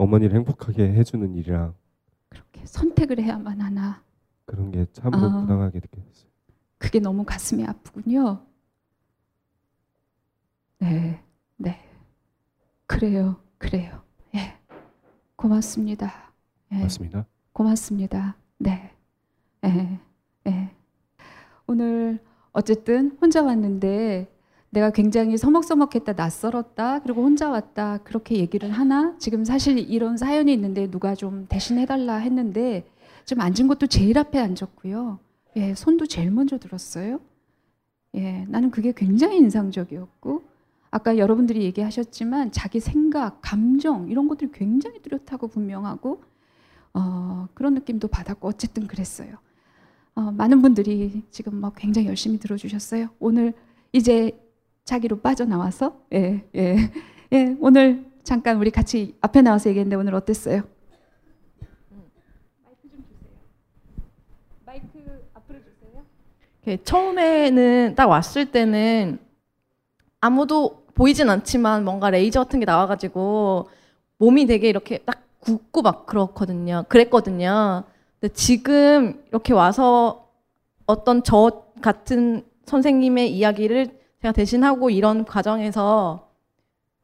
어머니를 0.00 0.34
행복하게 0.36 0.94
해주는 0.94 1.34
일이랑 1.34 1.74
그렇게 2.30 2.64
선택을 2.64 3.20
해야만 3.20 3.60
하나. 3.60 4.02
그런 4.46 4.70
게 4.70 4.86
참으로 4.92 5.26
아. 5.26 5.40
부당하게 5.40 5.80
느껴졌어요. 5.80 6.30
그게 6.78 7.00
너무 7.00 7.24
가슴이 7.24 7.66
아프군요. 7.66 8.40
네, 10.78 11.22
네. 11.56 11.78
그래요, 12.86 13.36
그래요. 13.58 14.02
예. 14.34 14.58
고맙습니다. 15.36 16.32
예. 16.72 16.80
맞습니다. 16.80 17.26
고맙습니다. 17.52 18.36
네. 18.58 18.90
예. 19.66 20.00
예. 20.46 20.70
오늘 21.66 22.18
어쨌든 22.52 23.18
혼자 23.20 23.42
왔는데 23.42 24.32
내가 24.70 24.90
굉장히 24.90 25.36
서먹서먹했다, 25.36 26.12
낯설었다, 26.12 27.00
그리고 27.00 27.22
혼자 27.22 27.50
왔다 27.50 27.98
그렇게 27.98 28.36
얘기를 28.36 28.70
하나? 28.70 29.16
지금 29.18 29.44
사실 29.44 29.78
이런 29.78 30.16
사연이 30.16 30.52
있는데 30.52 30.88
누가 30.88 31.14
좀 31.14 31.46
대신해달라 31.48 32.16
했는데 32.16 32.86
좀 33.24 33.40
앉은 33.40 33.66
것도 33.66 33.88
제일 33.88 34.16
앞에 34.18 34.38
앉았고요. 34.38 35.18
예, 35.56 35.74
손도 35.74 36.06
제일 36.06 36.30
먼저 36.30 36.58
들었어요. 36.58 37.20
예, 38.14 38.44
나는 38.48 38.70
그게 38.70 38.92
굉장히 38.92 39.38
인상적이었고 39.38 40.42
아까 40.92 41.18
여러분들이 41.18 41.62
얘기하셨지만 41.62 42.52
자기 42.52 42.78
생각, 42.80 43.40
감정 43.42 44.08
이런 44.08 44.28
것들이 44.28 44.50
굉장히 44.52 45.00
뚜렷하고 45.02 45.48
분명하고 45.48 46.22
어, 46.94 47.48
그런 47.54 47.74
느낌도 47.74 48.08
받았고 48.08 48.48
어쨌든 48.48 48.86
그랬어요. 48.86 49.36
어, 50.14 50.32
많은 50.32 50.62
분들이 50.62 51.22
지금 51.30 51.56
막 51.56 51.74
굉장히 51.76 52.08
열심히 52.08 52.38
들어주셨어요. 52.38 53.08
오늘 53.18 53.52
이제 53.92 54.32
자기로 54.84 55.20
빠져나와서 55.20 56.00
예, 56.12 56.44
예, 56.54 56.76
예, 57.32 57.56
오늘 57.60 58.04
잠깐 58.24 58.56
우리 58.58 58.70
같이 58.70 59.16
앞에 59.20 59.42
나와서 59.42 59.68
얘기했는데 59.70 59.96
오늘 59.96 60.14
어땠어요? 60.14 60.62
마이크 64.64 65.28
앞으로 65.34 65.58
주세요. 65.58 66.02
이렇게 66.62 66.82
처음에는 66.82 67.94
딱 67.96 68.08
왔을 68.08 68.50
때는 68.50 69.18
아무도 70.20 70.84
보이진 70.94 71.30
않지만 71.30 71.84
뭔가 71.84 72.10
레이저 72.10 72.42
같은 72.42 72.60
게 72.60 72.66
나와가지고 72.66 73.68
몸이 74.18 74.46
되게 74.46 74.68
이렇게 74.68 74.98
딱 74.98 75.24
굳고 75.40 75.82
막 75.82 76.06
그렇거든요. 76.06 76.84
그랬거든요. 76.88 77.84
근데 78.20 78.34
지금 78.34 79.24
이렇게 79.28 79.54
와서 79.54 80.28
어떤 80.86 81.22
저 81.22 81.64
같은 81.80 82.44
선생님의 82.66 83.32
이야기를 83.34 83.99
제가 84.20 84.32
대신하고 84.32 84.90
이런 84.90 85.24
과정에서 85.24 86.28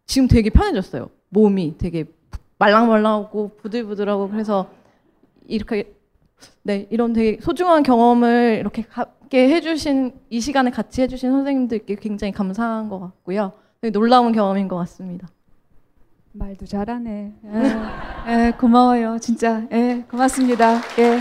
지금 0.06 0.28
되게 0.28 0.50
편해졌어요. 0.50 1.08
몸이 1.30 1.78
되게 1.78 2.04
말랑말랑하고 2.58 3.56
부들부들하고 3.56 4.28
그래서 4.28 4.68
이렇게 5.46 5.94
네 6.62 6.86
이런 6.90 7.12
되게 7.12 7.40
소중한 7.40 7.82
경험을 7.82 8.58
이렇게 8.60 8.84
함께 8.88 9.48
해주신 9.48 10.12
이 10.30 10.40
시간에 10.40 10.70
같이 10.70 11.02
해주신 11.02 11.30
선생님들께 11.30 11.96
굉장히 11.96 12.32
감사한 12.32 12.88
것 12.88 13.00
같고요. 13.00 13.52
되게 13.80 13.90
놀라운 13.90 14.32
경험인 14.32 14.68
것 14.68 14.76
같습니다. 14.76 15.28
말도 16.32 16.66
잘하네. 16.66 17.34
예, 17.44 17.50
예, 18.28 18.52
고마워요. 18.58 19.18
진짜. 19.18 19.66
예, 19.72 20.04
고맙습니다. 20.10 20.80
예. 20.98 21.18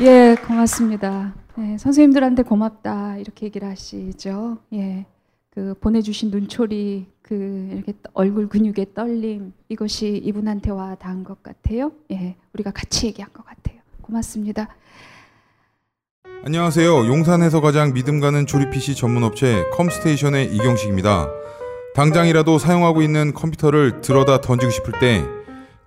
예, 0.00 0.36
고맙습니다. 0.46 1.47
예, 1.58 1.76
선생님들한테 1.78 2.42
고맙다. 2.44 3.16
이렇게 3.18 3.46
얘기를 3.46 3.66
하시죠. 3.68 4.58
예. 4.74 5.06
그 5.50 5.74
보내주신 5.80 6.30
눈초리, 6.30 7.06
그 7.20 7.70
이렇게 7.72 7.92
떠- 8.02 8.10
얼굴 8.14 8.48
근육의 8.48 8.94
떨림, 8.94 9.52
이것이 9.68 10.20
이분한테 10.24 10.70
와 10.70 10.94
닿은 10.94 11.24
것 11.24 11.42
같아요. 11.42 11.90
예, 12.12 12.36
우리가 12.54 12.70
같이 12.70 13.06
얘기한 13.08 13.32
것 13.32 13.44
같아요. 13.44 13.78
고맙습니다. 14.02 14.68
안녕하세요. 16.44 17.06
용산에서 17.08 17.60
가장 17.60 17.92
믿음 17.92 18.20
가는 18.20 18.46
조립 18.46 18.70
PC 18.70 18.94
전문 18.94 19.24
업체 19.24 19.64
컴스테이션의 19.72 20.54
이경식입니다. 20.54 21.28
당장이라도 21.96 22.58
사용하고 22.58 23.02
있는 23.02 23.34
컴퓨터를 23.34 24.00
들어다 24.00 24.40
던지고 24.40 24.70
싶을 24.70 24.92
때 25.00 25.24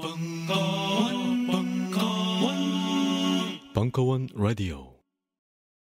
벙커원, 0.00 1.46
벙커원, 1.46 2.54
벙커원 3.74 4.28
라디오. 4.34 4.89